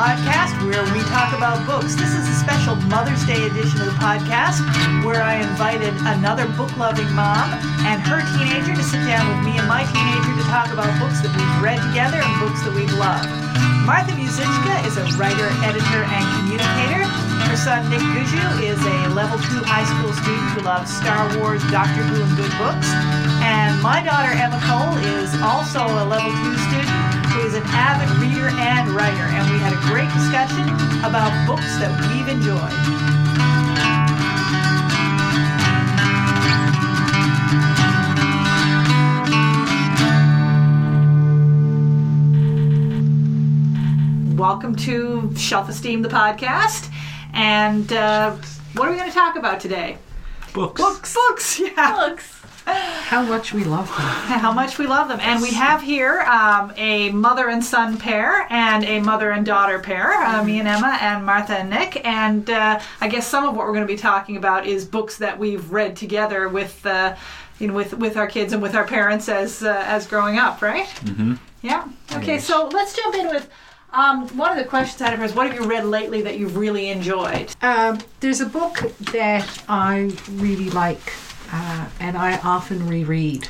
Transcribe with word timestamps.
podcast 0.00 0.56
where 0.64 0.80
we 0.96 1.04
talk 1.12 1.36
about 1.36 1.60
books. 1.68 1.92
This 1.92 2.16
is 2.16 2.24
a 2.24 2.32
special 2.40 2.72
Mother's 2.88 3.20
Day 3.28 3.36
edition 3.44 3.84
of 3.84 3.92
the 3.92 3.98
podcast 4.00 4.64
where 5.04 5.20
I 5.20 5.44
invited 5.44 5.92
another 6.08 6.48
book 6.56 6.72
loving 6.80 7.12
mom 7.12 7.52
and 7.84 8.00
her 8.08 8.24
teenager 8.32 8.72
to 8.72 8.80
sit 8.80 9.04
down 9.04 9.28
with 9.28 9.44
me 9.44 9.60
and 9.60 9.68
my 9.68 9.84
teenager 9.84 10.32
to 10.40 10.46
talk 10.48 10.72
about 10.72 10.88
books 10.96 11.20
that 11.20 11.28
we've 11.36 11.56
read 11.60 11.76
together 11.92 12.16
and 12.16 12.32
books 12.40 12.64
that 12.64 12.72
we've 12.72 12.88
loved. 12.96 13.28
Martha 13.84 14.16
Muzychka 14.16 14.88
is 14.88 14.96
a 14.96 15.04
writer, 15.20 15.52
editor, 15.68 16.02
and 16.08 16.24
communicator. 16.40 17.04
Her 17.44 17.60
son 17.60 17.84
Nick 17.92 18.00
Gushue 18.16 18.72
is 18.72 18.80
a 18.80 19.12
level 19.12 19.36
two 19.36 19.60
high 19.68 19.84
school 19.84 20.16
student 20.16 20.48
who 20.56 20.64
loves 20.64 20.88
Star 20.88 21.28
Wars, 21.36 21.60
Doctor 21.68 22.00
Who, 22.08 22.24
and 22.24 22.32
good 22.40 22.52
books. 22.56 22.88
And 23.44 23.76
my 23.84 24.00
daughter 24.00 24.32
Emma 24.32 24.64
Cole 24.64 24.96
is 25.20 25.36
also 25.44 25.84
a 25.84 26.08
level 26.08 26.32
two 26.40 26.56
student 26.72 27.19
who 27.30 27.40
is 27.46 27.54
an 27.54 27.62
avid 27.66 28.08
reader 28.18 28.48
and 28.48 28.90
writer. 28.90 29.16
And 29.16 29.50
we 29.50 29.58
had 29.58 29.72
a 29.72 29.80
great 29.86 30.10
discussion 30.12 30.66
about 31.04 31.30
books 31.46 31.78
that 31.78 31.90
we've 32.10 32.28
enjoyed. 32.28 32.58
Welcome 44.36 44.74
to 44.76 45.32
Shelf 45.36 45.68
Esteem, 45.68 46.02
the 46.02 46.08
podcast. 46.08 46.90
And 47.32 47.92
uh, 47.92 48.36
what 48.74 48.88
are 48.88 48.90
we 48.90 48.96
going 48.96 49.08
to 49.08 49.14
talk 49.14 49.36
about 49.36 49.60
today? 49.60 49.98
Books. 50.52 50.80
Books. 50.80 51.14
Books, 51.14 51.60
yeah. 51.76 51.92
Books. 51.94 52.39
How 52.74 53.22
much 53.22 53.52
we 53.52 53.64
love 53.64 53.86
them. 53.88 53.96
How 53.96 54.52
much 54.52 54.78
we 54.78 54.86
love 54.86 55.08
them. 55.08 55.18
And 55.20 55.42
we 55.42 55.50
have 55.52 55.82
here 55.82 56.20
um, 56.20 56.72
a 56.76 57.10
mother 57.10 57.48
and 57.48 57.64
son 57.64 57.96
pair 57.96 58.46
and 58.50 58.84
a 58.84 59.00
mother 59.00 59.30
and 59.30 59.44
daughter 59.44 59.78
pair, 59.78 60.12
uh, 60.12 60.42
me 60.44 60.58
and 60.60 60.68
Emma 60.68 60.98
and 61.00 61.24
Martha 61.24 61.58
and 61.58 61.70
Nick. 61.70 62.04
And 62.04 62.48
uh, 62.50 62.80
I 63.00 63.08
guess 63.08 63.26
some 63.26 63.46
of 63.46 63.56
what 63.56 63.66
we're 63.66 63.74
going 63.74 63.86
to 63.86 63.92
be 63.92 63.98
talking 63.98 64.36
about 64.36 64.66
is 64.66 64.84
books 64.84 65.18
that 65.18 65.38
we've 65.38 65.70
read 65.70 65.96
together 65.96 66.48
with. 66.48 66.84
Uh, 66.84 67.16
you 67.58 67.66
know, 67.66 67.74
with 67.74 67.92
with 67.92 68.16
our 68.16 68.26
kids 68.26 68.54
and 68.54 68.62
with 68.62 68.74
our 68.74 68.86
parents 68.86 69.28
as 69.28 69.62
uh, 69.62 69.82
as 69.84 70.06
growing 70.06 70.38
up, 70.38 70.62
right? 70.62 70.86
Mm-hmm. 70.86 71.34
Yeah. 71.60 71.86
Okay, 72.14 72.38
so 72.38 72.68
let's 72.68 72.96
jump 72.96 73.14
in 73.16 73.28
with 73.28 73.50
um, 73.92 74.28
one 74.36 74.50
of 74.50 74.56
the 74.56 74.64
questions 74.64 75.02
I 75.02 75.10
had 75.10 75.20
is, 75.20 75.34
what 75.34 75.50
have 75.50 75.60
you 75.60 75.68
read 75.68 75.84
lately 75.84 76.22
that 76.22 76.38
you've 76.38 76.56
really 76.56 76.90
enjoyed? 76.90 77.54
Um, 77.60 77.98
there's 78.20 78.40
a 78.40 78.46
book 78.46 78.78
that 79.12 79.62
I 79.68 80.12
really 80.30 80.70
like, 80.70 81.12
uh, 81.52 81.88
and 81.98 82.16
I 82.16 82.38
often 82.38 82.86
reread 82.86 83.48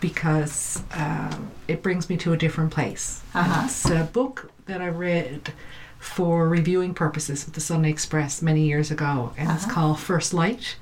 because 0.00 0.82
um, 0.92 1.50
it 1.66 1.82
brings 1.82 2.08
me 2.08 2.16
to 2.18 2.32
a 2.32 2.36
different 2.36 2.70
place. 2.70 3.22
Uh-huh. 3.34 3.62
It's 3.64 3.90
a 3.90 4.04
book 4.04 4.50
that 4.66 4.80
I 4.80 4.88
read 4.88 5.52
for 5.98 6.48
reviewing 6.48 6.94
purposes 6.94 7.44
with 7.44 7.54
the 7.54 7.60
Sunday 7.60 7.90
Express 7.90 8.40
many 8.40 8.62
years 8.62 8.90
ago, 8.90 9.32
and 9.36 9.50
it's 9.50 9.66
called 9.66 9.98
First 9.98 10.32
Light, 10.32 10.76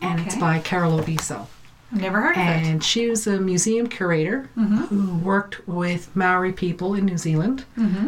and 0.00 0.20
it's 0.20 0.36
by 0.36 0.60
Carol 0.60 1.00
O'Biso. 1.00 1.48
Never 1.90 2.22
heard 2.22 2.36
of 2.36 2.42
it. 2.42 2.66
And 2.66 2.82
she 2.82 3.10
was 3.10 3.26
a 3.26 3.38
museum 3.38 3.86
curator 3.86 4.48
who 4.54 5.18
worked 5.18 5.66
with 5.68 6.14
Maori 6.16 6.52
people 6.52 6.94
in 6.94 7.04
New 7.04 7.18
Zealand 7.18 7.64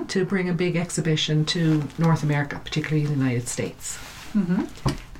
to 0.09 0.25
bring 0.25 0.49
a 0.49 0.55
big 0.55 0.77
exhibition 0.77 1.45
to 1.47 1.83
North 1.99 2.23
America, 2.23 2.61
particularly 2.65 3.05
the 3.05 3.12
United 3.12 3.49
States. 3.49 3.99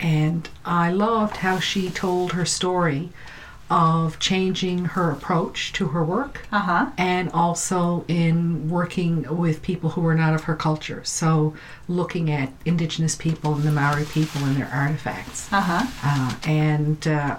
And 0.00 0.48
I 0.64 0.91
loved 0.91 1.39
how 1.39 1.59
she 1.59 1.89
told 1.91 2.33
her 2.33 2.45
story 2.45 3.11
of 3.70 4.19
changing 4.19 4.84
her 4.84 5.11
approach 5.11 5.73
to 5.73 5.89
her 5.89 6.05
work 6.05 6.47
Uh 6.53 6.59
huh. 6.59 6.86
and 6.98 7.31
also 7.33 8.05
in 8.09 8.69
working 8.69 9.25
with 9.39 9.62
people 9.62 9.91
who 9.91 10.03
were 10.03 10.14
not 10.14 10.34
of 10.34 10.45
her 10.45 10.55
culture. 10.55 11.01
So, 11.05 11.55
looking 11.89 12.31
at 12.31 12.53
Indigenous 12.67 13.17
people 13.17 13.55
and 13.55 13.62
the 13.64 13.73
Maori 13.73 14.05
people 14.05 14.45
and 14.45 14.56
their 14.56 14.69
artifacts. 14.69 15.51
Uh 15.51 15.61
huh. 15.63 15.86
Uh, 16.05 16.35
and 16.47 17.08
uh, 17.08 17.36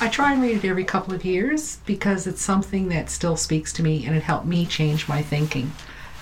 I 0.00 0.08
try 0.08 0.34
and 0.34 0.42
read 0.42 0.62
it 0.62 0.68
every 0.68 0.84
couple 0.84 1.14
of 1.14 1.24
years 1.24 1.78
because 1.86 2.26
it's 2.26 2.42
something 2.42 2.88
that 2.88 3.08
still 3.08 3.36
speaks 3.36 3.72
to 3.74 3.82
me 3.82 4.04
and 4.04 4.14
it 4.14 4.24
helped 4.24 4.46
me 4.46 4.66
change 4.66 5.08
my 5.08 5.22
thinking 5.22 5.72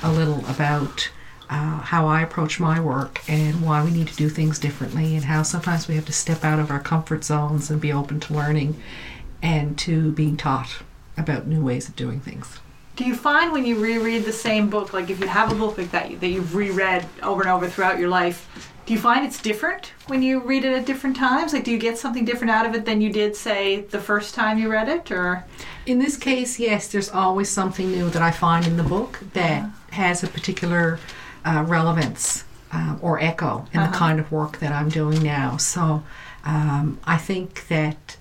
a 0.03 0.13
little 0.13 0.45
about 0.49 1.11
uh, 1.51 1.81
how 1.81 2.07
I 2.07 2.23
approach 2.23 2.61
my 2.61 2.79
work 2.79 3.21
and 3.29 3.61
why 3.61 3.85
we 3.85 3.91
need 3.91 4.07
to 4.09 4.17
do 4.17 4.29
things 4.29 4.59
differently 4.59 5.17
and 5.17 5.25
how 5.25 5.43
sometimes 5.43 5.89
we 5.89 5.97
have 5.97 6.07
to 6.07 6.13
step 6.13 6.45
out 6.45 6.61
of 6.61 6.71
our 6.71 6.79
comfort 6.79 7.25
zones 7.25 7.71
and 7.71 7.81
be 7.81 7.93
open 7.93 8.21
to 8.21 8.35
learning 8.35 8.81
and 9.43 9.77
to 9.81 10.13
being 10.13 10.37
taught 10.37 10.83
about 11.17 11.49
new 11.49 11.63
ways 11.63 11.89
of 11.89 11.97
doing 11.97 12.21
things. 12.21 12.61
Do 12.95 13.05
you 13.05 13.17
find 13.17 13.51
when 13.51 13.67
you 13.67 13.81
reread 13.81 14.25
the 14.25 14.33
same 14.33 14.71
book, 14.71 14.93
like 14.93 15.11
if 15.11 15.19
you 15.21 15.27
have 15.27 15.51
a 15.51 15.55
book 15.55 15.77
like 15.77 15.91
that 15.91 16.21
that 16.21 16.29
you've 16.29 16.55
reread 16.55 17.07
over 17.23 17.43
and 17.43 17.51
over 17.51 17.69
throughout 17.69 17.99
your 17.99 18.09
life, 18.09 18.71
do 18.87 18.95
you 18.95 19.01
find 19.01 19.25
it's 19.25 19.41
different 19.41 19.93
when 20.07 20.23
you 20.23 20.41
read 20.41 20.65
it 20.65 20.73
at 20.73 20.85
different 20.85 21.17
times? 21.17 21.53
Like, 21.53 21.65
do 21.65 21.71
you 21.71 21.79
get 21.79 21.97
something 21.97 22.25
different 22.25 22.51
out 22.51 22.67
of 22.67 22.75
it 22.75 22.85
than 22.85 23.01
you 23.01 23.13
did, 23.13 23.37
say, 23.37 23.83
the 23.83 24.01
first 24.01 24.35
time 24.35 24.59
you 24.59 24.69
read 24.69 24.89
it, 24.89 25.11
or? 25.11 25.45
In 25.87 25.99
this 25.99 26.17
case, 26.17 26.59
yes, 26.59 26.89
there's 26.89 27.09
always 27.09 27.49
something 27.49 27.91
new 27.91 28.11
that 28.11 28.23
I 28.23 28.33
find 28.33 28.67
in 28.67 28.77
the 28.77 28.83
book 28.83 29.21
that 29.35 29.71
has 29.93 30.25
a 30.25 30.27
particular 30.27 30.99
uh, 31.45 31.65
relevance 31.67 32.45
uh, 32.73 32.97
or 33.01 33.21
echo 33.21 33.67
in 33.73 33.81
the 33.83 33.89
kind 33.89 34.21
of 34.21 34.31
work 34.31 34.59
that 34.61 34.73
I'm 34.73 34.89
doing 34.89 35.23
now. 35.23 35.57
So 35.57 36.03
um, 36.45 36.99
I 37.05 37.17
think 37.17 37.67
that 37.69 38.17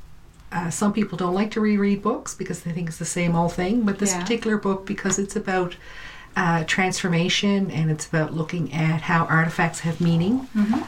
uh, 0.51 0.69
some 0.71 0.91
people 0.93 1.17
don't 1.17 1.35
like 1.35 1.51
to 1.51 1.61
reread 1.61 2.01
books 2.01 2.33
because 2.33 2.61
they 2.61 2.71
think 2.71 2.87
it's 2.89 2.97
the 2.97 3.05
same 3.05 3.35
old 3.35 3.53
thing, 3.53 3.81
but 3.83 3.99
this 3.99 4.11
Yeah. 4.13 4.21
particular 4.21 4.57
book, 4.57 4.85
because 4.85 5.19
it's 5.19 5.35
about 5.35 5.75
uh, 6.35 6.63
transformation 6.65 7.69
and 7.71 7.91
it's 7.91 8.07
about 8.07 8.33
looking 8.33 8.71
at 8.73 9.01
how 9.01 9.25
artifacts 9.25 9.81
have 9.81 9.99
meaning, 9.99 10.47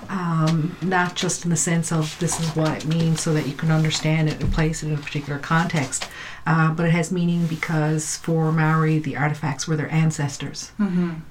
um, 0.10 0.76
not 0.82 1.16
just 1.16 1.44
in 1.44 1.50
the 1.52 1.58
sense 1.58 1.92
of 1.92 2.18
this 2.20 2.40
is 2.40 2.56
what 2.56 2.72
it 2.78 2.86
means 2.86 3.22
so 3.22 3.34
that 3.34 3.48
you 3.48 3.54
can 3.54 3.70
understand 3.72 4.30
it 4.30 4.40
and 4.42 4.52
place 4.54 4.82
it 4.84 4.88
in 4.88 4.94
a 4.94 4.98
particular 4.98 5.38
context, 5.40 6.08
uh, 6.48 6.72
but 6.74 6.86
it 6.86 6.92
has 6.92 7.12
meaning 7.12 7.46
because 7.48 8.18
for 8.18 8.52
Maori, 8.52 9.00
the 9.00 9.16
artifacts 9.18 9.68
were 9.68 9.76
their 9.76 9.92
ancestors. 9.92 10.72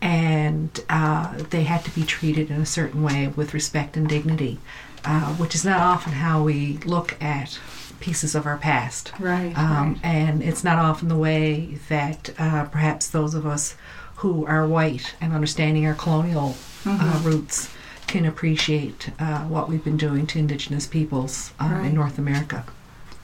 And 0.00 0.84
uh, 0.88 1.36
they 1.50 1.64
had 1.64 1.84
to 1.84 1.90
be 1.90 2.02
treated 2.02 2.50
in 2.50 2.60
a 2.60 2.66
certain 2.66 3.02
way 3.02 3.28
with 3.28 3.54
respect 3.54 3.96
and 3.96 4.08
dignity, 4.08 4.58
uh, 5.04 5.34
which 5.34 5.54
is 5.54 5.64
not 5.64 5.80
often 5.80 6.12
how 6.12 6.42
we 6.42 6.78
look 6.84 7.20
at 7.22 7.58
pieces 8.00 8.34
of 8.34 8.46
our 8.46 8.56
past. 8.56 9.12
Right. 9.18 9.56
Um, 9.56 10.00
And 10.02 10.42
it's 10.42 10.64
not 10.64 10.78
often 10.78 11.08
the 11.08 11.16
way 11.16 11.78
that 11.88 12.30
uh, 12.38 12.64
perhaps 12.64 13.08
those 13.08 13.34
of 13.34 13.44
us 13.46 13.76
who 14.16 14.46
are 14.46 14.66
white 14.66 15.14
and 15.20 15.32
understanding 15.32 15.86
our 15.86 15.94
colonial 15.94 16.54
uh, 16.86 17.20
roots 17.22 17.70
can 18.06 18.24
appreciate 18.26 19.10
uh, 19.18 19.40
what 19.44 19.68
we've 19.68 19.84
been 19.84 19.96
doing 19.96 20.26
to 20.28 20.38
Indigenous 20.38 20.86
peoples 20.86 21.52
um, 21.60 21.72
Right. 21.72 21.86
in 21.86 21.94
North 21.94 22.18
America. 22.18 22.64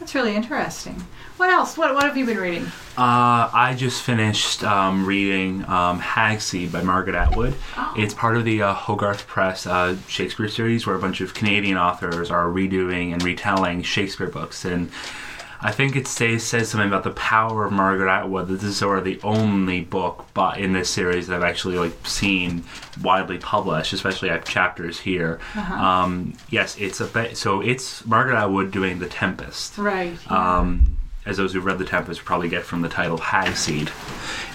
That's 0.07 0.15
really 0.15 0.37
interesting. 0.37 1.05
What 1.37 1.51
else? 1.51 1.77
What, 1.77 1.93
what 1.93 2.05
have 2.05 2.17
you 2.17 2.25
been 2.25 2.39
reading? 2.39 2.67
Uh, 2.97 3.51
I 3.53 3.75
just 3.77 4.05
finished 4.05 4.63
um, 4.63 5.05
reading 5.05 5.65
um, 5.65 6.01
Hagseed 6.01 6.71
by 6.71 6.81
Margaret 6.81 7.17
Atwood. 7.17 7.55
It's 7.97 8.15
part 8.15 8.37
of 8.37 8.45
the 8.45 8.63
uh, 8.63 8.73
Hogarth 8.73 9.27
Press 9.27 9.67
uh, 9.67 9.97
Shakespeare 10.07 10.47
series, 10.47 10.87
where 10.87 10.95
a 10.95 11.01
bunch 11.01 11.21
of 11.21 11.35
Canadian 11.35 11.77
authors 11.77 12.31
are 12.31 12.47
redoing 12.47 13.13
and 13.15 13.21
retelling 13.25 13.83
Shakespeare 13.83 14.29
books. 14.29 14.65
And 14.65 14.93
I 15.61 15.73
think 15.73 15.97
it 15.97 16.07
says, 16.07 16.45
says 16.45 16.69
something 16.71 16.89
about 16.89 17.05
the 17.05 17.11
power 17.11 17.65
of 17.65 17.73
Margaret 17.73 18.11
Atwood 18.11 18.49
that 18.49 18.55
this 18.55 18.65
is 18.65 18.77
sort 18.77 18.99
of 18.99 19.05
the 19.05 19.21
only 19.23 19.81
book 19.81 20.27
but 20.35 20.59
in 20.59 20.73
this 20.73 20.91
series 20.91 21.27
that 21.27 21.37
I've 21.37 21.49
actually 21.49 21.79
like 21.79 22.07
seen 22.07 22.65
widely 23.03 23.39
published, 23.39 23.93
especially 23.93 24.31
at 24.31 24.45
chapters 24.45 25.01
here. 25.01 25.39
Um, 25.57 26.35
yes, 26.51 26.77
it's 26.79 27.01
a 27.01 27.07
bit, 27.07 27.37
so 27.37 27.61
it's 27.61 28.05
Margaret 28.07 28.37
Atwood 28.37 28.71
doing 28.71 28.99
The 28.99 29.07
Tempest 29.09 29.79
Right. 29.79 30.17
um, 30.31 30.96
as 31.27 31.37
those 31.37 31.53
who've 31.53 31.65
read 31.65 31.79
The 31.79 31.85
Tempest 31.85 32.25
probably 32.25 32.49
get 32.49 32.63
from 32.63 32.83
the 32.83 32.89
title 32.89 33.19
Hagseed. 33.19 33.91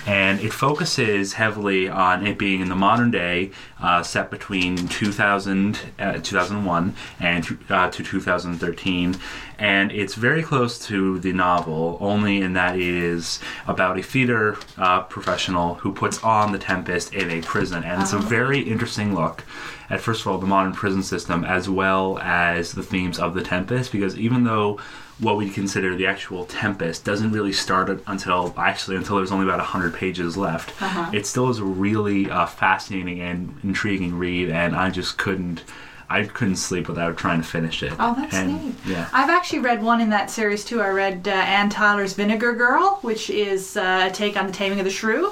And 0.08 0.40
it 0.40 0.52
focuses 0.52 1.34
heavily 1.34 1.88
on 1.88 2.26
it 2.26 2.40
being 2.40 2.62
in 2.62 2.70
the 2.70 2.76
modern 2.76 3.12
day, 3.12 3.52
uh, 3.80 4.02
set 4.02 4.32
between 4.32 4.88
2000, 4.88 5.80
uh, 6.00 6.14
2001 6.14 6.96
and 7.20 7.58
uh, 7.70 7.92
to 7.92 8.04
2013. 8.04 9.18
And 9.60 9.92
it's 9.92 10.16
very 10.16 10.42
close 10.42 10.80
to 10.88 11.20
the 11.20 11.34
novel, 11.34 12.00
only 12.02 12.42
in 12.42 12.54
that 12.54 12.78
it 12.78 12.82
is 12.82 13.40
about 13.68 14.00
a 14.00 14.02
theater 14.02 14.58
uh, 14.78 15.02
professional 15.02 15.76
who 15.76 15.92
puts 15.92 16.24
on 16.24 16.52
The 16.52 16.58
Tempest 16.58 17.14
in 17.14 17.30
a 17.30 17.42
prison. 17.42 17.84
And 17.84 18.02
it's 18.02 18.14
a 18.14 18.18
very 18.18 18.62
interesting 18.62 19.14
look 19.14 19.44
at, 19.92 20.02
first 20.02 20.22
of 20.22 20.28
all, 20.28 20.40
the 20.40 20.48
modern 20.48 20.74
prison 20.74 21.04
system 21.04 21.44
as 21.44 21.70
well 21.70 22.18
as 22.20 22.72
the 22.72 22.82
themes 22.82 23.20
of 23.20 23.36
The 23.36 23.44
Tempest, 23.44 23.92
because 23.92 24.18
even 24.18 24.46
though 24.46 24.80
what 25.22 25.38
we 25.38 25.50
consider 25.50 25.96
the 25.96 26.06
actual 26.08 26.46
Tempest 26.46 27.06
doesn't 27.06 27.32
really 27.32 27.54
start 27.54 27.90
until 28.08 28.54
actually 28.58 28.98
until 28.98 29.16
there's 29.18 29.32
only 29.32 29.46
about 29.46 29.60
100 29.60 29.94
pages 29.94 30.36
left. 30.36 30.74
It 31.14 31.26
still 31.26 31.50
is 31.50 31.60
a 31.60 31.64
really 31.64 32.30
uh, 32.30 32.46
fascinating 32.48 33.22
and 33.22 33.56
intriguing 33.64 34.16
read, 34.18 34.50
and 34.50 34.76
I 34.76 34.90
just 34.90 35.18
couldn't. 35.18 35.64
I 36.10 36.26
couldn't 36.26 36.58
sleep 36.58 36.90
without 36.90 37.16
trying 37.16 37.42
to 37.42 37.48
finish 37.48 37.82
it. 37.84 37.94
Oh, 37.98 38.14
that's 38.18 38.34
And, 38.36 38.66
neat. 38.66 38.76
Yeah. 38.86 39.08
I've 39.14 39.30
actually 39.30 39.60
read 39.60 39.82
one 39.82 40.02
in 40.02 40.10
that 40.10 40.30
series 40.30 40.66
too. 40.66 40.82
I 40.82 40.90
read 40.90 41.26
uh, 41.26 41.32
Anne 41.32 41.70
Tyler's 41.70 42.12
Vinegar 42.16 42.54
Girl, 42.54 43.00
which 43.02 43.30
is 43.30 43.78
uh, 43.78 44.10
a 44.10 44.14
take 44.14 44.36
on 44.36 44.46
The 44.46 44.52
Taming 44.52 44.80
of 44.80 44.84
the 44.84 44.92
Shrew. 44.92 45.32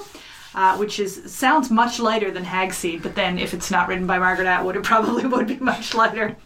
uh, 0.56 0.77
which 0.77 0.97
is 1.01 1.30
sounds 1.33 1.69
much 1.69 2.00
lighter 2.00 2.31
than 2.31 2.45
Hagseed, 2.45 3.03
but 3.03 3.13
then 3.15 3.38
if 3.38 3.53
it's 3.53 3.69
not 3.69 3.89
written 3.89 4.07
by 4.07 4.19
Margaret 4.19 4.47
Atwood, 4.47 4.77
it 4.77 4.83
probably 4.94 5.25
would 5.25 5.47
be 5.47 5.57
much 5.57 5.94
lighter. 5.94 6.38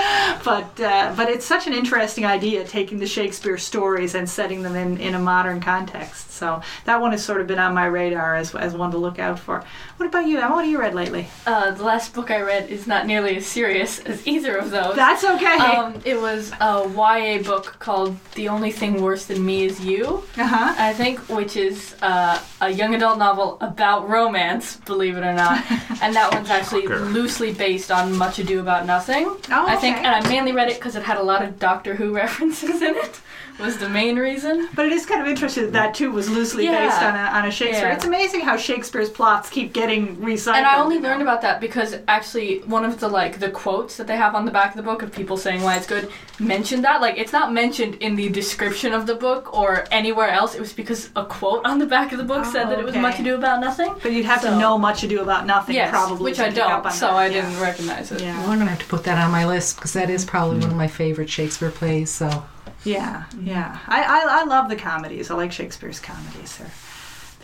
but 0.44 0.80
uh, 0.80 1.12
but 1.16 1.28
it's 1.28 1.44
such 1.44 1.66
an 1.66 1.72
interesting 1.72 2.24
idea 2.24 2.64
taking 2.64 2.98
the 2.98 3.06
Shakespeare 3.06 3.58
stories 3.58 4.14
and 4.14 4.28
setting 4.28 4.62
them 4.62 4.76
in, 4.76 4.98
in 4.98 5.14
a 5.14 5.18
modern 5.18 5.60
context. 5.60 6.30
So 6.30 6.62
that 6.86 7.00
one 7.00 7.12
has 7.12 7.22
sort 7.22 7.40
of 7.40 7.46
been 7.46 7.58
on 7.58 7.74
my 7.74 7.86
radar 7.86 8.34
as, 8.34 8.54
as 8.54 8.74
one 8.74 8.90
to 8.92 8.98
look 8.98 9.18
out 9.18 9.38
for. 9.38 9.62
What 9.98 10.06
about 10.06 10.26
you? 10.26 10.38
Emma? 10.38 10.54
What 10.54 10.64
have 10.64 10.70
you 10.70 10.80
read 10.80 10.94
lately? 10.94 11.28
Uh, 11.46 11.72
the 11.72 11.84
last 11.84 12.14
book 12.14 12.30
I 12.30 12.40
read 12.40 12.70
is 12.70 12.86
not 12.86 13.06
nearly 13.06 13.36
as 13.36 13.46
serious 13.46 13.98
as 14.00 14.26
either 14.26 14.56
of 14.56 14.70
those. 14.70 14.96
That's 14.96 15.22
okay. 15.24 15.58
Um, 15.58 16.00
it 16.04 16.18
was 16.18 16.52
a 16.60 16.88
YA 16.88 17.42
book 17.42 17.76
called 17.78 18.16
The 18.34 18.48
Only 18.48 18.72
Thing 18.72 19.02
Worse 19.02 19.26
Than 19.26 19.44
Me 19.44 19.64
Is 19.64 19.80
You, 19.84 20.24
uh 20.38 20.46
huh. 20.46 20.74
I 20.78 20.94
think, 20.94 21.18
which 21.28 21.56
is 21.56 21.94
uh, 22.00 22.40
a 22.62 22.70
young 22.70 22.94
adult 22.94 23.18
novel 23.18 23.58
about 23.60 24.08
romance, 24.08 24.76
believe 24.76 25.16
it 25.16 25.24
or 25.24 25.34
not. 25.34 25.62
and 26.02 26.14
that 26.16 26.32
one's 26.32 26.48
actually 26.48 26.82
Shocker. 26.82 27.00
loosely 27.00 27.52
based 27.52 27.90
on 27.90 28.16
Much 28.16 28.38
Ado 28.38 28.60
About 28.60 28.86
Nothing. 28.86 29.26
Oh, 29.26 29.66
I 29.66 29.76
think, 29.76 29.89
okay. 29.90 30.04
and 30.04 30.14
I 30.14 30.28
mainly 30.28 30.52
read 30.52 30.68
it 30.68 30.76
because 30.76 30.96
it 30.96 31.02
had 31.02 31.16
a 31.16 31.22
lot 31.22 31.42
of 31.42 31.58
Doctor 31.58 31.94
Who 31.96 32.14
references 32.14 32.82
in 32.82 32.94
it, 32.96 33.20
was 33.58 33.78
the 33.78 33.88
main 33.88 34.16
reason. 34.16 34.68
But 34.74 34.86
it 34.86 34.92
is 34.92 35.06
kind 35.06 35.20
of 35.20 35.28
interesting 35.28 35.64
that 35.64 35.72
that 35.72 35.94
too 35.94 36.10
was 36.10 36.28
loosely 36.30 36.64
Yeah. 36.64 36.86
based 36.86 37.02
on 37.02 37.14
a, 37.16 37.38
on 37.38 37.48
a 37.48 37.50
Shakespeare. 37.50 37.88
Yeah. 37.88 37.94
It's 37.94 38.04
amazing 38.04 38.40
how 38.40 38.56
Shakespeare's 38.56 39.10
plots 39.10 39.48
keep 39.50 39.72
getting 39.72 40.16
recycled. 40.18 40.54
And 40.56 40.66
I 40.66 40.80
only 40.80 40.98
learned 40.98 41.22
about 41.22 41.42
that 41.42 41.60
because 41.60 41.96
actually 42.08 42.60
one 42.60 42.84
of 42.84 43.00
the 43.00 43.08
like 43.08 43.38
the 43.40 43.50
quotes 43.50 43.96
that 43.96 44.06
they 44.06 44.16
have 44.16 44.34
on 44.34 44.44
the 44.44 44.50
back 44.50 44.70
of 44.70 44.76
the 44.76 44.82
book 44.82 45.02
of 45.02 45.12
people 45.12 45.36
saying 45.36 45.62
why 45.62 45.76
it's 45.76 45.86
good 45.86 46.10
mentioned 46.38 46.84
that. 46.84 47.00
Like 47.00 47.18
it's 47.18 47.32
not 47.32 47.52
mentioned 47.52 47.96
in 47.96 48.16
the 48.16 48.28
description 48.28 48.92
of 48.92 49.06
the 49.06 49.14
book 49.14 49.52
or 49.56 49.86
anywhere 49.90 50.30
else. 50.30 50.54
It 50.54 50.60
was 50.60 50.72
because 50.72 51.10
a 51.16 51.24
quote 51.24 51.64
on 51.64 51.78
the 51.78 51.86
back 51.86 52.12
of 52.12 52.18
the 52.18 52.24
book 52.24 52.44
Oh, 52.46 52.52
said 52.52 52.64
that 52.70 52.78
it 52.78 52.84
was 52.84 52.94
oh, 52.96 53.00
much 53.00 53.18
ado 53.20 53.34
about 53.34 53.60
nothing. 53.60 53.94
But 54.02 54.12
you'd 54.12 54.26
have 54.26 54.42
to 54.42 54.58
know 54.58 54.78
much 54.78 55.02
ado 55.02 55.20
about 55.20 55.46
nothing, 55.46 55.74
Yes, 55.74 55.90
probably. 55.90 56.24
which 56.24 56.36
to 56.36 56.46
I 56.46 56.50
don't, 56.50 56.90
so 56.92 57.06
that. 57.06 57.14
I 57.14 57.26
Yeah. 57.26 57.42
didn't 57.42 57.60
recognize 57.60 58.12
it. 58.12 58.20
Yeah. 58.22 58.38
Well, 58.40 58.50
I'm 58.50 58.58
gonna 58.58 58.70
have 58.70 58.78
to 58.80 58.86
put 58.86 59.04
that 59.04 59.18
on 59.18 59.30
my 59.30 59.46
list 59.46 59.76
because 59.76 59.92
that 59.94 60.08
is 60.10 60.24
probably 60.24 60.58
one 60.60 60.70
of 60.70 60.76
my 60.76 60.88
favorite 60.88 61.28
Shakespeare 61.30 61.70
plays. 61.70 62.10
So 62.10 62.44
Yeah, 62.84 63.24
yeah. 63.40 63.78
I, 63.86 64.02
I, 64.02 64.40
I 64.40 64.44
love 64.44 64.68
the 64.68 64.76
comedies. 64.76 65.30
I 65.30 65.34
like 65.34 65.52
Shakespeare's 65.52 66.00
comedies. 66.00 66.56
They're, 66.56 66.70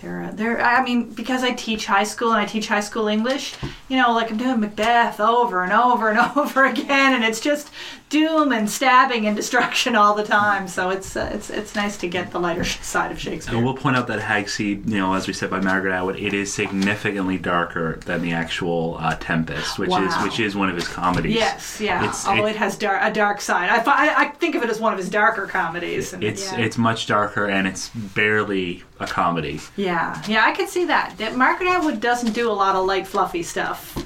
they're, 0.01 0.23
uh, 0.23 0.31
they're. 0.33 0.61
I 0.63 0.83
mean, 0.83 1.11
because 1.11 1.43
I 1.43 1.53
teach 1.53 1.87
high 1.87 2.05
school 2.05 2.33
and 2.33 2.41
I 2.41 2.47
teach 2.47 2.69
high 2.69 2.81
school 2.81 3.09
English. 3.09 3.55
You 3.89 3.97
know, 3.99 4.13
like 4.13 4.31
I'm 4.31 4.39
doing 4.39 4.61
Macbeth 4.61 5.21
over 5.21 5.63
and 5.63 5.73
over 5.73 6.09
and 6.11 6.19
over 6.37 6.65
again, 6.65 7.15
and 7.15 7.25
it's 7.25 7.41
just 7.41 7.71
doom 8.09 8.53
and 8.53 8.71
stabbing 8.71 9.27
and 9.27 9.35
destruction 9.37 9.97
all 9.97 10.15
the 10.15 10.23
time. 10.23 10.69
So 10.69 10.91
it's 10.91 11.17
uh, 11.17 11.31
it's 11.33 11.51
it's 11.51 11.75
nice 11.75 11.97
to 11.99 12.09
get 12.09 12.31
the 12.31 12.39
lighter 12.39 12.65
side 12.65 13.11
of 13.11 13.19
Shakespeare. 13.19 13.57
And 13.57 13.65
we'll 13.65 13.75
point 13.77 13.97
out 13.97 14.07
that 14.07 14.21
Hagseed, 14.21 14.89
you 14.89 14.99
know, 14.99 15.15
as 15.15 15.27
we 15.27 15.33
said 15.33 15.51
by 15.51 15.61
Margaret 15.61 15.93
Atwood, 15.93 16.17
it 16.17 16.33
is 16.33 16.53
significantly 16.53 17.39
darker 17.39 17.97
than 18.07 18.23
the 18.23 18.33
actual 18.33 18.97
uh, 19.01 19.17
Tempest, 19.21 19.79
which 19.79 19.91
is 19.91 20.15
which 20.23 20.39
is 20.41 20.55
one 20.55 20.69
of 20.69 20.77
his 20.77 20.87
comedies. 20.89 21.35
Yes, 21.35 21.81
yeah. 21.81 21.99
It's- 22.05 22.27
Although 22.27 22.47
it- 22.47 22.51
it 22.51 22.57
has 22.57 22.77
dar- 22.77 23.01
a 23.05 23.13
dark 23.13 23.41
side. 23.41 23.69
I, 23.71 23.79
I, 23.85 24.21
I 24.25 24.29
think 24.29 24.55
of 24.55 24.63
it 24.63 24.71
as 24.71 24.81
one 24.81 24.93
of 24.93 24.99
his 24.99 25.11
darker 25.11 25.47
comedies. 25.47 26.13
and- 26.13 26.23
It's 26.23 26.53
yeah. 26.53 26.59
it's 26.61 26.79
much 26.79 27.07
darker 27.07 27.47
and 27.47 27.67
it's 27.67 27.89
barely 27.91 28.85
a 29.01 29.07
comedy. 29.07 29.61
Yeah, 29.77 30.23
yeah, 30.29 30.45
I 30.47 30.53
could 30.53 30.69
see 30.69 30.85
that. 30.87 31.19
That 31.19 31.37
Margaret 31.37 31.69
Atwood 31.69 32.01
doesn't 32.01 32.33
do 32.33 32.51
a 32.51 32.53
lot 32.53 32.77
of 32.77 32.87
light, 32.87 33.07
fluffy 33.07 33.43
stuff. 33.43 33.97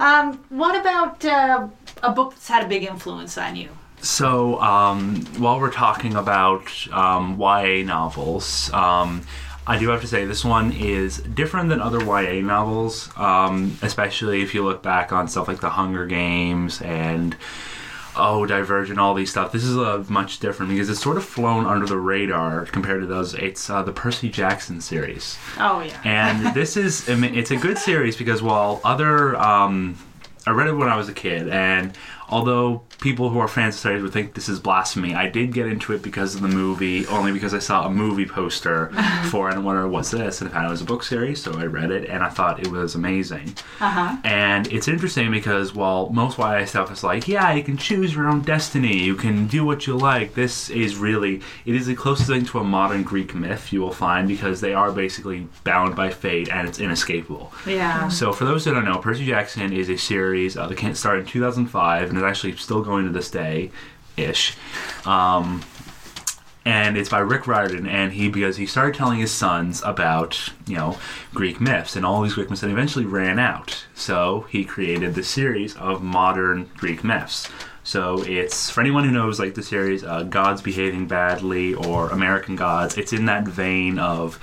Um, 0.00 0.42
what 0.48 0.80
about 0.80 1.22
uh, 1.26 1.68
a 2.02 2.12
book 2.12 2.34
that's 2.34 2.48
had 2.48 2.64
a 2.64 2.68
big 2.68 2.84
influence 2.84 3.36
on 3.38 3.56
you? 3.56 3.70
So, 4.02 4.58
um, 4.60 5.16
while 5.38 5.60
we're 5.60 5.70
talking 5.70 6.14
about 6.14 6.70
um, 6.90 7.38
YA 7.38 7.84
novels, 7.84 8.72
um, 8.72 9.22
I 9.66 9.78
do 9.78 9.88
have 9.90 10.00
to 10.00 10.06
say 10.06 10.24
this 10.24 10.44
one 10.44 10.72
is 10.72 11.18
different 11.18 11.68
than 11.68 11.80
other 11.80 12.02
YA 12.02 12.40
novels, 12.40 13.10
um, 13.16 13.78
especially 13.82 14.42
if 14.42 14.54
you 14.54 14.64
look 14.64 14.82
back 14.82 15.12
on 15.12 15.28
stuff 15.28 15.48
like 15.48 15.60
The 15.60 15.70
Hunger 15.70 16.06
Games 16.06 16.80
and 16.80 17.36
oh, 18.16 18.46
Divergent, 18.46 18.98
all 18.98 19.14
these 19.14 19.30
stuff. 19.30 19.52
This 19.52 19.64
is 19.64 19.76
a 19.76 20.04
much 20.08 20.40
different 20.40 20.72
because 20.72 20.88
it's 20.88 21.00
sort 21.00 21.16
of 21.16 21.24
flown 21.24 21.66
under 21.66 21.86
the 21.86 21.98
radar 21.98 22.66
compared 22.66 23.02
to 23.02 23.06
those. 23.06 23.34
It's 23.34 23.68
uh, 23.68 23.82
the 23.82 23.92
Percy 23.92 24.28
Jackson 24.28 24.80
series. 24.80 25.38
Oh 25.58 25.80
yeah. 25.80 26.00
and 26.04 26.54
this 26.54 26.76
is 26.76 27.08
I 27.08 27.14
mean, 27.14 27.34
it's 27.34 27.50
a 27.50 27.56
good 27.56 27.78
series 27.78 28.16
because 28.16 28.42
while 28.42 28.80
other 28.82 29.36
um, 29.36 29.96
I 30.46 30.50
read 30.50 30.68
it 30.68 30.72
when 30.72 30.88
I 30.88 30.96
was 30.96 31.08
a 31.08 31.14
kid, 31.14 31.48
and 31.48 31.96
although 32.30 32.82
people 33.00 33.30
who 33.30 33.38
are 33.38 33.48
fans 33.48 33.74
of 33.74 33.80
series 33.80 34.02
would 34.02 34.12
think 34.12 34.34
this 34.34 34.48
is 34.48 34.60
blasphemy, 34.60 35.14
I 35.14 35.28
did 35.28 35.52
get 35.52 35.66
into 35.66 35.92
it 35.92 36.02
because 36.02 36.34
of 36.34 36.42
the 36.42 36.48
movie, 36.48 37.06
only 37.06 37.32
because 37.32 37.54
I 37.54 37.58
saw 37.58 37.86
a 37.86 37.90
movie 37.90 38.26
poster 38.26 38.90
for 39.30 39.50
it 39.50 39.54
and 39.54 39.64
wondered 39.64 39.88
what's 39.88 40.10
this, 40.10 40.40
and 40.40 40.50
I 40.50 40.52
found 40.52 40.66
it 40.66 40.70
was 40.70 40.82
a 40.82 40.84
book 40.84 41.02
series, 41.02 41.42
so 41.42 41.58
I 41.58 41.64
read 41.64 41.90
it 41.90 42.08
and 42.08 42.22
I 42.22 42.28
thought 42.28 42.60
it 42.60 42.68
was 42.68 42.94
amazing. 42.94 43.54
Uh 43.80 43.90
huh. 43.90 44.16
And 44.24 44.72
it's 44.72 44.88
interesting 44.88 45.30
because 45.30 45.74
while 45.74 46.10
most 46.10 46.38
YA 46.38 46.64
stuff 46.66 46.90
is 46.92 47.02
like, 47.02 47.26
yeah, 47.26 47.52
you 47.52 47.62
can 47.62 47.76
choose 47.76 48.14
your 48.14 48.28
own 48.28 48.42
destiny, 48.42 48.98
you 48.98 49.16
can 49.16 49.46
do 49.46 49.64
what 49.64 49.86
you 49.86 49.96
like, 49.96 50.34
this 50.34 50.70
is 50.70 50.96
really, 50.96 51.40
it 51.64 51.74
is 51.74 51.86
the 51.86 51.94
closest 51.94 52.28
thing 52.28 52.44
to 52.46 52.58
a 52.58 52.64
modern 52.64 53.02
Greek 53.02 53.34
myth 53.34 53.72
you 53.72 53.80
will 53.80 53.92
find 53.92 54.28
because 54.28 54.60
they 54.60 54.74
are 54.74 54.92
basically 54.92 55.48
bound 55.64 55.96
by 55.96 56.10
fate 56.10 56.48
and 56.48 56.68
it's 56.68 56.78
inescapable. 56.78 57.52
Yeah. 57.66 58.08
So 58.08 58.32
for 58.32 58.44
those 58.44 58.64
who 58.64 58.74
don't 58.74 58.84
know, 58.84 58.98
Percy 58.98 59.26
Jackson 59.26 59.72
is 59.72 59.88
a 59.88 59.96
series 59.96 60.56
uh, 60.56 60.66
that 60.66 60.96
started 60.96 61.20
in 61.20 61.26
2005 61.26 62.10
and 62.10 62.19
is 62.20 62.24
actually 62.24 62.56
still 62.56 62.82
going 62.82 63.06
to 63.06 63.12
this 63.12 63.30
day, 63.30 63.70
ish. 64.16 64.56
Um, 65.04 65.62
and 66.64 66.96
it's 66.96 67.08
by 67.08 67.20
Rick 67.20 67.46
Riordan, 67.46 67.86
and 67.86 68.12
he 68.12 68.28
because 68.28 68.56
he 68.56 68.66
started 68.66 68.94
telling 68.94 69.18
his 69.18 69.32
sons 69.32 69.82
about 69.84 70.52
you 70.66 70.76
know 70.76 70.98
Greek 71.34 71.60
myths 71.60 71.96
and 71.96 72.04
all 72.04 72.22
these 72.22 72.34
Greek 72.34 72.50
myths, 72.50 72.62
and 72.62 72.70
eventually 72.70 73.06
ran 73.06 73.38
out. 73.38 73.86
So 73.94 74.46
he 74.50 74.64
created 74.64 75.14
the 75.14 75.22
series 75.22 75.74
of 75.76 76.02
modern 76.02 76.70
Greek 76.76 77.02
myths. 77.02 77.48
So 77.82 78.22
it's 78.22 78.70
for 78.70 78.82
anyone 78.82 79.04
who 79.04 79.10
knows 79.10 79.40
like 79.40 79.54
the 79.54 79.62
series 79.62 80.04
uh, 80.04 80.24
Gods 80.24 80.60
Behaving 80.60 81.06
Badly 81.06 81.74
or 81.74 82.10
American 82.10 82.56
Gods. 82.56 82.98
It's 82.98 83.12
in 83.12 83.24
that 83.26 83.44
vein 83.44 83.98
of 83.98 84.38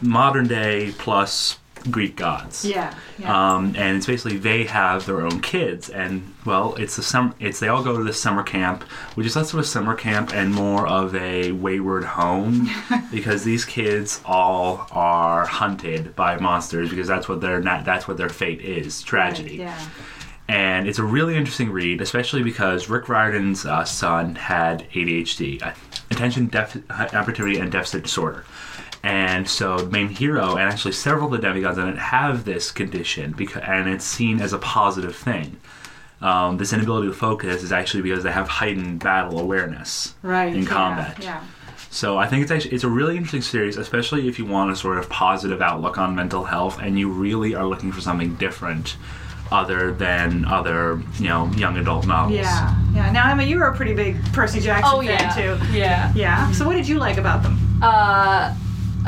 modern 0.00 0.48
day 0.48 0.92
plus 0.96 1.58
Greek 1.90 2.16
gods. 2.16 2.64
Yeah. 2.64 2.94
Yeah. 3.18 3.54
Um, 3.54 3.74
and 3.76 3.96
it's 3.96 4.06
basically 4.06 4.38
they 4.38 4.64
have 4.64 5.06
their 5.06 5.22
own 5.22 5.40
kids, 5.40 5.88
and 5.88 6.34
well, 6.44 6.74
it's 6.76 6.96
the 6.96 7.02
summer. 7.02 7.34
It's 7.40 7.60
they 7.60 7.68
all 7.68 7.82
go 7.82 7.96
to 7.96 8.04
this 8.04 8.20
summer 8.20 8.42
camp, 8.42 8.82
which 9.14 9.26
is 9.26 9.36
less 9.36 9.52
of 9.52 9.58
a 9.58 9.64
summer 9.64 9.94
camp 9.94 10.34
and 10.34 10.54
more 10.54 10.86
of 10.86 11.14
a 11.14 11.52
wayward 11.52 12.04
home, 12.04 12.70
because 13.10 13.44
these 13.44 13.64
kids 13.64 14.20
all 14.24 14.86
are 14.90 15.46
hunted 15.46 16.14
by 16.16 16.36
monsters 16.38 16.90
because 16.90 17.08
that's 17.08 17.28
what 17.28 17.40
their 17.40 17.60
not, 17.60 17.84
that's 17.84 18.06
what 18.06 18.16
their 18.16 18.28
fate 18.28 18.60
is 18.60 19.02
tragedy. 19.02 19.56
Yeah. 19.56 19.88
And 20.48 20.88
it's 20.88 20.98
a 20.98 21.04
really 21.04 21.36
interesting 21.36 21.70
read, 21.70 22.00
especially 22.00 22.42
because 22.42 22.88
Rick 22.88 23.10
Riordan's 23.10 23.66
uh, 23.66 23.84
son 23.84 24.34
had 24.34 24.88
ADHD, 24.92 25.74
attention 26.10 26.46
deficit 26.46 26.88
hyperactivity 26.88 27.60
and 27.60 27.70
deficit 27.70 28.02
disorder. 28.02 28.44
And 29.02 29.48
so 29.48 29.78
the 29.78 29.90
main 29.90 30.08
hero 30.08 30.52
and 30.56 30.70
actually 30.72 30.92
several 30.92 31.26
of 31.26 31.32
the 31.32 31.38
demigods 31.46 31.78
in 31.78 31.88
it 31.88 31.98
have 31.98 32.44
this 32.44 32.70
condition 32.70 33.32
because 33.36 33.62
and 33.66 33.88
it's 33.88 34.04
seen 34.04 34.40
as 34.40 34.52
a 34.52 34.58
positive 34.58 35.14
thing. 35.14 35.56
Um, 36.20 36.56
this 36.58 36.72
inability 36.72 37.06
to 37.08 37.14
focus 37.14 37.62
is 37.62 37.70
actually 37.70 38.02
because 38.02 38.24
they 38.24 38.32
have 38.32 38.48
heightened 38.48 38.98
battle 39.00 39.38
awareness 39.38 40.14
Right. 40.22 40.52
in 40.52 40.64
yeah, 40.64 40.68
combat. 40.68 41.16
Yeah. 41.22 41.40
So 41.90 42.18
I 42.18 42.26
think 42.26 42.42
it's 42.42 42.50
actually 42.50 42.72
it's 42.72 42.82
a 42.84 42.88
really 42.88 43.16
interesting 43.16 43.40
series, 43.42 43.76
especially 43.76 44.26
if 44.28 44.38
you 44.38 44.44
want 44.44 44.72
a 44.72 44.76
sort 44.76 44.98
of 44.98 45.08
positive 45.08 45.62
outlook 45.62 45.96
on 45.96 46.14
mental 46.16 46.44
health 46.44 46.80
and 46.82 46.98
you 46.98 47.08
really 47.08 47.54
are 47.54 47.64
looking 47.66 47.92
for 47.92 48.00
something 48.00 48.34
different 48.34 48.96
other 49.52 49.92
than 49.92 50.44
other, 50.44 51.00
you 51.18 51.28
know, 51.28 51.46
young 51.56 51.78
adult 51.78 52.06
novels. 52.06 52.34
Yeah. 52.36 52.74
Yeah. 52.92 53.10
Now, 53.12 53.30
Emma, 53.30 53.44
you 53.44 53.56
were 53.56 53.68
a 53.68 53.74
pretty 53.76 53.94
big 53.94 54.16
Percy 54.34 54.60
Jackson 54.60 54.90
Oh 54.92 54.98
fan 55.00 55.06
yeah, 55.08 55.30
too. 55.56 55.72
yeah. 55.72 56.12
Yeah. 56.14 56.50
So, 56.52 56.66
what 56.66 56.74
did 56.74 56.86
you 56.86 56.98
like 56.98 57.16
about 57.16 57.42
them? 57.44 57.56
Uh, 57.80 58.54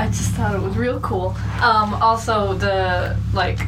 I 0.01 0.07
just 0.07 0.31
thought 0.31 0.55
it 0.55 0.63
was 0.63 0.79
real 0.79 0.99
cool. 1.01 1.37
Um, 1.61 1.93
also 2.01 2.55
the 2.55 3.19
like 3.35 3.59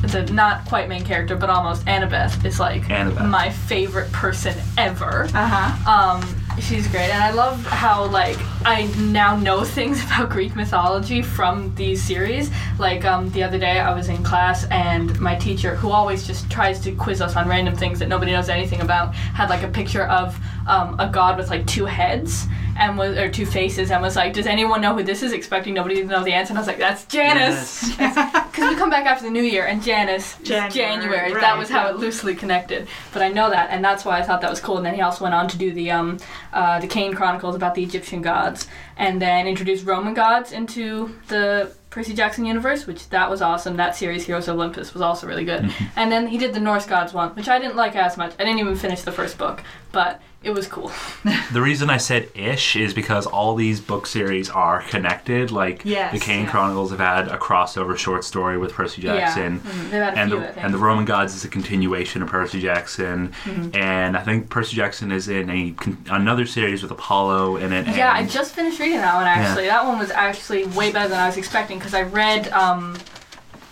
the 0.00 0.22
not 0.32 0.64
quite 0.64 0.88
main 0.88 1.04
character, 1.04 1.36
but 1.36 1.50
almost 1.50 1.84
Annabeth 1.84 2.42
is 2.44 2.58
like 2.58 2.84
Annabeth. 2.84 3.28
my 3.28 3.50
favorite 3.50 4.10
person 4.10 4.56
ever. 4.78 5.24
Uh 5.34 5.46
huh. 5.46 5.90
Um, 5.90 6.36
she's 6.58 6.86
great, 6.88 7.10
and 7.10 7.22
I 7.22 7.32
love 7.32 7.62
how 7.66 8.06
like 8.06 8.38
I 8.64 8.84
now 8.98 9.36
know 9.36 9.62
things 9.76 10.02
about 10.04 10.30
Greek 10.30 10.56
mythology 10.56 11.20
from 11.20 11.74
these 11.74 12.02
series. 12.02 12.50
Like 12.78 13.04
um, 13.04 13.28
the 13.32 13.42
other 13.42 13.58
day, 13.58 13.78
I 13.78 13.94
was 13.94 14.08
in 14.08 14.22
class, 14.24 14.66
and 14.70 15.20
my 15.20 15.34
teacher, 15.34 15.74
who 15.74 15.90
always 15.90 16.26
just 16.26 16.50
tries 16.50 16.80
to 16.80 16.92
quiz 16.92 17.20
us 17.20 17.36
on 17.36 17.46
random 17.46 17.76
things 17.76 17.98
that 17.98 18.08
nobody 18.08 18.32
knows 18.32 18.48
anything 18.48 18.80
about, 18.80 19.14
had 19.14 19.50
like 19.50 19.62
a 19.62 19.68
picture 19.68 20.04
of 20.06 20.38
um, 20.66 20.98
a 20.98 21.08
god 21.08 21.36
with 21.38 21.50
like 21.50 21.66
two 21.66 21.86
heads 21.86 22.46
and 22.76 22.98
was 22.98 23.16
or 23.16 23.30
two 23.30 23.46
faces, 23.46 23.90
and 23.90 24.02
was 24.02 24.16
like, 24.16 24.32
"Does 24.32 24.46
anyone 24.46 24.80
know 24.80 24.94
who 24.94 25.02
this 25.02 25.22
is?" 25.22 25.32
Expecting 25.32 25.74
nobody 25.74 25.96
to 25.96 26.04
know 26.04 26.24
the 26.24 26.32
answer, 26.32 26.50
and 26.50 26.58
I 26.58 26.60
was 26.60 26.66
like, 26.66 26.78
"That's 26.78 27.04
Janice." 27.06 27.90
Because 27.90 28.58
we 28.70 28.74
come 28.76 28.90
back 28.90 29.06
after 29.06 29.24
the 29.24 29.30
new 29.30 29.42
year, 29.42 29.66
and 29.66 29.82
Janice 29.82 30.36
January, 30.42 30.72
January. 30.72 31.32
right, 31.32 31.40
that 31.40 31.56
was 31.56 31.68
how 31.68 31.84
yeah. 31.84 31.90
it 31.90 31.98
loosely 31.98 32.34
connected. 32.34 32.88
But 33.12 33.22
I 33.22 33.28
know 33.28 33.50
that, 33.50 33.70
and 33.70 33.84
that's 33.84 34.04
why 34.04 34.18
I 34.18 34.22
thought 34.22 34.40
that 34.40 34.50
was 34.50 34.60
cool. 34.60 34.76
And 34.76 34.86
then 34.86 34.94
he 34.94 35.02
also 35.02 35.24
went 35.24 35.34
on 35.34 35.48
to 35.48 35.58
do 35.58 35.72
the 35.72 35.90
um, 35.90 36.18
uh, 36.52 36.80
the 36.80 36.88
Kane 36.88 37.14
Chronicles 37.14 37.54
about 37.54 37.74
the 37.74 37.82
Egyptian 37.82 38.22
gods, 38.22 38.66
and 38.96 39.22
then 39.22 39.46
introduced 39.46 39.86
Roman 39.86 40.14
gods 40.14 40.50
into 40.50 41.14
the 41.28 41.72
Percy 41.90 42.12
Jackson 42.12 42.44
universe, 42.44 42.88
which 42.88 43.08
that 43.10 43.30
was 43.30 43.40
awesome. 43.40 43.76
That 43.76 43.94
series, 43.94 44.26
Heroes 44.26 44.48
of 44.48 44.56
Olympus, 44.56 44.92
was 44.92 45.00
also 45.00 45.28
really 45.28 45.44
good. 45.44 45.72
and 45.96 46.10
then 46.10 46.26
he 46.26 46.38
did 46.38 46.52
the 46.52 46.58
Norse 46.58 46.86
gods 46.86 47.12
one, 47.12 47.30
which 47.36 47.48
I 47.48 47.60
didn't 47.60 47.76
like 47.76 47.94
as 47.94 48.16
much. 48.16 48.32
I 48.32 48.44
didn't 48.44 48.58
even 48.58 48.74
finish 48.74 49.02
the 49.02 49.12
first 49.12 49.38
book, 49.38 49.62
but 49.92 50.20
it 50.44 50.50
was 50.54 50.66
cool. 50.68 50.92
The 51.52 51.60
reason 51.62 51.88
I 51.90 51.98
said 51.98 52.28
ish 52.34 52.74
is 52.76 52.92
because 52.94 53.26
all 53.26 53.54
these 53.54 53.80
book 53.80 54.06
series 54.06 54.50
are 54.50 54.82
connected. 54.82 55.50
Like 55.50 55.82
Yes, 55.84 56.12
the 56.12 56.18
Kane 56.18 56.44
yeah. 56.44 56.50
Chronicles 56.50 56.90
have 56.90 57.00
had 57.00 57.28
a 57.28 57.36
crossover 57.38 57.96
short 57.96 58.24
story 58.24 58.58
with 58.58 58.72
Percy 58.72 59.02
Jackson. 59.02 59.60
Yeah, 59.64 59.70
mhm, 59.70 59.90
they've 59.90 60.02
had 60.02 60.14
a 60.14 60.18
and 60.18 60.30
few, 60.30 60.40
the 60.40 60.58
and 60.60 60.74
the 60.74 60.78
Roman 60.78 61.04
Gods 61.04 61.34
is 61.34 61.44
a 61.44 61.48
continuation 61.48 62.22
of 62.22 62.28
Percy 62.28 62.60
Jackson, 62.60 63.32
Mm-hmm. 63.44 63.76
and 63.76 64.16
I 64.16 64.22
think 64.22 64.48
Percy 64.50 64.76
Jackson 64.76 65.12
is 65.12 65.28
in 65.28 65.48
a 65.50 65.74
another 66.10 66.46
series 66.46 66.82
with 66.82 66.90
Apollo 66.90 67.56
in 67.58 67.72
it. 67.72 67.86
Yeah, 67.96 68.12
I 68.12 68.26
just 68.26 68.54
finished 68.54 68.78
reading 68.80 68.98
that 68.98 69.14
one 69.14 69.26
actually. 69.26 69.66
That 69.66 69.84
one 69.84 69.98
was 69.98 70.10
actually 70.10 70.64
way 70.66 70.90
better 70.92 71.08
than 71.08 71.20
I 71.20 71.26
was 71.26 71.36
expecting 71.36 71.78
because 71.78 71.94
I 71.94 72.02
read 72.02 72.48
um, 72.48 72.96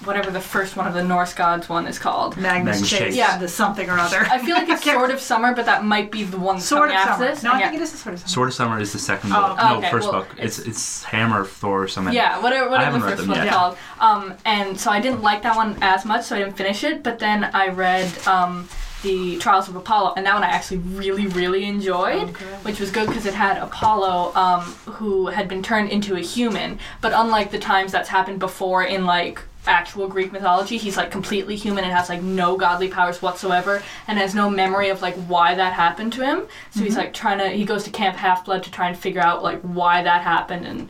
whatever 0.04 0.30
the 0.30 0.40
first 0.40 0.76
one 0.76 0.86
of 0.86 0.94
the 0.94 1.02
Norse 1.04 1.34
gods 1.34 1.68
one 1.68 1.86
is 1.86 1.98
called. 1.98 2.36
Magnus, 2.36 2.74
Magnus 2.80 2.90
Chase, 2.90 2.98
Chase. 2.98 3.16
Yeah. 3.16 3.38
the 3.38 3.48
something 3.48 3.88
or 3.88 3.98
other. 3.98 4.20
I 4.20 4.38
feel 4.38 4.54
like 4.56 4.68
it's 4.68 4.82
Sword 4.90 5.10
of 5.10 5.20
Summer, 5.20 5.54
but 5.54 5.66
that 5.66 5.84
might 5.84 6.10
be 6.10 6.24
the 6.24 6.38
one 6.38 6.56
that's 6.56 6.66
sort 6.66 6.90
of 6.90 6.94
coming 6.96 7.14
summer. 7.14 7.26
this. 7.30 7.42
No, 7.42 7.52
I 7.52 7.58
Yeah. 7.60 7.68
think 7.70 7.80
it 7.80 7.84
is 7.84 7.94
a 7.94 7.96
Sword 7.96 8.14
of 8.14 8.20
Summer. 8.20 8.28
Sword 8.28 8.48
of 8.48 8.54
Summer 8.54 8.80
is 8.80 8.92
the 8.92 8.98
second 8.98 9.32
Oh, 9.32 9.48
book. 9.48 9.56
no, 9.58 9.78
okay, 9.78 9.90
first 9.90 10.10
well, 10.10 10.20
book. 10.22 10.34
It's 10.38 10.58
it's 10.58 11.04
Hammer 11.04 11.40
of 11.42 11.50
Thor 11.50 11.82
or 11.82 11.88
something. 11.88 12.14
Yeah, 12.14 12.38
whatever, 12.40 12.68
whatever 12.70 12.98
the 12.98 13.04
first 13.08 13.16
them 13.22 13.30
one's 13.30 13.50
called. 13.50 13.76
Um, 14.00 14.34
and 14.44 14.78
so 14.78 14.90
I 14.90 15.00
didn't 15.00 15.22
like 15.22 15.42
that 15.42 15.56
one 15.56 15.76
as 15.82 16.04
much, 16.04 16.24
so 16.24 16.36
I 16.36 16.40
didn't 16.40 16.56
finish 16.56 16.84
it. 16.84 17.02
But 17.02 17.18
then 17.18 17.44
I 17.54 17.68
read 17.68 18.10
um, 18.26 18.68
the 19.02 19.36
Trials 19.38 19.68
of 19.68 19.74
Apollo, 19.74 20.14
and 20.16 20.24
that 20.26 20.34
one 20.34 20.44
I 20.44 20.48
actually 20.48 20.78
really, 20.78 21.26
really 21.26 21.64
enjoyed, 21.64 22.36
which 22.64 22.78
was 22.78 22.90
good 22.92 23.08
because 23.08 23.26
it 23.26 23.34
had 23.34 23.56
Apollo, 23.58 24.32
um, 24.36 24.62
who 24.94 25.26
had 25.26 25.48
been 25.48 25.62
turned 25.62 25.90
into 25.90 26.14
a 26.16 26.20
human. 26.20 26.78
But 27.00 27.12
unlike 27.12 27.50
the 27.50 27.58
times 27.58 27.90
that's 27.92 28.08
happened 28.08 28.38
before 28.38 28.84
in 28.84 29.04
like 29.04 29.40
actual 29.66 30.08
Greek 30.08 30.32
mythology, 30.32 30.76
he's 30.76 30.96
like 30.96 31.10
completely 31.10 31.56
human 31.56 31.84
and 31.84 31.92
has 31.92 32.08
like 32.08 32.22
no 32.22 32.56
godly 32.56 32.88
powers 32.88 33.22
whatsoever, 33.22 33.82
and 34.06 34.18
has 34.18 34.34
no 34.34 34.50
memory 34.50 34.88
of 34.88 35.02
like 35.02 35.14
why 35.26 35.54
that 35.54 35.72
happened 35.72 36.12
to 36.14 36.24
him. 36.24 36.46
So 36.70 36.80
he's 36.80 36.92
mm-hmm. 36.92 37.00
like 37.00 37.14
trying 37.14 37.38
to 37.38 37.48
he 37.48 37.64
goes 37.64 37.84
to 37.84 37.90
Camp 37.90 38.16
Half 38.16 38.44
Blood 38.44 38.62
to 38.64 38.70
try 38.70 38.88
and 38.88 38.98
figure 38.98 39.20
out 39.20 39.42
like 39.42 39.60
why 39.62 40.02
that 40.02 40.22
happened 40.22 40.66
and. 40.66 40.88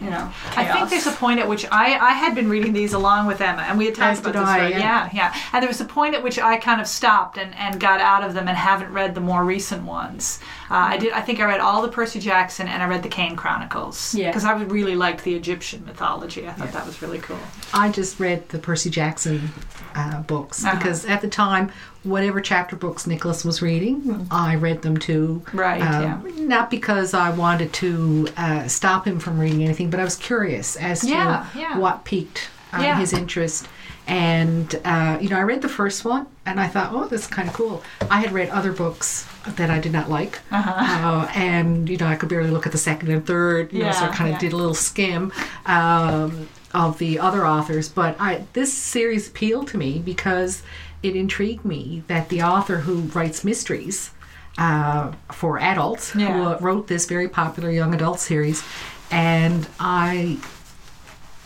You 0.00 0.10
know, 0.10 0.32
I 0.56 0.64
think 0.72 0.90
there's 0.90 1.06
a 1.06 1.12
point 1.12 1.38
at 1.38 1.48
which 1.48 1.64
I, 1.70 1.96
I 1.96 2.12
had 2.12 2.34
been 2.34 2.50
reading 2.50 2.72
these 2.72 2.94
along 2.94 3.26
with 3.26 3.40
Emma, 3.40 3.62
and 3.62 3.78
we 3.78 3.86
had 3.86 3.94
talked 3.94 4.18
As 4.18 4.20
about 4.20 4.32
this. 4.32 4.42
I, 4.42 4.58
right? 4.58 4.70
yeah. 4.72 4.78
yeah, 4.78 5.10
yeah. 5.14 5.40
And 5.52 5.62
there 5.62 5.68
was 5.68 5.80
a 5.80 5.84
point 5.84 6.16
at 6.16 6.22
which 6.22 6.38
I 6.38 6.56
kind 6.56 6.80
of 6.80 6.88
stopped 6.88 7.38
and, 7.38 7.54
and 7.54 7.78
got 7.78 8.00
out 8.00 8.24
of 8.24 8.34
them 8.34 8.48
and 8.48 8.56
haven't 8.56 8.92
read 8.92 9.14
the 9.14 9.20
more 9.20 9.44
recent 9.44 9.84
ones. 9.84 10.40
Uh, 10.70 10.74
I 10.94 10.96
did. 10.96 11.12
I 11.12 11.20
think 11.20 11.40
I 11.40 11.44
read 11.44 11.60
all 11.60 11.82
the 11.82 11.88
Percy 11.88 12.20
Jackson 12.20 12.68
and 12.68 12.82
I 12.82 12.86
read 12.86 13.02
the 13.02 13.08
Kane 13.08 13.36
Chronicles. 13.36 14.14
Yeah. 14.14 14.28
Because 14.30 14.44
I 14.44 14.60
really 14.62 14.96
liked 14.96 15.22
the 15.24 15.34
Egyptian 15.34 15.84
mythology. 15.84 16.46
I 16.48 16.52
thought 16.52 16.72
that 16.72 16.86
was 16.86 17.02
really 17.02 17.18
cool. 17.18 17.38
I 17.72 17.90
just 17.90 18.18
read 18.18 18.48
the 18.48 18.58
Percy 18.58 18.88
Jackson 18.90 19.50
uh, 19.94 20.22
books 20.22 20.64
Uh-huh. 20.64 20.76
because 20.76 21.04
at 21.04 21.20
the 21.20 21.28
time, 21.28 21.70
whatever 22.02 22.40
chapter 22.40 22.76
books 22.76 23.06
Nicholas 23.06 23.44
was 23.44 23.60
reading, 23.62 24.26
I 24.30 24.56
read 24.56 24.82
them 24.82 24.96
too. 24.96 25.42
Mm-hmm. 25.46 25.58
Right, 25.58 25.82
Um, 25.82 26.48
Not 26.48 26.70
because 26.70 27.14
I 27.14 27.30
wanted 27.30 27.72
to 27.74 28.28
uh, 28.36 28.66
stop 28.68 29.06
him 29.06 29.18
from 29.20 29.38
reading 29.38 29.62
anything, 29.64 29.90
but 29.90 30.00
I 30.00 30.04
was 30.04 30.16
curious 30.16 30.76
as 30.76 31.00
to 31.02 31.08
Yeah, 31.08 31.46
yeah. 31.54 31.78
what 31.78 32.04
piqued 32.04 32.48
um, 32.72 32.82
Yeah. 32.82 32.98
his 32.98 33.12
interest. 33.12 33.68
And 34.06 34.74
uh, 34.84 35.18
you 35.20 35.28
know, 35.30 35.38
I 35.38 35.42
read 35.42 35.62
the 35.62 35.68
first 35.68 36.04
one, 36.04 36.26
and 36.44 36.60
I 36.60 36.66
thought, 36.68 36.92
"Oh, 36.92 37.06
this 37.06 37.22
is 37.22 37.26
kind 37.26 37.48
of 37.48 37.54
cool." 37.54 37.82
I 38.10 38.20
had 38.20 38.32
read 38.32 38.50
other 38.50 38.70
books 38.72 39.26
that 39.56 39.70
I 39.70 39.78
did 39.78 39.92
not 39.92 40.10
like, 40.10 40.40
Uh-huh. 40.52 40.70
uh, 40.70 41.30
and 41.34 41.88
you 41.88 41.96
know, 41.96 42.06
I 42.06 42.16
could 42.16 42.28
barely 42.28 42.50
look 42.50 42.66
at 42.66 42.72
the 42.72 42.78
second 42.78 43.10
and 43.10 43.26
third. 43.26 43.72
You 43.72 43.84
know, 43.84 43.92
so 43.92 44.04
I 44.04 44.08
kind 44.08 44.28
of 44.28 44.34
yeah. 44.42 44.48
did 44.50 44.52
a 44.52 44.56
little 44.56 44.74
skim 44.74 45.32
um, 45.66 46.48
of 46.74 46.98
the 46.98 47.18
other 47.18 47.46
authors. 47.46 47.88
But 47.88 48.16
I 48.20 48.44
this 48.52 48.72
series 48.72 49.28
appealed 49.28 49.68
to 49.68 49.78
me 49.78 50.00
because 50.04 50.62
it 51.02 51.16
intrigued 51.16 51.64
me 51.64 52.02
that 52.06 52.28
the 52.28 52.42
author 52.42 52.78
who 52.78 52.96
writes 53.14 53.42
mysteries 53.44 54.10
uh, 54.58 55.12
for 55.32 55.58
adults 55.58 56.10
who 56.10 56.20
Yeah. 56.20 56.48
uh, 56.48 56.58
wrote 56.60 56.88
this 56.88 57.06
very 57.06 57.28
popular 57.28 57.70
young 57.70 57.94
adult 57.94 58.20
series, 58.20 58.62
and 59.10 59.66
I 59.80 60.36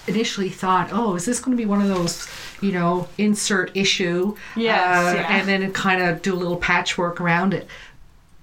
initially 0.08 0.48
thought, 0.48 0.88
oh, 0.92 1.14
is 1.14 1.24
this 1.24 1.40
going 1.40 1.56
to 1.56 1.60
be 1.60 1.66
one 1.66 1.80
of 1.82 1.88
those, 1.88 2.28
you 2.60 2.72
know, 2.72 3.08
insert 3.18 3.76
issue? 3.76 4.36
Yes, 4.56 5.14
uh, 5.14 5.18
yeah. 5.18 5.36
And 5.36 5.48
then 5.48 5.72
kind 5.72 6.02
of 6.02 6.22
do 6.22 6.34
a 6.34 6.36
little 6.36 6.56
patchwork 6.56 7.20
around 7.20 7.54
it. 7.54 7.66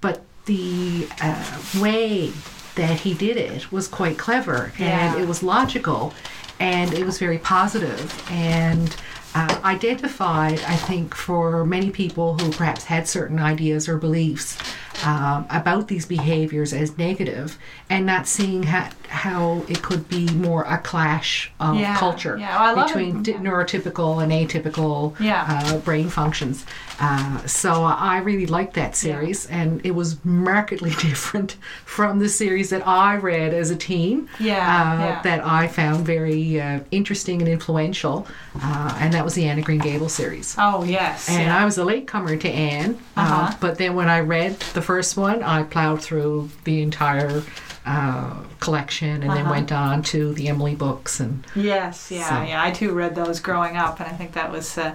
But 0.00 0.22
the 0.46 1.08
uh, 1.20 1.60
way 1.80 2.32
that 2.76 3.00
he 3.00 3.14
did 3.14 3.36
it 3.36 3.72
was 3.72 3.88
quite 3.88 4.18
clever 4.18 4.72
Yeah. 4.78 5.14
and 5.14 5.20
it 5.22 5.26
was 5.26 5.42
logical 5.42 6.12
and 6.60 6.92
it 6.94 7.04
was 7.04 7.18
very 7.18 7.38
positive 7.38 8.22
and 8.30 8.94
uh, 9.34 9.60
identified, 9.64 10.60
I 10.60 10.76
think, 10.76 11.14
for 11.14 11.66
many 11.66 11.90
people 11.90 12.38
who 12.38 12.50
perhaps 12.52 12.84
had 12.84 13.06
certain 13.06 13.38
ideas 13.38 13.88
or 13.88 13.98
beliefs 13.98 14.56
um, 15.04 15.46
about 15.50 15.88
these 15.88 16.06
behaviors 16.06 16.72
as 16.72 16.96
negative 16.96 17.58
and 17.90 18.06
not 18.06 18.26
seeing 18.26 18.62
how, 18.64 18.88
how 19.08 19.62
it 19.68 19.82
could 19.82 20.08
be 20.08 20.26
more 20.34 20.62
a 20.64 20.78
clash 20.78 21.50
of 21.60 21.76
Yeah, 21.76 21.96
culture 21.96 22.36
yeah, 22.38 22.72
well, 22.74 22.86
between 22.86 23.22
di- 23.22 23.34
neurotypical 23.34 24.22
and 24.22 24.32
atypical 24.32 25.18
Yeah. 25.20 25.44
uh, 25.48 25.78
brain 25.78 26.08
functions. 26.08 26.64
Uh, 26.98 27.44
so 27.46 27.84
I 27.84 28.18
really 28.18 28.46
liked 28.46 28.72
that 28.74 28.96
series, 28.96 29.44
and 29.46 29.84
it 29.84 29.90
was 29.94 30.24
markedly 30.24 30.90
different 30.98 31.56
from 31.84 32.18
the 32.20 32.28
series 32.28 32.70
that 32.70 32.86
I 32.88 33.16
read 33.16 33.52
as 33.52 33.70
a 33.70 33.76
teen. 33.76 34.28
Yeah, 34.40 35.18
uh. 35.18 35.22
That 35.22 35.44
I 35.44 35.68
found 35.68 36.06
very 36.06 36.60
uh, 36.60 36.80
interesting 36.90 37.40
and 37.42 37.48
influential, 37.50 38.26
uh, 38.62 38.96
and 38.98 39.12
that 39.12 39.24
was 39.24 39.34
the 39.34 39.44
Anne 39.46 39.58
of 39.58 39.64
Green 39.64 39.80
Gables 39.80 40.14
series. 40.14 40.54
Oh 40.58 40.84
yes. 40.84 41.28
And. 41.28 41.46
I 41.56 41.64
was 41.64 41.78
a 41.78 41.84
latecomer 41.84 42.36
to 42.36 42.48
Anne, 42.48 42.98
uh, 43.16 43.20
Uh-huh. 43.20 43.56
but 43.60 43.78
then 43.78 43.94
when 43.94 44.08
I 44.08 44.20
read 44.20 44.58
the 44.74 44.82
first 44.86 45.16
one, 45.16 45.42
I 45.42 45.62
plowed 45.64 46.00
through 46.02 46.50
the 46.64 46.80
entire 46.82 47.42
uh, 47.84 48.34
collection, 48.60 49.22
and 49.22 49.30
then 49.30 49.42
Uh-huh. 49.46 49.50
went 49.56 49.70
on 49.72 50.02
to 50.12 50.32
the 50.34 50.48
Emily 50.48 50.74
books 50.74 51.20
and. 51.20 51.44
Yes, 51.54 52.10
yeah, 52.10 52.28
So- 52.28 52.42
yeah. 52.50 52.62
I 52.66 52.70
too 52.70 52.92
read 52.92 53.14
those 53.14 53.38
growing 53.40 53.76
up, 53.76 54.00
and 54.00 54.08
I 54.12 54.12
think 54.16 54.32
that 54.32 54.50
was 54.50 54.76
uh, 54.78 54.92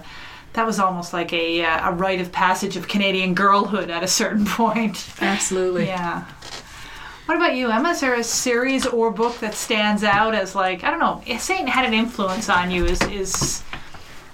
that 0.54 0.66
was 0.66 0.78
almost 0.78 1.12
like 1.14 1.32
a 1.32 1.64
uh, 1.64 1.88
a 1.90 1.92
rite 1.94 2.20
of 2.20 2.30
passage 2.32 2.76
of 2.76 2.88
Canadian 2.88 3.32
girlhood 3.34 3.88
at 3.90 4.02
a 4.02 4.08
certain 4.08 4.44
point. 4.60 4.96
Absolutely. 5.20 5.86
Yeah. 5.86 6.24
What 7.26 7.36
about 7.38 7.54
you, 7.56 7.70
Emma? 7.70 7.90
Is 7.90 8.00
there 8.00 8.14
a 8.14 8.24
series 8.24 8.84
or 8.84 9.10
book 9.10 9.38
that 9.38 9.54
stands 9.54 10.02
out 10.04 10.34
as 10.34 10.54
like 10.54 10.84
I 10.84 10.90
don't 10.90 11.00
know, 11.00 11.22
saying 11.38 11.68
had 11.68 11.84
an 11.86 11.94
influence 11.94 12.48
on 12.50 12.70
you 12.70 12.84
is 12.84 13.00
is 13.22 13.62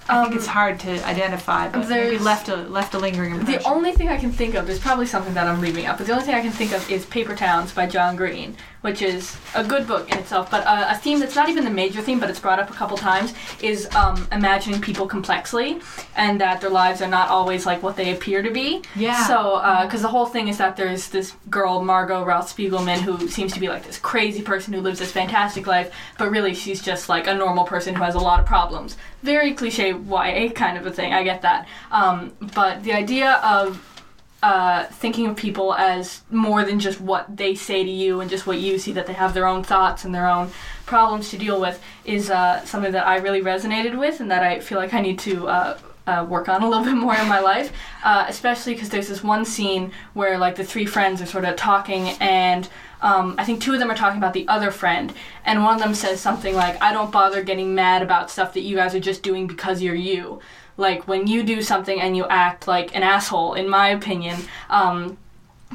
I 0.09 0.23
think 0.23 0.31
Um, 0.33 0.37
it's 0.39 0.47
hard 0.47 0.79
to 0.81 1.05
identify, 1.07 1.67
but 1.69 1.87
maybe 1.87 2.09
there's- 2.09 2.21
left 2.21 2.49
a 2.49 2.55
left 2.55 2.93
a 2.95 2.97
lingering 2.99 3.35
impression. 3.35 3.61
The 3.61 3.69
only 3.69 3.91
thing 3.91 4.09
I 4.09 4.17
can 4.17 4.31
think 4.31 4.55
of, 4.55 4.65
there's 4.65 4.79
probably 4.79 5.05
something 5.05 5.33
that 5.35 5.45
I'm 5.47 5.61
leaving 5.61 5.85
out, 5.85 5.97
but 5.97 6.07
the 6.07 6.13
only 6.13 6.25
thing 6.25 6.33
I 6.35 6.41
can 6.41 6.51
think 6.51 6.71
of 6.71 6.89
is 6.89 7.05
Paper 7.05 7.35
Towns 7.35 7.71
by 7.71 7.85
John 7.85 8.15
Green, 8.15 8.55
which 8.81 9.01
is 9.01 9.37
a 9.55 9.63
good 9.63 9.87
book 9.87 10.11
in 10.11 10.17
itself, 10.17 10.49
but 10.49 10.65
uh, 10.65 10.87
a 10.89 10.97
theme 10.97 11.19
that's 11.19 11.35
not 11.35 11.49
even 11.49 11.63
the 11.63 11.69
major 11.69 12.01
theme, 12.01 12.19
but 12.19 12.29
it's 12.29 12.39
brought 12.39 12.59
up 12.59 12.69
a 12.69 12.73
couple 12.73 12.97
times, 12.97 13.33
is 13.61 13.93
um, 13.95 14.27
imagining 14.31 14.79
people 14.81 15.07
complexly, 15.07 15.79
and 16.15 16.39
that 16.39 16.61
their 16.61 16.69
lives 16.69 17.01
are 17.01 17.07
not 17.07 17.29
always 17.29 17.65
like 17.65 17.83
what 17.83 17.95
they 17.95 18.13
appear 18.13 18.41
to 18.41 18.51
be. 18.51 18.81
Yeah. 18.95 19.25
So, 19.27 19.61
because 19.83 20.01
the 20.01 20.07
whole 20.07 20.25
thing 20.25 20.47
is 20.47 20.57
that 20.57 20.77
there's 20.77 21.09
this 21.09 21.33
girl, 21.49 21.83
Margo 21.83 22.23
Roth 22.23 22.55
Spiegelman, 22.55 22.99
who 22.99 23.27
seems 23.27 23.53
to 23.53 23.59
be 23.59 23.67
like 23.67 23.85
this 23.85 23.97
crazy 23.97 24.41
person 24.41 24.73
who 24.73 24.81
lives 24.81 24.99
this 24.99 25.11
fantastic 25.11 25.67
life, 25.67 25.93
but 26.17 26.31
really 26.31 26.53
she's 26.53 26.81
just 26.81 27.09
like 27.09 27.27
a 27.27 27.33
normal 27.33 27.65
person 27.65 27.95
who 27.95 28.03
has 28.03 28.15
a 28.15 28.19
lot 28.19 28.39
of 28.39 28.45
problems. 28.45 28.97
Very 29.23 29.53
cliche 29.53 29.89
YA 29.89 30.49
kind 30.51 30.77
of 30.77 30.85
a 30.85 30.91
thing, 30.91 31.13
I 31.13 31.23
get 31.23 31.41
that. 31.41 31.67
Um, 31.91 32.31
but 32.55 32.83
the 32.83 32.93
idea 32.93 33.33
of 33.43 33.85
uh, 34.41 34.85
thinking 34.85 35.27
of 35.27 35.35
people 35.35 35.73
as 35.73 36.21
more 36.29 36.63
than 36.63 36.79
just 36.79 37.01
what 37.01 37.35
they 37.35 37.55
say 37.55 37.83
to 37.83 37.89
you 37.89 38.21
and 38.21 38.29
just 38.29 38.47
what 38.47 38.59
you 38.59 38.77
see, 38.77 38.93
that 38.93 39.05
they 39.05 39.13
have 39.13 39.33
their 39.33 39.45
own 39.45 39.63
thoughts 39.63 40.05
and 40.05 40.15
their 40.15 40.27
own 40.27 40.49
problems 40.85 41.29
to 41.29 41.37
deal 41.37 41.59
with, 41.59 41.81
is 42.05 42.29
uh, 42.29 42.63
something 42.65 42.91
that 42.91 43.05
I 43.05 43.17
really 43.17 43.41
resonated 43.41 43.97
with 43.97 44.19
and 44.19 44.31
that 44.31 44.43
I 44.43 44.59
feel 44.59 44.77
like 44.77 44.93
I 44.93 45.01
need 45.01 45.19
to. 45.19 45.47
Uh, 45.47 45.77
uh, 46.07 46.25
work 46.25 46.49
on 46.49 46.63
a 46.63 46.67
little 46.67 46.83
bit 46.91 46.95
more 46.95 47.15
in 47.15 47.27
my 47.27 47.39
life, 47.39 47.71
uh, 48.03 48.25
especially 48.27 48.73
because 48.73 48.89
there's 48.89 49.07
this 49.07 49.23
one 49.23 49.45
scene 49.45 49.91
where 50.13 50.39
like 50.39 50.55
the 50.55 50.63
three 50.63 50.85
friends 50.85 51.21
are 51.21 51.27
sort 51.27 51.45
of 51.45 51.55
talking, 51.55 52.09
and 52.19 52.67
um, 53.01 53.35
I 53.37 53.45
think 53.45 53.61
two 53.61 53.73
of 53.73 53.79
them 53.79 53.91
are 53.91 53.95
talking 53.95 54.17
about 54.17 54.33
the 54.33 54.47
other 54.47 54.71
friend, 54.71 55.13
and 55.45 55.63
one 55.63 55.75
of 55.75 55.81
them 55.81 55.93
says 55.93 56.19
something 56.19 56.55
like, 56.55 56.81
"I 56.81 56.91
don't 56.93 57.11
bother 57.11 57.43
getting 57.43 57.75
mad 57.75 58.01
about 58.01 58.31
stuff 58.31 58.53
that 58.53 58.61
you 58.61 58.75
guys 58.75 58.95
are 58.95 58.99
just 58.99 59.21
doing 59.21 59.45
because 59.45 59.83
you're 59.83 59.93
you." 59.93 60.39
Like 60.79 61.07
when 61.07 61.27
you 61.27 61.43
do 61.43 61.61
something 61.61 61.99
and 61.99 62.15
you 62.15 62.25
act 62.27 62.67
like 62.67 62.95
an 62.95 63.03
asshole, 63.03 63.53
in 63.55 63.67
my 63.67 63.89
opinion, 63.89 64.37
um, 64.69 65.17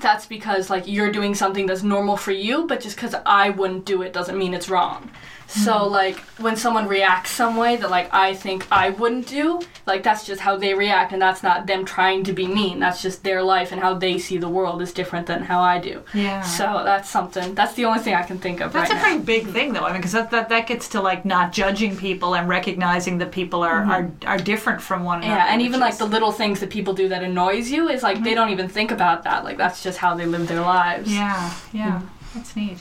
that's 0.01 0.27
because 0.27 0.71
like 0.71 0.89
you're 0.89 1.13
doing 1.13 1.35
something 1.35 1.67
that's 1.67 1.83
normal 1.83 2.17
for 2.17 2.33
you, 2.33 2.67
but 2.67 2.81
just 2.81 2.97
because 2.97 3.15
I 3.27 3.51
wouldn't 3.51 3.85
do 3.85 4.03
it 4.03 4.13
doesn't 4.13 4.39
mean 4.39 4.55
it's 4.55 4.69
wrong. 4.69 5.11
So 5.47 5.87
hmm. 5.87 5.93
like 5.93 6.21
when 6.39 6.57
someone 6.57 6.89
reacts 6.89 7.31
some 7.31 7.57
way 7.57 7.77
that 7.77 7.91
like 7.91 8.13
I 8.13 8.35
think 8.35 8.67
I 8.73 8.91
wouldn't 8.91 9.27
do, 9.27 9.61
like 9.87 10.03
that's 10.03 10.27
just 10.27 10.41
how 10.41 10.57
they 10.57 10.75
react, 10.75 11.13
and 11.13 11.21
that's 11.21 11.43
not 11.43 11.67
them 11.67 11.85
trying 11.85 12.25
to 12.25 12.33
be 12.33 12.47
mean. 12.47 12.81
That's 12.81 13.03
just 13.03 13.23
their 13.23 13.43
life 13.43 13.71
and 13.71 13.81
how 13.81 13.95
they 13.95 14.19
see 14.19 14.39
the 14.39 14.49
world 14.49 14.81
is 14.83 14.93
different 14.93 15.27
than 15.27 15.43
how 15.43 15.61
I 15.61 15.79
do. 15.79 16.03
Yeah. 16.13 16.43
So 16.43 16.83
that's 16.85 17.09
something. 17.09 17.55
That's 17.55 17.75
the 17.75 17.85
only 17.85 18.01
thing 18.01 18.15
I 18.15 18.23
can 18.23 18.39
think 18.39 18.61
of 18.61 18.73
That's 18.73 18.91
right 18.91 18.99
a 18.99 19.03
now. 19.03 19.09
pretty 19.09 19.25
big 19.25 19.53
thing, 19.53 19.73
though. 19.73 19.85
I 19.85 19.93
mean, 19.93 19.99
because 19.99 20.13
that, 20.13 20.31
that 20.31 20.49
that 20.49 20.67
gets 20.67 20.89
to 20.91 21.01
like 21.01 21.25
not 21.25 21.53
judging 21.53 21.97
people 21.97 22.35
and 22.35 22.49
recognizing 22.49 23.19
that 23.19 23.31
people 23.31 23.63
are 23.63 23.83
mm-hmm. 23.83 24.27
are, 24.27 24.35
are 24.35 24.39
different 24.39 24.81
from 24.81 25.05
one 25.05 25.19
another. 25.19 25.37
Yeah, 25.37 25.53
and 25.53 25.63
even 25.63 25.81
like 25.81 25.99
the 25.99 26.07
little 26.07 26.33
things 26.33 26.61
that 26.61 26.71
people 26.71 26.95
do 26.95 27.09
that 27.09 27.23
annoys 27.23 27.71
you 27.71 27.89
is 27.89 28.03
like 28.03 28.17
they 28.17 28.31
mm-hmm. 28.31 28.37
don't 28.37 28.51
even 28.51 28.69
think 28.69 28.91
about 28.91 29.25
that. 29.25 29.45
Like 29.45 29.59
that's 29.59 29.83
just 29.83 29.99
how 29.99 30.15
they 30.15 30.27
live 30.27 30.49
their 30.49 30.61
lives. 30.61 31.13
Yeah, 31.13 31.55
yeah, 31.73 32.03
that's 32.35 32.57
neat. 32.57 32.81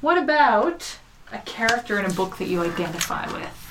What 0.00 0.18
about 0.18 0.98
a 1.36 1.42
character 1.42 1.98
in 1.98 2.06
a 2.06 2.12
book 2.12 2.38
that 2.38 2.48
you 2.48 2.62
identify 2.62 3.30
with? 3.32 3.65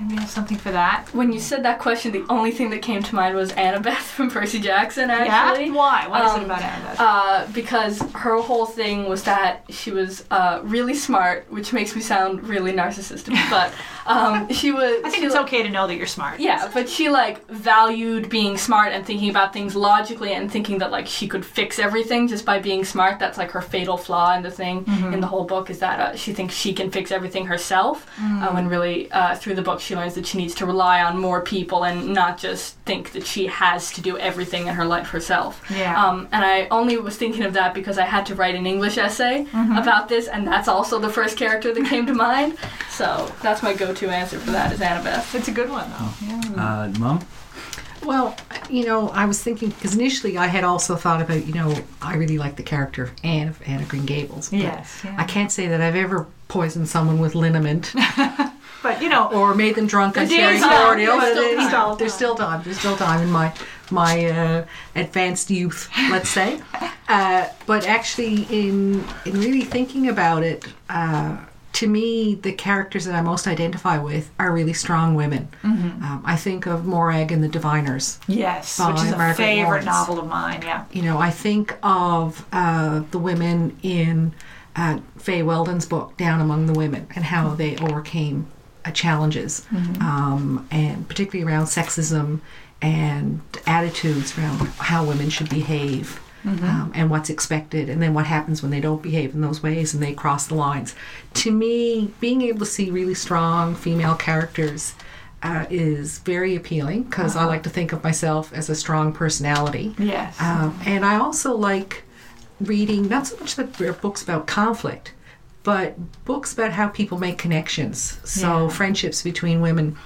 Anybody 0.00 0.20
have 0.22 0.30
something 0.30 0.56
for 0.56 0.70
that? 0.70 1.06
When 1.12 1.30
you 1.30 1.38
said 1.38 1.62
that 1.64 1.78
question, 1.78 2.10
the 2.10 2.24
only 2.30 2.52
thing 2.52 2.70
that 2.70 2.80
came 2.80 3.02
to 3.02 3.14
mind 3.14 3.36
was 3.36 3.52
Annabeth 3.52 3.96
from 4.16 4.30
Percy 4.30 4.58
Jackson. 4.58 5.10
Actually, 5.10 5.66
Yeah. 5.66 5.72
Why? 5.72 6.06
What 6.08 6.24
is 6.24 6.30
Um, 6.32 6.40
it 6.40 6.44
about 6.46 6.62
Annabeth? 6.62 6.94
Uh, 6.98 7.46
because 7.52 8.00
her 8.14 8.40
whole 8.40 8.64
thing 8.64 9.10
was 9.10 9.24
that 9.24 9.62
she 9.68 9.90
was 9.90 10.24
uh, 10.30 10.60
really 10.62 10.94
smart, 10.94 11.46
which 11.52 11.74
makes 11.74 11.94
me 11.94 12.00
sound 12.00 12.48
really 12.48 12.72
narcissistic. 12.72 13.36
But 13.50 13.72
um, 14.06 14.50
she 14.52 14.70
was. 14.72 15.02
I 15.04 15.10
think 15.10 15.24
it's 15.24 15.34
okay 15.34 15.62
to 15.62 15.68
know 15.68 15.86
that 15.86 15.96
you're 15.96 16.06
smart. 16.06 16.40
Yeah, 16.40 16.70
but 16.72 16.88
she 16.88 17.10
like 17.10 17.46
valued 17.48 18.30
being 18.30 18.56
smart 18.56 18.92
and 18.92 19.04
thinking 19.04 19.28
about 19.28 19.52
things 19.52 19.74
logically 19.76 20.32
and 20.32 20.50
thinking 20.50 20.78
that 20.78 20.90
like 20.90 21.06
she 21.06 21.28
could 21.28 21.44
fix 21.44 21.78
everything 21.78 22.26
just 22.26 22.46
by 22.46 22.58
being 22.58 22.84
smart. 22.84 23.18
That's 23.18 23.36
like 23.36 23.50
her 23.50 23.60
fatal 23.60 23.96
flaw 23.98 24.34
in 24.34 24.42
the 24.42 24.50
thing 24.50 24.84
in 25.12 25.20
the 25.20 25.26
whole 25.26 25.44
book 25.44 25.68
is 25.68 25.78
that 25.80 26.00
uh, 26.00 26.16
she 26.16 26.32
thinks 26.32 26.54
she 26.54 26.72
can 26.72 26.90
fix 26.90 27.10
everything 27.12 27.44
herself. 27.46 28.06
Uh, 28.20 28.50
when 28.52 28.66
really 28.68 29.10
uh, 29.12 29.34
through 29.34 29.54
the 29.56 29.62
book 29.62 29.80
she 29.90 29.96
learns 29.96 30.14
that 30.14 30.24
she 30.24 30.38
needs 30.38 30.54
to 30.54 30.66
rely 30.66 31.02
on 31.02 31.18
more 31.18 31.40
people 31.40 31.84
and 31.84 32.14
not 32.14 32.38
just 32.38 32.76
think 32.86 33.10
that 33.10 33.26
she 33.26 33.48
has 33.48 33.90
to 33.90 34.00
do 34.00 34.16
everything 34.18 34.68
in 34.68 34.74
her 34.74 34.84
life 34.84 35.08
herself. 35.08 35.60
Yeah. 35.68 36.00
Um, 36.00 36.28
and 36.30 36.44
I 36.44 36.68
only 36.68 36.96
was 36.96 37.16
thinking 37.16 37.42
of 37.42 37.54
that 37.54 37.74
because 37.74 37.98
I 37.98 38.04
had 38.04 38.24
to 38.26 38.36
write 38.36 38.54
an 38.54 38.66
English 38.66 38.98
essay 38.98 39.48
about 39.52 40.08
this, 40.08 40.28
and 40.28 40.46
that's 40.46 40.68
also 40.68 41.00
the 41.00 41.08
first 41.08 41.36
character 41.36 41.74
that 41.74 41.86
came 41.86 42.06
to 42.06 42.14
mind. 42.14 42.56
So 42.88 43.34
that's 43.42 43.64
my 43.64 43.74
go-to 43.74 44.08
answer 44.10 44.38
for 44.38 44.52
that 44.52 44.70
is 44.72 44.78
Annabeth. 44.78 45.34
It's 45.34 45.48
a 45.48 45.52
good 45.52 45.70
one 45.70 45.90
though. 45.90 46.10
Yeah. 46.24 46.64
Uh, 46.94 46.98
Mom? 47.00 47.26
Well, 48.04 48.36
you 48.70 48.86
know, 48.86 49.08
I 49.08 49.24
was 49.24 49.42
thinking 49.42 49.70
because 49.70 49.96
initially 49.96 50.38
I 50.38 50.46
had 50.46 50.62
also 50.62 50.94
thought 50.94 51.20
about, 51.20 51.44
you 51.46 51.52
know, 51.52 51.74
I 52.00 52.14
really 52.14 52.38
like 52.38 52.54
the 52.54 52.62
character 52.62 53.02
of 53.02 53.10
Anne 53.24 53.48
of 53.48 53.60
Anne 53.66 53.82
of 53.82 53.88
Green 53.88 54.06
Gables. 54.06 54.50
but 54.50 54.60
Yes, 54.60 55.00
yeah. 55.04 55.16
I 55.18 55.24
can't 55.24 55.50
say 55.50 55.66
that 55.66 55.80
I've 55.80 55.96
ever 55.96 56.28
poisoned 56.46 56.88
someone 56.88 57.18
with 57.18 57.34
liniment 57.34 57.92
But 58.82 59.02
you 59.02 59.08
know, 59.08 59.28
or 59.32 59.54
made 59.54 59.74
them 59.74 59.86
drunk 59.86 60.16
on 60.16 60.26
Their 60.26 60.38
sherry 60.38 60.54
days 60.54 60.62
are- 60.62 60.84
cordial. 60.84 61.18
there's 61.18 61.32
still 61.32 61.42
There's 61.44 61.58
time. 61.58 61.68
still- 61.68 61.96
There's 61.96 62.14
still 62.14 62.34
time. 62.34 62.62
There's 62.64 62.78
still 62.78 62.96
time 62.96 63.20
in 63.22 63.30
my 63.30 63.52
my 63.90 64.26
uh, 64.26 64.64
advanced 64.94 65.50
youth, 65.50 65.88
let's 66.10 66.28
say. 66.30 66.60
Uh, 67.10 67.48
but 67.66 67.88
actually, 67.88 68.44
in 68.50 69.04
in 69.26 69.32
really 69.40 69.62
thinking 69.64 70.08
about 70.08 70.44
it, 70.44 70.64
uh, 70.88 71.36
to 71.72 71.88
me, 71.88 72.36
the 72.36 72.52
characters 72.52 73.04
that 73.04 73.16
I 73.16 73.20
most 73.20 73.48
identify 73.48 73.98
with 73.98 74.30
are 74.38 74.52
really 74.52 74.72
strong 74.74 75.16
women. 75.16 75.48
Mm-hmm. 75.64 76.04
Um, 76.04 76.22
I 76.24 76.36
think 76.36 76.66
of 76.66 76.86
Morag 76.86 77.32
and 77.32 77.42
the 77.42 77.48
Diviners. 77.48 78.20
yes, 78.28 78.78
which 78.78 78.94
is 79.02 79.10
a 79.10 79.16
Margaret 79.16 79.36
favorite 79.38 79.66
Laurence. 79.66 79.86
novel 79.86 80.20
of 80.20 80.28
mine. 80.28 80.62
Yeah. 80.62 80.84
You 80.92 81.02
know, 81.02 81.18
I 81.18 81.30
think 81.30 81.76
of 81.82 82.46
uh, 82.52 83.02
the 83.10 83.18
women 83.18 83.76
in 83.82 84.34
uh, 84.76 85.00
Fay 85.18 85.42
Weldon's 85.42 85.86
book, 85.86 86.16
Down 86.16 86.40
Among 86.40 86.66
the 86.66 86.74
Women, 86.74 87.08
and 87.16 87.24
how 87.24 87.54
they 87.56 87.76
overcame 87.78 88.46
uh, 88.84 88.90
challenges, 88.90 89.66
um, 90.00 90.66
and 90.70 91.08
particularly 91.08 91.50
around 91.50 91.64
sexism 91.66 92.40
and 92.82 93.40
attitudes 93.66 94.36
around 94.38 94.58
how 94.78 95.04
women 95.04 95.30
should 95.30 95.48
behave. 95.48 96.20
Um, 96.42 96.90
and 96.94 97.10
what's 97.10 97.28
expected, 97.28 97.90
and 97.90 98.00
then 98.00 98.14
what 98.14 98.24
happens 98.24 98.62
when 98.62 98.70
they 98.70 98.80
don't 98.80 99.02
behave 99.02 99.34
in 99.34 99.42
those 99.42 99.62
ways 99.62 99.92
and 99.92 100.02
they 100.02 100.14
cross 100.14 100.46
the 100.46 100.54
lines. 100.54 100.94
To 101.34 101.52
me, 101.52 102.14
being 102.18 102.40
able 102.40 102.60
to 102.60 102.64
see 102.64 102.90
really 102.90 103.12
strong 103.12 103.74
female 103.74 104.14
characters 104.14 104.94
uh, 105.42 105.66
is 105.68 106.18
very 106.20 106.56
appealing 106.56 107.02
because 107.04 107.36
I 107.36 107.44
like 107.44 107.62
to 107.64 107.70
think 107.70 107.92
of 107.92 108.02
myself 108.02 108.52
as 108.54 108.70
a 108.70 108.74
strong 108.74 109.12
personality. 109.12 109.94
Yes. 109.98 110.40
Um, 110.40 110.78
and 110.86 111.04
I 111.04 111.16
also 111.16 111.54
like 111.54 112.04
reading 112.60 113.08
not 113.08 113.26
so 113.26 113.36
much 113.38 113.56
that 113.56 113.74
there 113.74 113.92
books 113.92 114.22
about 114.22 114.46
conflict, 114.46 115.12
but 115.62 115.94
books 116.24 116.52
about 116.52 116.72
how 116.72 116.88
people 116.88 117.18
make 117.18 117.38
connections. 117.38 118.18
So 118.24 118.66
Yeah. 118.66 118.68
friendships 118.70 119.22
between 119.22 119.60
women. 119.60 119.96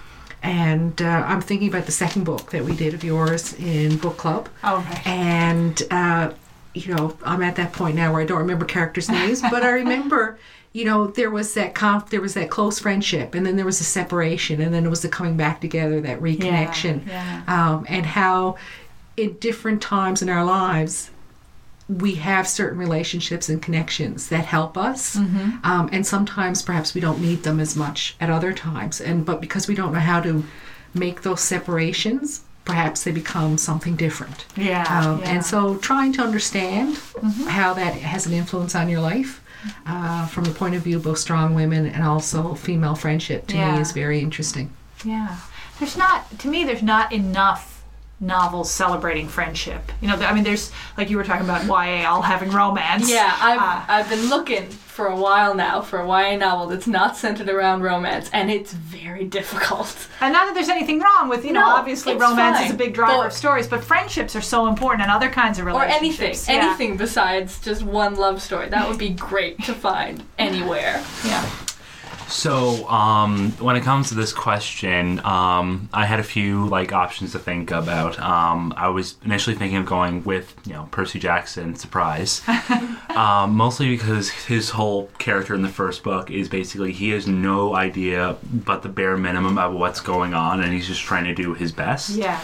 And 0.43 1.01
uh, 1.01 1.25
I'm 1.27 1.41
thinking 1.41 1.69
about 1.69 1.87
the 1.87 1.93
second 1.93 2.25
book 2.25 2.51
that 2.51 2.65
we 2.65 2.77
did 2.77 2.93
of 2.93 3.03
yours 3.03 3.55
in 3.55 3.97
book 3.99 4.17
club. 4.19 4.49
oh 4.63 4.77
right. 4.79 5.07
And 5.07 5.83
uh, 5.91 6.33
you 6.75 6.95
know, 6.95 7.17
I'm 7.25 7.43
at 7.43 7.57
that 7.57 7.73
point 7.73 7.95
now 7.97 8.13
where 8.13 8.21
I 8.21 8.27
don't 8.27 8.39
remember 8.41 8.65
characters' 8.65 9.09
names, 9.09 9.41
but 9.41 9.63
I 9.63 9.71
remember, 9.71 10.39
you 10.73 10.85
know, 10.85 11.07
there 11.07 11.31
was 11.31 11.55
that 11.55 11.73
conf- 11.75 12.11
there 12.11 12.21
was 12.21 12.35
that 12.35 12.51
close 12.51 12.81
friendship, 12.81 13.35
and 13.35 13.47
then 13.47 13.55
there 13.57 13.65
was 13.65 13.81
a 13.81 13.85
separation, 13.85 14.61
and 14.61 14.75
then 14.75 14.83
there 14.83 14.91
was 14.91 15.03
the 15.03 15.09
coming 15.09 15.37
back 15.37 15.61
together, 15.61 16.01
that 16.01 16.21
reconnection, 16.21 17.07
yeah. 17.07 17.43
Um, 17.47 17.87
and 17.89 18.05
how, 18.05 18.57
in 19.17 19.35
different 19.39 19.81
times 19.81 20.21
in 20.21 20.29
our 20.29 20.45
lives, 20.45 21.11
we 21.89 22.15
have 22.15 22.49
certain 22.49 22.79
relationships 22.79 23.49
and 23.49 23.61
connections 23.61 24.29
that 24.31 24.47
help 24.47 24.79
us, 24.79 25.17
um, 25.17 25.89
and 25.93 26.07
sometimes 26.07 26.63
perhaps 26.63 26.95
we 26.95 27.01
don't 27.01 27.21
need 27.21 27.43
them 27.43 27.61
as 27.61 27.77
much 27.77 28.17
at 28.21 28.31
other 28.31 28.53
times, 28.55 29.01
and 29.01 29.27
but 29.27 29.41
because 29.41 29.69
we 29.69 29.75
don't 29.75 29.93
know 29.93 29.99
how 30.01 30.21
to 30.21 30.45
make 30.95 31.23
those 31.23 31.41
separations. 31.41 32.43
Perhaps 32.65 33.05
they 33.05 33.13
become 33.13 33.59
something 33.59 33.95
different. 33.95 34.47
Yeah, 34.57 34.85
Um, 34.89 35.21
yeah. 35.21 35.29
And 35.33 35.45
so 35.45 35.77
trying 35.77 36.15
to 36.15 36.23
understand 36.23 36.97
how 37.47 37.75
that 37.75 37.93
has 37.95 38.25
an 38.27 38.33
influence 38.33 38.75
on 38.75 38.89
your 38.89 39.03
life 39.03 39.43
uh, 39.87 40.25
from 40.29 40.45
the 40.45 40.51
point 40.51 40.75
of 40.75 40.81
view 40.81 40.97
of 40.97 41.03
both 41.03 41.19
strong 41.19 41.55
women 41.55 41.85
and 41.85 42.03
also 42.03 42.55
female 42.55 42.95
friendship 42.95 43.47
to 43.49 43.57
Yeah. 43.57 43.75
me 43.75 43.83
is 43.83 43.93
very 43.93 44.21
interesting. 44.21 44.71
Yeah. 45.05 45.37
There's 45.79 45.99
not, 45.99 46.39
to 46.39 46.49
me, 46.49 46.65
there's 46.65 46.83
not 46.83 47.13
enough 47.13 47.74
novels 48.25 48.71
celebrating 48.71 49.29
friendship. 49.29 49.93
You 50.01 50.09
know, 50.09 50.17
I 50.17 50.33
mean, 50.35 50.45
there's, 50.45 50.71
like 50.97 51.11
you 51.11 51.17
were 51.17 51.25
talking 51.25 51.45
about 51.45 51.65
YA 51.67 52.09
all 52.11 52.23
having 52.23 52.51
romance. 52.51 53.09
Yeah, 53.11 53.37
I've, 53.41 53.61
Uh, 53.61 53.85
I've 53.89 54.09
been 54.09 54.29
looking 54.29 54.69
for 54.69 55.07
a 55.07 55.17
while 55.17 55.55
now 55.55 55.81
for 55.81 55.99
a 56.01 56.07
YA 56.07 56.37
novel 56.37 56.67
that's 56.69 56.87
not 56.87 57.17
centered 57.17 57.49
around 57.49 57.83
romance, 57.83 58.31
and 58.33 58.51
it's 58.51 58.73
very 58.73 59.25
difficult. 59.25 60.09
and 60.21 60.33
not 60.33 60.47
that 60.47 60.55
there's 60.55 60.69
anything 60.69 61.01
wrong 61.01 61.29
with, 61.29 61.45
you 61.45 61.53
know, 61.53 61.65
obviously 61.67 62.15
romance 62.17 62.61
is 62.67 62.71
a 62.71 62.75
big 62.75 62.95
driver 62.95 63.19
but- 63.19 63.27
of 63.27 63.33
stories, 63.33 63.67
but 63.67 63.83
friendships 63.85 64.35
are 64.37 64.41
so 64.41 64.67
important 64.69 65.03
and 65.03 65.11
other 65.11 65.29
kinds 65.29 65.59
of 65.59 65.67
relationships. 65.67 66.49
Or 66.49 66.53
anything, 66.53 66.57
Yeah. 66.57 66.67
anything 66.69 66.97
besides 66.97 67.59
just 67.61 67.83
one 67.83 68.15
love 68.15 68.41
story. 68.41 68.69
That 68.69 68.89
would 68.89 68.99
be 68.99 69.11
great 69.11 69.63
to 69.65 69.75
find 69.75 70.25
anywhere. 70.39 71.03
Yeah. 71.25 71.45
So, 72.29 72.89
um, 72.89 73.53
when 73.53 73.77
it 73.77 73.83
comes 73.83 74.09
to 74.09 74.15
this 74.15 74.33
question, 74.33 75.21
um, 75.25 75.89
I 75.93 76.07
had 76.07 76.21
a 76.21 76.25
few 76.25 76.67
like 76.69 76.93
options 76.93 77.33
to 77.33 77.39
think 77.39 77.71
about. 77.71 78.19
Um, 78.19 78.73
I 78.77 78.89
was 78.89 79.17
initially 79.25 79.57
thinking 79.57 79.79
of 79.79 79.87
going 79.87 80.25
with 80.25 80.55
you 80.67 80.73
know 80.73 80.89
Percy 80.91 81.19
Jackson, 81.19 81.75
surprise, 81.75 82.43
um, 83.17 83.55
mostly 83.55 83.89
because 83.89 84.31
his 84.31 84.71
whole 84.71 85.11
character 85.19 85.55
in 85.55 85.63
the 85.63 85.69
first 85.69 86.03
book 86.03 86.31
is 86.31 86.49
basically 86.49 86.93
he 86.93 87.11
has 87.11 87.27
no 87.27 87.75
idea 87.75 88.37
but 88.53 88.83
the 88.83 88.89
bare 88.89 89.17
minimum 89.17 89.59
of 89.59 89.75
what's 89.75 90.01
going 90.01 90.35
on, 90.35 90.61
and 90.61 90.73
he's 90.73 90.87
just 90.87 91.03
trying 91.03 91.25
to 91.25 91.35
do 91.35 91.55
his 91.55 91.73
best. 91.73 92.11
Yeah. 92.11 92.41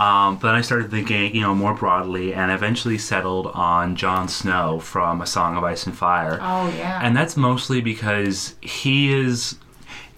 Um, 0.00 0.36
but 0.36 0.48
then 0.48 0.54
I 0.54 0.60
started 0.62 0.90
thinking, 0.90 1.34
you 1.34 1.42
know, 1.42 1.54
more 1.54 1.74
broadly, 1.74 2.32
and 2.32 2.50
eventually 2.50 2.96
settled 2.98 3.48
on 3.48 3.96
Jon 3.96 4.28
Snow 4.28 4.80
from 4.80 5.20
A 5.20 5.26
Song 5.26 5.56
of 5.56 5.64
Ice 5.64 5.86
and 5.86 5.96
Fire 5.96 6.38
Oh, 6.40 6.68
yeah. 6.76 7.00
and 7.02 7.16
that's 7.16 7.36
mostly 7.36 7.80
because 7.80 8.54
he 8.62 9.12
is 9.12 9.56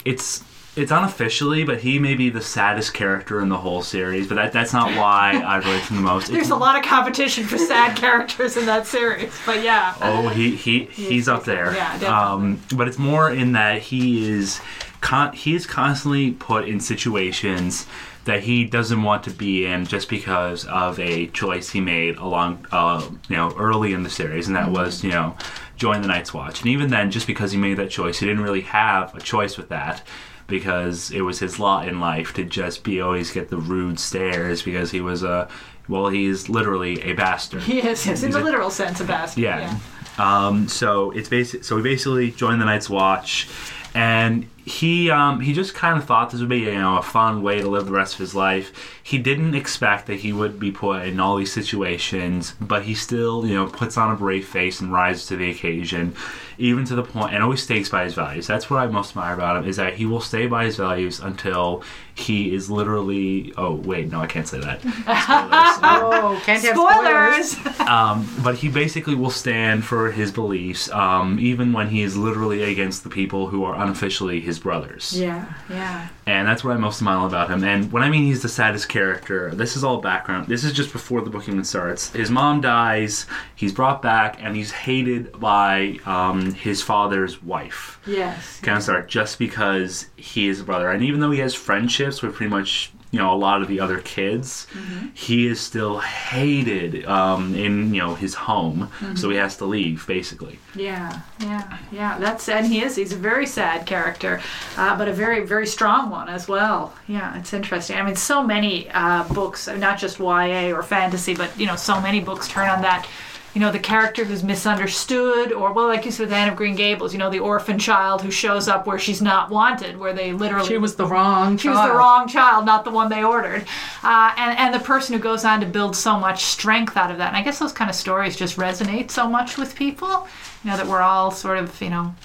it's 0.05 0.43
it's 0.75 0.91
unofficially 0.91 1.63
but 1.63 1.81
he 1.81 1.99
may 1.99 2.15
be 2.15 2.29
the 2.31 2.41
saddest 2.41 2.93
character 2.95 3.39
in 3.41 3.47
the 3.49 3.57
whole 3.59 3.83
series 3.83 4.27
but 4.27 4.35
that 4.35 4.51
that's 4.51 4.73
not 4.73 4.87
why 4.97 5.39
i 5.45 5.57
relate 5.57 5.83
to 5.83 5.93
him 5.93 5.97
the 5.97 6.01
most 6.13 6.31
there's 6.31 6.49
a 6.49 6.55
lot 6.55 6.75
of 6.75 6.83
competition 6.83 7.43
for 7.43 7.59
sad 7.59 7.95
characters 8.03 8.57
in 8.57 8.65
that 8.65 8.87
series, 8.87 9.31
but 9.45 9.61
yeah. 9.63 9.93
oh 10.01 10.29
he, 10.29 10.55
he 10.55 10.85
he's 10.85 11.27
up 11.27 11.43
there 11.45 11.73
Yeah, 11.75 11.97
definitely. 11.99 12.07
um 12.07 12.61
but 12.75 12.87
it's 12.87 12.97
more 12.97 13.29
in 13.31 13.51
that 13.51 13.83
he 13.83 14.27
is 14.31 14.59
con- 14.99 15.33
he 15.33 15.53
is 15.55 15.67
constantly 15.67 16.31
put 16.31 16.67
in 16.67 16.79
situations 16.79 17.85
that 18.25 18.43
he 18.43 18.63
doesn't 18.63 19.03
want 19.03 19.23
to 19.25 19.31
be 19.31 19.65
in 19.65 19.85
just 19.85 20.07
because 20.09 20.65
of 20.65 20.97
a 20.99 21.27
choice 21.27 21.69
he 21.71 21.81
made 21.81 22.15
along 22.17 22.65
uh, 22.71 23.05
you 23.29 23.35
know 23.35 23.53
early 23.57 23.93
in 23.93 24.03
the 24.03 24.09
series 24.09 24.47
and 24.47 24.55
that 24.55 24.63
Mm-hmm. 24.65 24.73
was 24.73 25.03
you 25.03 25.11
know 25.11 25.35
join 25.75 26.01
the 26.01 26.07
night's 26.07 26.33
watch 26.33 26.61
and 26.61 26.69
even 26.69 26.89
then 26.89 27.11
just 27.11 27.27
because 27.27 27.51
he 27.51 27.57
made 27.57 27.75
that 27.77 27.89
choice 27.89 28.19
he 28.19 28.25
didn't 28.25 28.43
really 28.43 28.61
have 28.61 29.13
a 29.15 29.19
choice 29.19 29.57
with 29.57 29.69
that 29.69 30.01
because 30.47 31.11
it 31.11 31.21
was 31.21 31.39
his 31.39 31.59
lot 31.59 31.87
in 31.87 31.99
life 31.99 32.33
to 32.33 32.43
just 32.43 32.83
be 32.83 33.01
always 33.01 33.31
get 33.31 33.49
the 33.49 33.57
rude 33.57 33.99
stares 33.99 34.61
because 34.61 34.91
he 34.91 35.01
was 35.01 35.23
a 35.23 35.47
well 35.89 36.07
he's 36.07 36.47
literally 36.49 37.01
a 37.01 37.13
bastard 37.13 37.65
Yes, 37.67 38.05
yes, 38.05 38.23
in 38.23 38.31
the 38.31 38.39
literal 38.39 38.69
sense 38.69 39.01
of 39.01 39.07
bastard. 39.07 39.43
yeah. 39.43 39.77
Um, 40.19 40.67
so 40.67 41.09
it's 41.11 41.27
basic. 41.27 41.63
So 41.63 41.75
we 41.75 41.81
basically 41.81 42.29
joined 42.31 42.61
the 42.61 42.65
Night's 42.65 42.87
Watch, 42.87 43.47
and 43.95 44.45
he 44.65 45.11
um, 45.11 45.41
he 45.41 45.53
just 45.53 45.73
kind 45.73 45.97
of 45.97 46.05
thought 46.05 46.29
this 46.29 46.39
would 46.39 46.49
be 46.49 46.59
you 46.59 46.73
know 46.73 46.97
a 46.97 47.01
fun 47.01 47.41
way 47.41 47.59
to 47.59 47.67
live 47.67 47.85
the 47.85 47.91
rest 47.91 48.13
of 48.13 48.19
his 48.19 48.33
life. 48.33 48.71
He 49.03 49.17
didn't 49.17 49.55
expect 49.55 50.07
that 50.07 50.21
he 50.21 50.31
would 50.31 50.59
be 50.59 50.71
put 50.71 51.05
in 51.05 51.19
all 51.19 51.35
these 51.35 51.51
situations, 51.51 52.53
but 52.61 52.83
he 52.83 52.95
still 52.95 53.45
you 53.45 53.55
know 53.55 53.67
puts 53.67 53.97
on 53.97 54.11
a 54.11 54.15
brave 54.15 54.47
face 54.47 54.79
and 54.79 54.93
rises 54.93 55.25
to 55.27 55.35
the 55.35 55.49
occasion, 55.49 56.15
even 56.57 56.85
to 56.85 56.95
the 56.95 57.03
point 57.03 57.33
and 57.33 57.43
always 57.43 57.61
stays 57.61 57.89
by 57.89 58.05
his 58.05 58.13
values. 58.13 58.47
That's 58.47 58.69
what 58.69 58.79
I 58.79 58.87
most 58.87 59.11
admire 59.11 59.33
about 59.33 59.57
him 59.57 59.69
is 59.69 59.75
that 59.77 59.95
he 59.95 60.05
will 60.05 60.21
stay 60.21 60.47
by 60.47 60.65
his 60.65 60.77
values 60.77 61.19
until 61.19 61.83
he 62.15 62.53
is 62.53 62.69
literally. 62.69 63.53
Oh 63.57 63.73
wait, 63.75 64.11
no, 64.11 64.21
I 64.21 64.27
can't 64.27 64.47
say 64.47 64.59
that. 64.59 64.81
Spoilers. 64.81 66.23
Oh, 66.23 66.41
can't 66.45 66.63
have 66.63 66.75
spoilers. 66.75 67.51
Spoilers. 67.51 67.79
um, 67.87 68.29
but 68.43 68.55
he 68.55 68.69
basically 68.69 69.15
will 69.15 69.31
stand 69.31 69.83
for 69.83 70.11
his 70.11 70.31
beliefs, 70.31 70.91
um, 70.91 71.39
even 71.39 71.73
when 71.73 71.89
he 71.89 72.01
is 72.01 72.15
literally 72.15 72.63
against 72.63 73.03
the 73.03 73.09
people 73.09 73.47
who 73.47 73.63
are 73.63 73.75
unofficially 73.75 74.41
his 74.41 74.59
brothers. 74.59 75.19
yeah, 75.19 75.53
yeah. 75.69 76.07
And 76.25 76.47
that's 76.47 76.63
what 76.63 76.73
I 76.73 76.77
most 76.77 77.01
admire 77.01 77.27
about 77.27 77.49
him. 77.49 77.63
And 77.63 77.91
when 77.91 78.03
I 78.03 78.09
mean 78.09 78.23
he's 78.23 78.41
the 78.41 78.49
saddest 78.49 78.87
character, 78.87 79.53
this 79.53 79.75
is 79.75 79.83
all 79.83 79.99
background. 79.99 80.47
This 80.47 80.63
is 80.63 80.71
just 80.71 80.93
before 80.93 81.21
the 81.21 81.29
book 81.29 81.47
even 81.49 81.63
starts. 81.63 82.11
His 82.11 82.29
mom 82.29 82.61
dies, 82.61 83.25
he's 83.55 83.73
brought 83.73 84.01
back, 84.01 84.41
and 84.41 84.55
he's 84.55 84.71
hated 84.71 85.37
by 85.39 85.97
um, 86.05 86.53
his 86.53 86.81
father's 86.81 87.43
wife. 87.43 87.99
Yes. 88.05 88.59
Kind 88.61 88.77
of 88.77 88.83
start 88.83 89.07
just 89.09 89.37
because 89.39 90.07
he 90.23 90.47
is 90.47 90.61
a 90.61 90.63
brother. 90.63 90.89
And 90.89 91.03
even 91.03 91.19
though 91.19 91.31
he 91.31 91.39
has 91.39 91.53
friendships 91.53 92.21
with 92.21 92.35
pretty 92.35 92.49
much 92.49 92.91
you 93.11 93.19
know 93.19 93.31
a 93.31 93.35
lot 93.35 93.61
of 93.61 93.67
the 93.67 93.79
other 93.79 93.99
kids, 93.99 94.65
he 95.13 95.45
is 95.45 95.59
still 95.59 95.99
hated 95.99 97.05
um, 97.05 97.53
in 97.53 97.93
you 97.93 98.01
know 98.01 98.15
his 98.15 98.33
home. 98.33 98.89
So 99.15 99.29
he 99.29 99.35
has 99.35 99.57
to 99.57 99.65
leave 99.65 100.07
basically. 100.07 100.59
Yeah, 100.75 101.19
yeah, 101.39 101.77
yeah. 101.91 102.17
That's 102.19 102.47
and 102.47 102.65
he 102.65 102.81
is. 102.81 102.95
He's 102.95 103.11
a 103.11 103.17
very 103.17 103.45
sad 103.45 103.85
character, 103.85 104.41
uh, 104.77 104.97
but 104.97 105.07
a 105.09 105.13
very, 105.13 105.45
very 105.45 105.67
strong 105.67 106.09
one 106.09 106.29
as 106.29 106.47
well. 106.47 106.93
Yeah, 107.07 107.37
it's 107.37 107.53
interesting. 107.53 107.97
I 107.97 108.03
mean, 108.03 108.15
so 108.15 108.41
many 108.41 108.89
uh, 108.91 109.27
books, 109.33 109.67
not 109.67 109.99
just 109.99 110.19
YA 110.19 110.71
or 110.71 110.81
fantasy, 110.83 111.35
but 111.35 111.51
you 111.59 111.67
know, 111.67 111.75
so 111.75 111.99
many 112.01 112.21
books 112.21 112.47
turn 112.47 112.69
on 112.69 112.81
that. 112.81 113.05
You 113.53 113.61
know, 113.61 113.71
the 113.71 113.77
character 113.79 114.25
who's 114.25 114.43
misunderstood, 114.43 115.51
or 115.51 115.73
well, 115.73 115.87
like 115.87 116.05
you 116.05 116.11
said, 116.11 116.23
with 116.25 116.33
Anne 116.33 116.49
of 116.49 116.55
Green 116.55 116.75
Gables. 116.75 117.13
You 117.13 117.19
know, 117.19 117.29
the 117.29 117.39
orphan 117.39 117.77
child 117.77 118.23
who 118.23 118.31
shows 118.31 118.67
up 118.67 118.87
where 118.87 118.97
she's 118.97 119.21
not 119.21 119.51
wanted, 119.51 119.97
where 119.97 120.11
they 120.11 120.33
literally 120.33 120.67
She 120.67 120.77
was 120.77 120.95
the 120.95 121.05
wrong 121.05 121.57
she 121.57 121.69
was 121.69 121.77
the 121.77 121.83
child. 121.83 121.97
wrong 121.97 122.27
child, 122.27 122.65
not 122.65 122.83
the 122.83 122.89
one 122.89 123.09
they 123.09 123.23
ordered. 123.23 123.65
Uh, 124.01 124.33
and, 124.37 124.57
and 124.57 124.73
the 124.73 124.79
person 124.79 125.15
who 125.15 125.21
goes 125.21 125.45
on 125.45 125.59
to 125.59 125.67
build 125.67 125.95
so 125.95 126.19
much 126.19 126.43
strength 126.45 126.97
out 126.97 127.11
of 127.11 127.17
that. 127.19 127.27
And 127.27 127.37
I 127.37 127.43
guess 127.43 127.59
those 127.59 127.71
kind 127.73 127.89
of 127.91 127.95
stories 127.95 128.35
just 128.35 128.57
resonate 128.57 129.11
so 129.11 129.27
much 129.29 129.55
with 129.57 129.75
people. 129.75 130.27
You 130.63 130.71
know, 130.71 130.77
that 130.77 130.87
we're 130.87 131.01
all 131.01 131.29
sort 131.29 131.59
of, 131.59 131.79
you 131.79 131.91
know, 131.91 132.15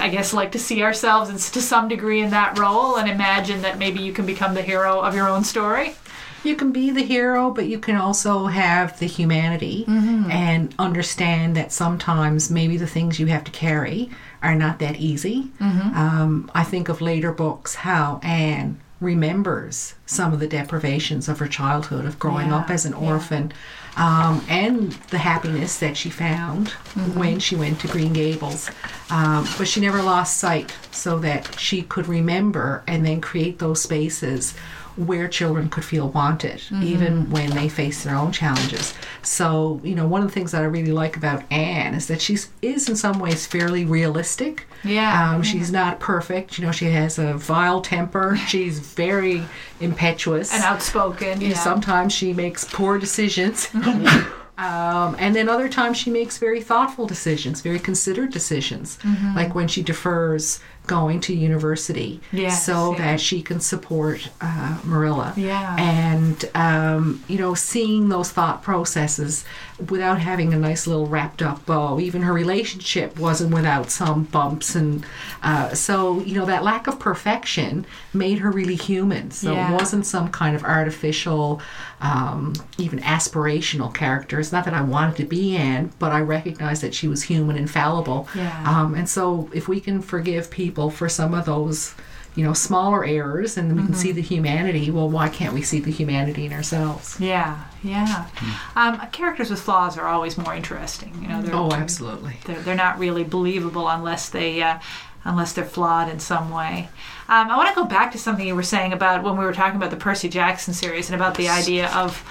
I 0.00 0.08
guess 0.08 0.32
like 0.34 0.50
to 0.52 0.58
see 0.58 0.82
ourselves 0.82 1.30
in, 1.30 1.36
to 1.36 1.62
some 1.62 1.86
degree 1.86 2.20
in 2.20 2.30
that 2.30 2.58
role 2.58 2.96
and 2.96 3.08
imagine 3.08 3.62
that 3.62 3.78
maybe 3.78 4.00
you 4.00 4.12
can 4.12 4.26
become 4.26 4.54
the 4.54 4.62
hero 4.62 4.98
of 5.00 5.14
your 5.14 5.28
own 5.28 5.44
story. 5.44 5.94
You 6.44 6.56
can 6.56 6.72
be 6.72 6.90
the 6.90 7.02
hero, 7.02 7.50
but 7.50 7.66
you 7.66 7.78
can 7.78 7.96
also 7.96 8.46
have 8.46 8.98
the 8.98 9.06
humanity 9.06 9.84
and 9.88 10.74
understand 10.78 11.56
that 11.56 11.72
sometimes 11.72 12.50
maybe 12.50 12.76
the 12.76 12.86
things 12.86 13.18
you 13.18 13.26
have 13.26 13.44
to 13.44 13.50
carry 13.50 14.10
are 14.42 14.54
not 14.54 14.78
that 14.80 14.96
easy. 14.96 15.50
Um, 15.60 16.50
I 16.54 16.62
think 16.64 16.88
of 16.88 17.00
later 17.00 17.32
books 17.32 17.74
how 17.76 18.20
Anne 18.22 18.78
remembers 19.00 19.94
some 20.06 20.32
of 20.32 20.40
the 20.40 20.46
deprivations 20.46 21.28
of 21.28 21.38
her 21.38 21.48
childhood, 21.48 22.04
of 22.04 22.18
growing 22.18 22.48
Yeah, 22.48 22.58
up 22.58 22.70
as 22.70 22.84
an 22.86 22.92
yeah. 22.92 23.10
orphan, 23.10 23.52
um, 23.96 24.44
and 24.48 24.92
the 25.10 25.18
happiness 25.18 25.78
that 25.78 25.96
she 25.96 26.10
found 26.10 26.68
when 27.14 27.38
she 27.38 27.54
went 27.56 27.80
to 27.80 27.88
Green 27.88 28.12
Gables. 28.12 28.70
Um, 29.10 29.46
but 29.58 29.66
she 29.68 29.80
never 29.80 30.02
lost 30.02 30.38
sight 30.38 30.74
so 30.90 31.18
that 31.20 31.58
she 31.58 31.82
could 31.82 32.06
remember 32.06 32.82
and 32.86 33.04
then 33.04 33.20
create 33.20 33.58
those 33.58 33.82
spaces 33.82 34.54
where 34.96 35.26
children 35.28 35.68
could 35.68 35.84
feel 35.84 36.08
wanted, 36.10 36.62
even 36.82 37.28
when 37.30 37.50
they 37.50 37.68
face 37.68 38.04
their 38.04 38.14
own 38.14 38.30
challenges. 38.30 38.94
So, 39.22 39.80
you 39.82 39.94
know, 39.94 40.06
one 40.06 40.22
of 40.22 40.28
the 40.28 40.32
things 40.34 40.52
that 40.52 40.62
I 40.62 40.66
really 40.66 40.92
like 40.92 41.16
about 41.16 41.42
Anne 41.50 41.94
is 41.94 42.06
that 42.06 42.20
she 42.20 42.36
is 42.62 42.88
in 42.88 42.94
some 42.96 43.18
ways 43.18 43.46
fairly 43.46 43.84
realistic. 43.84 44.66
Yeah. 44.84 45.32
Um, 45.34 45.42
she's 45.42 45.72
not 45.72 45.98
perfect. 45.98 46.58
You 46.58 46.66
know, 46.66 46.72
she 46.72 46.86
has 46.86 47.18
a 47.18 47.34
vile 47.34 47.80
temper. 47.80 48.36
She's 48.46 48.78
very 48.78 49.42
impetuous. 49.80 50.52
And 50.52 50.62
outspoken. 50.62 51.40
Yeah. 51.40 51.54
Sometimes 51.54 52.12
she 52.12 52.32
makes 52.32 52.64
poor 52.64 52.98
decisions. 52.98 53.68
Um, 54.56 55.16
and 55.18 55.34
then 55.34 55.48
other 55.48 55.68
times 55.68 55.96
she 55.96 56.10
makes 56.10 56.38
very 56.38 56.62
thoughtful 56.62 57.06
decisions, 57.08 57.60
very 57.60 57.80
considered 57.80 58.30
decisions, 58.30 58.98
Mm-hmm. 59.02 59.34
like 59.34 59.52
when 59.56 59.66
she 59.66 59.82
defers 59.82 60.60
going 60.86 61.20
to 61.20 61.34
university 61.34 62.20
Yes, 62.30 62.64
so 62.64 62.92
yeah. 62.92 62.98
that 62.98 63.20
she 63.20 63.42
can 63.42 63.60
support 63.60 64.28
uh, 64.40 64.78
Marilla. 64.84 65.32
Yeah. 65.36 65.76
And, 65.78 66.44
um, 66.54 67.24
you 67.28 67.38
know, 67.38 67.54
seeing 67.54 68.08
those 68.08 68.30
thought 68.30 68.62
processes 68.62 69.44
without 69.90 70.20
having 70.20 70.54
a 70.54 70.56
nice 70.56 70.86
little 70.86 71.06
wrapped 71.06 71.42
up 71.42 71.66
bow. 71.66 71.98
Even 71.98 72.22
her 72.22 72.32
relationship 72.32 73.18
wasn't 73.18 73.52
without 73.52 73.90
some 73.90 74.24
bumps. 74.24 74.74
And 74.74 75.04
uh, 75.42 75.74
so, 75.74 76.20
you 76.20 76.34
know, 76.34 76.46
that 76.46 76.62
lack 76.62 76.86
of 76.86 76.98
perfection 76.98 77.84
made 78.12 78.38
her 78.38 78.50
really 78.50 78.76
human. 78.76 79.30
So 79.32 79.52
Yeah. 79.52 79.70
it 79.72 79.74
wasn't 79.74 80.06
some 80.06 80.30
kind 80.30 80.54
of 80.54 80.62
artificial, 80.62 81.60
um, 82.00 82.52
even 82.78 83.00
aspirational 83.00 83.92
character. 83.92 84.38
It's 84.38 84.52
not 84.52 84.64
that 84.66 84.74
I 84.74 84.82
wanted 84.82 85.16
to 85.16 85.24
be 85.24 85.56
Anne, 85.56 85.92
but 85.98 86.12
I 86.12 86.20
recognized 86.20 86.82
that 86.82 86.94
she 86.94 87.08
was 87.08 87.24
human 87.24 87.56
and 87.56 87.70
fallible. 87.70 88.28
Yeah. 88.34 88.62
Um, 88.66 88.94
and 88.94 89.08
so 89.08 89.50
if 89.52 89.66
we 89.68 89.80
can 89.80 90.00
forgive 90.02 90.50
people 90.50 90.90
for 90.90 91.08
some 91.08 91.34
of 91.34 91.46
those, 91.46 91.94
you 92.34 92.44
know, 92.44 92.52
smaller 92.52 93.04
errors 93.04 93.56
and 93.56 93.76
we 93.76 93.84
can 93.84 93.94
see 93.94 94.10
the 94.12 94.20
humanity, 94.22 94.90
well, 94.90 95.08
why 95.08 95.28
can't 95.28 95.54
we 95.54 95.62
see 95.62 95.78
the 95.80 95.90
humanity 95.92 96.46
in 96.46 96.52
ourselves? 96.52 97.18
Yeah, 97.20 97.62
yeah. 97.82 98.26
Um, 98.74 99.00
characters 99.12 99.50
with 99.50 99.60
flaws 99.60 99.96
are 99.96 100.08
always 100.08 100.36
more 100.36 100.52
interesting. 100.54 101.16
You 101.22 101.28
know, 101.28 101.42
they're, 101.42 101.54
Oh, 101.54 101.70
absolutely. 101.72 102.38
they're, 102.44 102.60
they're 102.60 102.74
not 102.74 102.98
really 102.98 103.22
believable 103.24 103.88
unless 103.88 104.30
they 104.30 104.62
uh, 104.62 104.78
unless 105.26 105.52
they're 105.52 105.64
flawed 105.64 106.08
in 106.10 106.18
some 106.20 106.50
way. 106.50 106.88
Um, 107.28 107.50
I 107.50 107.56
want 107.56 107.68
to 107.70 107.74
go 107.74 107.84
back 107.86 108.12
to 108.12 108.18
something 108.18 108.46
you 108.46 108.54
were 108.54 108.62
saying 108.62 108.92
about 108.92 109.22
when 109.22 109.36
we 109.38 109.44
were 109.44 109.54
talking 109.54 109.76
about 109.76 109.90
the 109.90 109.96
Percy 109.96 110.28
Jackson 110.28 110.74
series 110.74 111.08
and 111.08 111.14
about 111.14 111.36
the 111.36 111.48
idea 111.48 111.88
of 111.94 112.22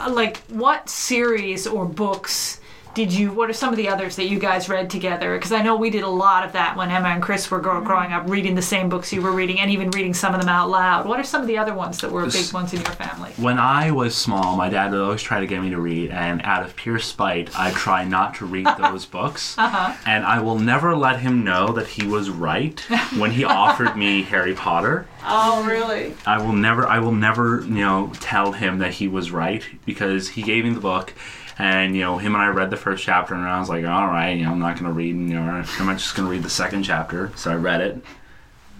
uh, 0.00 0.10
like 0.12 0.38
what 0.48 0.90
series 0.90 1.66
or 1.66 1.86
books 1.86 2.60
did 2.96 3.12
you 3.12 3.30
what 3.30 3.50
are 3.50 3.52
some 3.52 3.68
of 3.72 3.76
the 3.76 3.88
others 3.88 4.16
that 4.16 4.24
you 4.24 4.38
guys 4.38 4.68
read 4.70 4.88
together 4.88 5.36
because 5.36 5.52
i 5.52 5.62
know 5.62 5.76
we 5.76 5.90
did 5.90 6.02
a 6.02 6.08
lot 6.08 6.44
of 6.46 6.52
that 6.52 6.74
when 6.76 6.90
emma 6.90 7.08
and 7.08 7.22
chris 7.22 7.50
were 7.50 7.60
grow- 7.60 7.80
growing 7.82 8.10
up 8.12 8.28
reading 8.28 8.54
the 8.54 8.62
same 8.62 8.88
books 8.88 9.12
you 9.12 9.20
were 9.20 9.32
reading 9.32 9.60
and 9.60 9.70
even 9.70 9.90
reading 9.90 10.14
some 10.14 10.34
of 10.34 10.40
them 10.40 10.48
out 10.48 10.70
loud 10.70 11.06
what 11.06 11.20
are 11.20 11.24
some 11.24 11.42
of 11.42 11.46
the 11.46 11.58
other 11.58 11.74
ones 11.74 11.98
that 12.00 12.10
were 12.10 12.24
big 12.26 12.50
ones 12.54 12.72
in 12.72 12.80
your 12.80 12.92
family 12.92 13.30
When 13.36 13.58
I 13.58 13.90
was 13.90 14.14
small, 14.16 14.56
my 14.56 14.70
dad 14.70 14.92
would 14.92 15.00
always 15.00 15.20
try 15.22 15.40
to 15.40 15.46
get 15.46 15.60
me 15.60 15.68
to 15.70 15.78
read, 15.80 16.10
and 16.10 16.40
out 16.42 16.62
of 16.64 16.74
pure 16.74 16.98
spite, 16.98 17.50
I 17.58 17.70
try 17.72 18.04
not 18.04 18.34
to 18.36 18.46
read 18.46 18.66
those 18.78 19.04
books. 19.04 19.56
Uh-huh. 19.58 19.94
And 20.06 20.24
I 20.24 20.40
will 20.40 20.58
never 20.58 20.96
let 20.96 21.20
him 21.20 21.44
know 21.44 21.72
that 21.74 21.86
he 21.88 22.06
was 22.06 22.30
right 22.30 22.80
when 23.18 23.30
he 23.32 23.44
offered 23.44 23.94
me 23.96 24.22
Harry 24.32 24.54
Potter. 24.54 25.06
oh 25.24 25.64
really 25.66 26.14
I 26.24 26.38
will 26.42 26.52
never, 26.54 26.86
I 26.86 26.98
will 27.00 27.12
never, 27.12 27.60
you 27.62 27.82
know, 27.84 28.12
tell 28.20 28.52
him 28.52 28.78
that 28.78 28.94
he 28.94 29.06
was 29.08 29.30
right 29.30 29.62
because 29.84 30.30
he 30.30 30.42
gave 30.42 30.64
me 30.64 30.72
the 30.72 30.80
book, 30.80 31.12
and 31.58 31.94
you 31.94 32.02
know, 32.02 32.18
him 32.18 32.34
and 32.34 32.42
I 32.42 32.48
read 32.48 32.70
the 32.70 32.76
first 32.76 33.02
chapter, 33.02 33.34
and 33.34 33.44
I 33.44 33.58
was 33.58 33.68
like, 33.68 33.84
all 33.84 34.06
right, 34.06 34.36
you 34.36 34.44
know, 34.44 34.52
I'm 34.52 34.58
not 34.58 34.78
gonna 34.78 34.92
read, 34.92 35.14
you 35.14 35.14
know, 35.14 35.42
I'm 35.42 35.64
just 35.96 36.14
gonna 36.14 36.28
read 36.28 36.42
the 36.42 36.50
second 36.50 36.82
chapter. 36.82 37.32
So 37.36 37.50
I 37.50 37.54
read 37.54 37.80
it, 37.80 37.92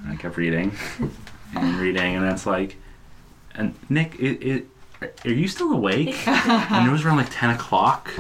and 0.02 0.12
I 0.12 0.16
kept 0.16 0.36
reading 0.36 0.76
and 1.54 1.76
reading, 1.76 2.16
and 2.16 2.24
it's 2.26 2.46
like, 2.46 2.76
and 3.54 3.74
Nick, 3.88 4.14
it, 4.16 4.42
it, 4.46 4.66
are 5.24 5.30
you 5.30 5.48
still 5.48 5.72
awake? 5.72 6.26
and 6.28 6.88
it 6.88 6.92
was 6.92 7.04
around 7.04 7.16
like 7.16 7.30
ten 7.30 7.50
o'clock 7.50 8.10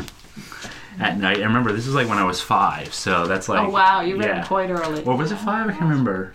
at 0.98 1.18
night. 1.18 1.38
I 1.38 1.44
remember 1.44 1.72
this 1.72 1.86
is 1.86 1.94
like 1.94 2.08
when 2.08 2.18
I 2.18 2.24
was 2.24 2.40
five, 2.40 2.94
so 2.94 3.26
that's 3.26 3.48
like, 3.48 3.66
oh 3.66 3.70
wow 3.70 4.00
you 4.00 4.16
read 4.16 4.28
yeah. 4.28 4.42
it 4.42 4.46
quite 4.46 4.70
early 4.70 5.04
Or 5.04 5.16
was 5.16 5.32
it 5.32 5.36
five? 5.36 5.68
I 5.68 5.72
can't 5.72 5.82
remember. 5.82 6.32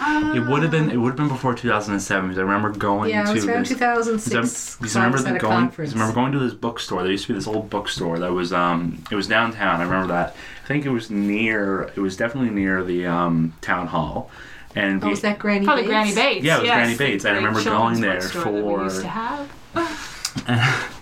It 0.00 0.46
would 0.46 0.62
have 0.62 0.70
been. 0.70 0.90
It 0.90 0.96
would 0.96 1.08
have 1.08 1.16
been 1.16 1.28
before 1.28 1.54
2007 1.54 2.28
because 2.28 2.38
I 2.38 2.42
remember 2.42 2.70
going 2.70 3.10
Yeah, 3.10 3.22
it 3.22 3.26
to 3.28 3.32
was 3.34 3.46
around 3.46 3.60
this. 3.60 3.68
2006. 3.70 4.76
Because 4.76 4.96
I 4.96 5.00
remember 5.00 5.16
I 5.18 5.20
was 5.20 5.26
at 5.26 5.32
the 5.34 5.38
going. 5.38 5.52
conference. 5.52 5.90
Because 5.92 6.00
I 6.00 6.04
remember 6.04 6.20
going 6.20 6.32
to 6.32 6.38
this 6.38 6.54
bookstore. 6.54 7.02
There 7.02 7.10
used 7.12 7.26
to 7.26 7.32
be 7.32 7.38
this 7.38 7.46
old 7.46 7.70
bookstore 7.70 8.18
that 8.18 8.32
was. 8.32 8.52
Um, 8.52 9.02
it 9.10 9.14
was 9.14 9.26
downtown. 9.26 9.80
I 9.80 9.84
remember 9.84 10.08
that. 10.08 10.36
I 10.64 10.66
think 10.66 10.84
it 10.84 10.90
was 10.90 11.10
near. 11.10 11.82
It 11.94 12.00
was 12.00 12.16
definitely 12.16 12.50
near 12.50 12.82
the 12.84 13.06
um, 13.06 13.54
town 13.60 13.86
hall. 13.86 14.30
And 14.74 14.98
Oh, 15.02 15.06
the- 15.06 15.10
was 15.10 15.22
that 15.22 15.38
Granny 15.38 15.64
Probably 15.64 15.84
Bates? 15.84 15.90
Granny 15.92 16.14
Bates. 16.14 16.44
Yeah, 16.44 16.56
it 16.56 16.60
was 16.60 16.66
yes, 16.66 16.76
Granny 16.76 16.92
the 16.92 16.98
Bates. 16.98 17.24
I 17.24 17.30
remember 17.30 17.64
going 17.64 18.00
there 18.02 18.14
bookstore 18.20 18.44
that 18.44 18.52
we 18.52 18.60
for- 18.60 18.82
used 18.84 19.00
to 19.02 19.08
have. 19.08 19.50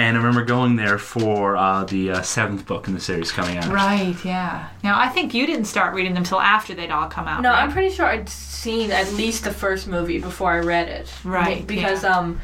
and 0.00 0.16
I 0.16 0.20
remember 0.20 0.44
going 0.44 0.76
there 0.76 0.98
for 0.98 1.56
uh, 1.56 1.84
the 1.84 2.10
uh, 2.10 2.22
seventh 2.22 2.66
book 2.66 2.88
in 2.88 2.94
the 2.94 3.00
series 3.00 3.30
coming 3.30 3.58
out. 3.58 3.70
Right, 3.70 4.16
yeah. 4.24 4.68
Now, 4.82 4.98
I 4.98 5.08
think 5.08 5.34
you 5.34 5.46
didn't 5.46 5.66
start 5.66 5.94
reading 5.94 6.14
them 6.14 6.24
till 6.24 6.40
after 6.40 6.74
they'd 6.74 6.90
all 6.90 7.06
come 7.08 7.28
out. 7.28 7.42
No, 7.42 7.50
right? 7.50 7.62
I'm 7.62 7.70
pretty 7.72 7.94
sure 7.94 8.06
I'd 8.06 8.28
seen 8.28 8.90
at 8.90 9.12
least 9.12 9.44
the 9.44 9.50
first 9.52 9.86
movie 9.86 10.18
before 10.18 10.52
I 10.52 10.60
read 10.60 10.88
it. 10.88 11.12
Right, 11.22 11.66
Because 11.66 12.02
yeah. 12.02 12.18
um, 12.18 12.40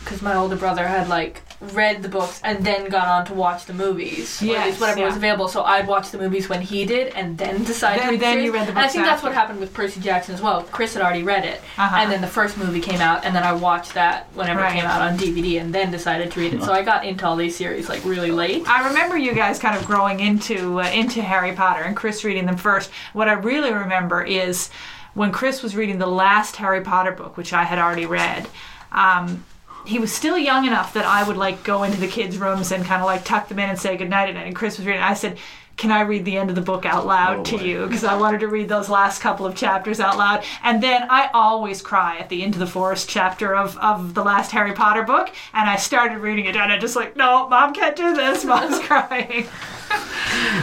because 0.00 0.22
my 0.22 0.34
older 0.34 0.56
brother 0.56 0.86
had 0.86 1.08
like 1.08 1.42
read 1.60 2.02
the 2.04 2.08
books 2.08 2.40
and 2.44 2.64
then 2.64 2.88
got 2.88 3.08
on 3.08 3.26
to 3.26 3.34
watch 3.34 3.64
the 3.64 3.72
movies. 3.74 4.40
or 4.42 4.56
at 4.56 4.66
least 4.66 4.80
whatever 4.80 5.02
was 5.04 5.16
available. 5.16 5.48
So 5.48 5.62
I'd 5.64 5.88
watch 5.88 6.10
the 6.12 6.18
movies 6.18 6.48
when 6.48 6.60
he 6.62 6.84
did 6.84 7.08
and 7.14 7.36
then 7.36 7.64
decide 7.64 7.98
Then- 7.98 8.04
to 8.06 8.10
read 8.12 8.20
the 8.20 8.24
then 8.24 8.44
you 8.44 8.52
read 8.52 8.66
the 8.66 8.70
And 8.70 8.78
I 8.78 8.82
books 8.82 8.92
think 8.92 9.04
that's 9.06 9.22
what 9.24 9.34
happened 9.34 9.58
with 9.58 9.74
Percy 9.74 10.00
Jackson 10.00 10.34
as 10.36 10.40
well. 10.40 10.62
Chris 10.62 10.94
had 10.94 11.02
already 11.02 11.24
read 11.24 11.44
it. 11.44 11.60
Uh-huh. 11.76 11.96
And 11.98 12.12
then 12.12 12.20
the 12.20 12.28
first 12.28 12.56
movie 12.58 12.80
came 12.80 13.00
out 13.00 13.24
and 13.24 13.34
then 13.34 13.42
I 13.42 13.52
watched 13.52 13.94
that 13.94 14.28
whenever 14.34 14.60
Right. 14.60 14.72
it 14.72 14.80
came 14.80 14.84
out 14.84 15.02
on 15.02 15.16
DVD 15.18 15.60
and 15.60 15.74
then 15.74 15.90
decided 15.90 16.30
to 16.30 16.40
read 16.40 16.54
it. 16.54 16.62
So 16.62 16.72
I 16.72 16.82
got 16.82 17.04
into 17.04 17.26
all 17.26 17.34
these 17.34 17.56
series 17.56 17.88
like 17.88 18.04
really 18.04 18.30
late. 18.30 18.68
I 18.68 18.86
remember 18.88 19.16
you 19.18 19.34
guys 19.34 19.58
kind 19.58 19.76
of 19.76 19.84
growing 19.84 20.20
into 20.20 20.80
uh, 20.80 20.84
into 20.90 21.22
Harry 21.22 21.52
Potter 21.52 21.82
and 21.82 21.96
Chris 21.96 22.22
reading 22.22 22.46
them 22.46 22.56
first. 22.56 22.88
What 23.12 23.28
I 23.28 23.32
really 23.32 23.72
remember 23.72 24.22
is 24.22 24.70
when 25.14 25.32
Chris 25.32 25.62
was 25.64 25.74
reading 25.74 25.98
the 25.98 26.06
last 26.06 26.54
Harry 26.56 26.82
Potter 26.82 27.10
book, 27.10 27.36
which 27.36 27.52
I 27.52 27.64
had 27.64 27.80
already 27.80 28.06
read. 28.06 28.46
Um, 28.92 29.44
he 29.88 29.98
was 29.98 30.12
still 30.12 30.36
young 30.36 30.66
enough 30.66 30.92
that 30.92 31.06
I 31.06 31.26
would 31.26 31.36
like 31.36 31.64
go 31.64 31.82
into 31.82 31.98
the 31.98 32.06
kids' 32.06 32.36
rooms 32.36 32.70
and 32.72 32.84
kind 32.84 33.00
of 33.00 33.06
like 33.06 33.24
tuck 33.24 33.48
them 33.48 33.58
in 33.58 33.70
and 33.70 33.78
say 33.78 33.96
goodnight. 33.96 34.36
And 34.36 34.54
Chris 34.54 34.76
was 34.76 34.86
reading. 34.86 35.02
I 35.02 35.14
said. 35.14 35.38
Can 35.78 35.90
I 35.92 36.00
read 36.02 36.24
the 36.24 36.36
end 36.36 36.50
of 36.50 36.56
the 36.56 36.60
book 36.62 36.84
out 36.84 37.06
loud 37.06 37.38
Oh, 37.38 37.42
to 37.44 37.56
boy. 37.56 37.62
you? 37.62 37.86
Because 37.86 38.02
I 38.04 38.16
wanted 38.16 38.40
to 38.40 38.48
read 38.48 38.68
those 38.68 38.88
last 38.90 39.22
couple 39.22 39.46
of 39.46 39.54
chapters 39.54 40.00
out 40.00 40.18
loud. 40.18 40.44
And 40.64 40.82
then 40.82 41.06
I 41.08 41.30
always 41.32 41.80
cry 41.80 42.18
at 42.18 42.28
the 42.28 42.42
Into 42.42 42.58
the 42.58 42.66
Forest 42.66 43.08
chapter 43.08 43.54
of, 43.54 43.78
of 43.78 44.12
the 44.14 44.24
last 44.24 44.50
Harry 44.50 44.72
Potter 44.72 45.04
book. 45.04 45.30
And 45.54 45.70
I 45.70 45.76
started 45.76 46.18
reading 46.18 46.46
it 46.46 46.56
and 46.56 46.72
I 46.72 46.78
just 46.78 46.96
like, 46.96 47.16
no, 47.16 47.48
mom 47.48 47.72
can't 47.74 47.94
do 47.94 48.12
this. 48.12 48.44
Mom's 48.44 48.78
crying. 48.86 49.46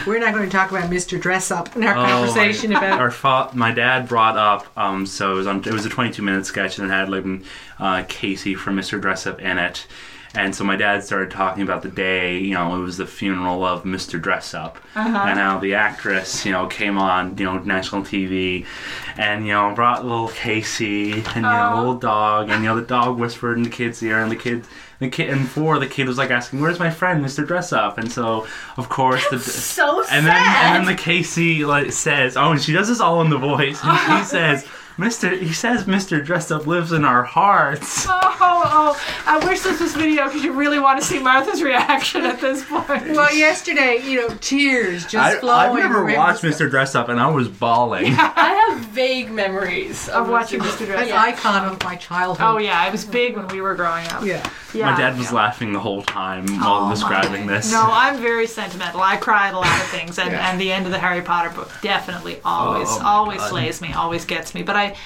We're 0.06 0.18
not 0.20 0.34
going 0.34 0.44
to 0.48 0.54
talk 0.54 0.70
about 0.70 0.90
Mr. 0.90 1.20
Dressup 1.20 1.74
in 1.76 1.82
our 1.84 1.96
Oh, 1.96 2.04
conversation 2.04 2.72
my, 2.72 2.78
about. 2.78 3.00
our 3.00 3.10
fa- 3.10 3.50
my 3.54 3.72
dad 3.72 4.06
brought 4.08 4.36
up 4.36 4.66
um 4.78 5.04
so 5.06 5.32
it 5.32 5.34
was 5.34 5.46
on 5.46 5.58
it 5.60 5.72
was 5.72 5.84
a 5.84 5.88
22 5.88 6.22
minute 6.22 6.46
sketch 6.46 6.78
and 6.78 6.88
it 6.88 6.90
had 6.94 7.08
like 7.08 7.24
uh, 7.80 8.04
Casey 8.08 8.54
from 8.54 8.76
Mr. 8.76 9.00
Dressup 9.00 9.40
in 9.40 9.58
it 9.58 9.86
and 10.36 10.54
so 10.54 10.62
my 10.64 10.76
dad 10.76 11.02
started 11.02 11.30
talking 11.30 11.62
about 11.62 11.82
the 11.82 11.88
day 11.88 12.38
you 12.38 12.54
know 12.54 12.76
it 12.76 12.80
was 12.82 12.96
the 12.96 13.06
funeral 13.06 13.64
of 13.64 13.84
Mr. 13.84 14.20
Dressup 14.20 14.76
uh-huh. 14.94 15.24
and 15.28 15.38
how 15.38 15.58
the 15.58 15.74
actress 15.74 16.44
you 16.46 16.52
know 16.52 16.66
came 16.66 16.98
on 16.98 17.36
you 17.38 17.44
know 17.44 17.58
national 17.58 18.02
TV 18.02 18.66
and 19.16 19.46
you 19.46 19.52
know 19.52 19.72
brought 19.74 20.04
little 20.04 20.28
Casey 20.28 21.12
and 21.12 21.36
you 21.36 21.42
know 21.42 21.70
Oh. 21.74 21.78
little 21.78 21.98
dog 21.98 22.50
and 22.50 22.62
you 22.62 22.68
know 22.68 22.76
the 22.76 22.86
dog 22.86 23.18
whispered 23.18 23.56
in 23.56 23.62
the 23.64 23.70
kid's 23.70 24.02
ear 24.02 24.20
and 24.22 24.30
the 24.30 24.36
kid 24.36 24.64
the 24.98 25.08
kid 25.10 25.28
and 25.28 25.46
four 25.48 25.78
the 25.78 25.86
kid 25.86 26.06
was 26.08 26.16
like 26.16 26.30
asking 26.30 26.60
where's 26.60 26.78
my 26.78 26.90
friend 26.90 27.22
Mr. 27.24 27.46
Dressup 27.46 27.98
and 27.98 28.10
so 28.10 28.46
of 28.78 28.88
course 28.88 29.26
the 29.30 29.38
So 29.38 30.02
sad. 30.02 30.16
and 30.16 30.26
then 30.26 30.36
and 30.36 30.76
then 30.86 30.96
the 30.96 31.00
Casey 31.00 31.64
like 31.64 31.92
says, 31.92 32.36
oh, 32.36 32.52
and 32.52 32.60
she 32.62 32.72
does 32.72 32.88
this 32.88 33.00
all 33.00 33.20
in 33.20 33.28
the 33.30 33.38
voice, 33.38 33.78
and 33.84 33.98
she 34.20 34.24
says, 34.36 34.66
Mister, 34.98 35.36
he 35.36 35.52
says, 35.52 35.86
Mister 35.86 36.20
Dressup 36.22 36.64
lives 36.66 36.92
in 36.92 37.04
our 37.04 37.22
hearts. 37.22 38.06
Oh, 38.48 38.62
oh, 38.64 39.02
I 39.26 39.44
wish 39.44 39.60
this 39.60 39.80
was 39.80 39.94
video 39.94 40.26
because 40.26 40.44
you 40.44 40.52
really 40.52 40.78
want 40.78 41.00
to 41.00 41.04
see 41.06 41.18
Martha's 41.18 41.62
reaction 41.62 42.24
at 42.24 42.40
this 42.40 42.64
point. 42.64 42.86
Well, 43.16 43.34
yesterday, 43.34 44.00
you 44.04 44.20
know, 44.20 44.28
tears 44.40 45.02
just 45.04 45.16
I, 45.16 45.40
flowing. 45.40 45.70
I've 45.82 45.90
never 45.90 46.04
from 46.04 46.14
watched 46.14 46.42
his- 46.42 46.50
Mister 46.60 46.70
Dressup, 46.70 47.08
and 47.08 47.18
I 47.18 47.28
was 47.28 47.48
bawling. 47.48 48.14
I 48.16 48.68
have 48.70 48.80
vague 48.86 49.30
memories 49.32 50.08
of 50.10 50.28
watching 50.28 50.60
Mr. 50.60 50.84
Dress 50.86 51.08
An 51.08 51.12
Up. 51.14 51.20
icon 51.20 51.64
of 51.72 51.82
my 51.82 51.96
childhood. 51.96 52.46
Oh 52.46 52.58
yeah, 52.58 52.86
it 52.86 52.92
was 52.92 53.04
big 53.04 53.36
when 53.36 53.48
we 53.48 53.60
were 53.60 53.74
growing 53.74 54.06
up. 54.08 54.24
Yeah. 54.24 54.48
Yeah. 54.76 54.90
My 54.90 54.96
dad 54.98 55.16
was 55.18 55.32
laughing 55.32 55.72
the 55.72 55.80
whole 55.80 56.02
time 56.02 56.46
while 56.60 56.86
Oh, 56.86 56.90
describing 56.90 57.46
my. 57.46 57.54
this. 57.54 57.72
No, 57.72 57.82
I'm 57.90 58.18
very 58.20 58.46
sentimental. 58.46 59.00
I 59.00 59.16
cry 59.16 59.48
at 59.48 59.54
a 59.54 59.58
lot 59.58 59.66
of 59.80 59.86
things, 59.88 60.18
and, 60.18 60.30
Yeah. 60.32 60.50
and 60.50 60.60
the 60.60 60.70
end 60.72 60.86
of 60.86 60.92
the 60.92 60.98
Harry 60.98 61.22
Potter 61.22 61.50
book 61.50 61.70
definitely 61.82 62.40
always, 62.44 62.88
Oh, 62.90 63.02
always 63.04 63.38
God. 63.38 63.50
slays 63.50 63.80
me, 63.80 63.92
always 63.92 64.24
gets 64.24 64.54
me. 64.54 64.62
But 64.62 64.76
I, 64.76 64.96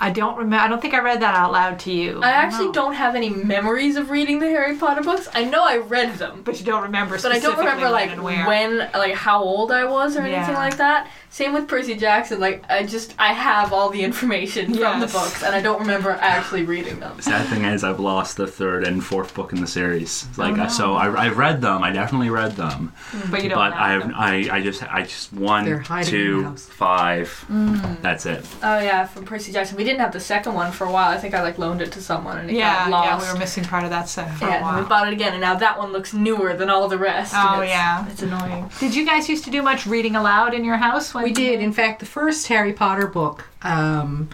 I 0.00 0.10
don't 0.10 0.36
remember. 0.36 0.64
I 0.64 0.68
don't 0.68 0.80
think 0.80 0.94
I 0.94 1.00
read 1.00 1.20
that 1.22 1.34
out 1.34 1.50
loud 1.50 1.80
to 1.80 1.92
you. 1.92 2.22
I 2.22 2.30
actually 2.30 2.66
No. 2.66 2.72
don't 2.72 2.94
have 2.94 3.16
any 3.16 3.30
memories 3.30 3.96
of 3.96 4.10
reading 4.10 4.38
the 4.38 4.46
Harry 4.46 4.76
Potter 4.76 5.02
books. 5.02 5.28
I 5.34 5.42
know 5.44 5.64
I 5.64 5.78
read 5.78 6.14
them, 6.18 6.42
But 6.44 6.60
you 6.60 6.64
don't 6.66 6.82
remember. 6.82 7.16
but 7.20 7.32
I 7.32 7.40
don't 7.40 7.58
remember 7.58 7.90
like 7.90 8.10
when 8.10 8.38
and 8.38 8.46
when, 8.46 8.90
like 8.94 9.14
how 9.14 9.42
old 9.42 9.72
I 9.72 9.84
was 9.86 10.16
or 10.16 10.20
anything 10.20 10.54
Yeah. 10.54 10.58
like 10.58 10.76
that. 10.76 11.08
Same 11.30 11.52
with 11.52 11.66
Percy 11.68 11.94
Jackson. 11.94 12.38
Like 12.40 12.64
I 12.70 12.84
just 12.84 13.14
I 13.18 13.32
have 13.32 13.72
all 13.72 13.90
the 13.90 14.02
information 14.02 14.72
from 14.74 15.00
the 15.00 15.06
books, 15.08 15.42
and 15.42 15.54
I 15.54 15.60
don't 15.60 15.80
remember 15.80 16.10
actually 16.10 16.62
reading 16.64 17.00
them. 17.00 17.20
Sad 17.20 17.46
thing 17.48 17.64
is, 17.64 17.82
I've 17.84 18.00
lost 18.00 18.36
the 18.36 18.46
third 18.46 18.84
and 18.86 19.04
fourth 19.04 19.34
book 19.34 19.52
in 19.52 19.60
the 19.60 19.66
series. 19.66 20.26
Oh, 20.38 20.42
like, 20.42 20.52
Oh, 20.52 20.56
no. 20.56 20.68
so 20.68 20.94
I, 20.94 21.08
I 21.08 21.28
read 21.28 21.60
them. 21.60 21.82
I 21.82 21.90
definitely 21.92 22.30
read 22.30 22.52
them, 22.56 22.92
mm. 23.10 23.30
But 23.30 23.42
you 23.42 23.50
don't. 23.50 23.58
but 23.58 23.70
know 23.70 23.76
I, 23.76 23.98
them. 23.98 24.12
I, 24.16 24.48
I 24.52 24.62
just, 24.62 24.82
I 24.92 25.02
just 25.02 25.32
one 25.32 25.64
two 25.66 25.70
five. 25.82 25.86
They're 25.86 25.96
hiding 25.96 26.14
in 26.14 26.20
the 26.20 26.26
two, 26.42 26.42
house. 26.44 26.64
five. 26.66 27.44
Mm. 27.50 28.00
That's 28.02 28.26
it. 28.26 28.46
Oh 28.62 28.78
yeah, 28.80 29.04
from 29.04 29.24
Percy 29.24 29.52
Jackson. 29.52 29.76
We 29.76 29.84
didn't 29.88 30.00
have 30.00 30.12
the 30.12 30.20
second 30.20 30.54
one 30.54 30.70
for 30.72 30.86
a 30.86 30.90
while. 30.92 31.10
I 31.10 31.18
think 31.18 31.34
I 31.34 31.42
like 31.42 31.58
loaned 31.58 31.82
it 31.82 31.90
to 31.92 32.00
someone 32.02 32.38
and 32.38 32.50
it 32.50 32.54
Yeah, 32.56 32.88
got 32.88 33.04
yeah, 33.04 33.14
lost. 33.14 33.26
we 33.26 33.32
were 33.32 33.38
missing 33.38 33.64
part 33.64 33.84
of 33.84 33.90
that 33.90 34.08
set 34.08 34.30
for 34.34 34.44
a 34.44 34.48
Yeah, 34.48 34.54
and 34.56 34.64
while. 34.64 34.82
we 34.82 34.88
bought 34.88 35.06
it 35.08 35.12
again, 35.12 35.32
and 35.32 35.40
now 35.40 35.54
that 35.56 35.78
one 35.78 35.90
looks 35.92 36.12
newer 36.14 36.54
than 36.54 36.70
all 36.70 36.86
the 36.88 36.98
rest. 36.98 37.32
Oh, 37.36 37.62
it's- 37.62 37.68
yeah. 37.70 38.06
it's 38.08 38.22
annoying. 38.22 38.70
Did 38.80 38.94
you 38.94 39.04
guys 39.04 39.28
used 39.28 39.44
to 39.44 39.50
do 39.50 39.62
much 39.62 39.86
reading 39.86 40.14
aloud 40.16 40.54
in 40.54 40.64
your 40.64 40.76
house? 40.76 41.12
When 41.14 41.24
We 41.24 41.32
did. 41.32 41.60
In 41.60 41.72
fact, 41.72 42.00
the 42.00 42.06
first 42.06 42.46
Harry 42.48 42.72
Potter 42.72 43.06
book, 43.06 43.44
um, 43.62 44.28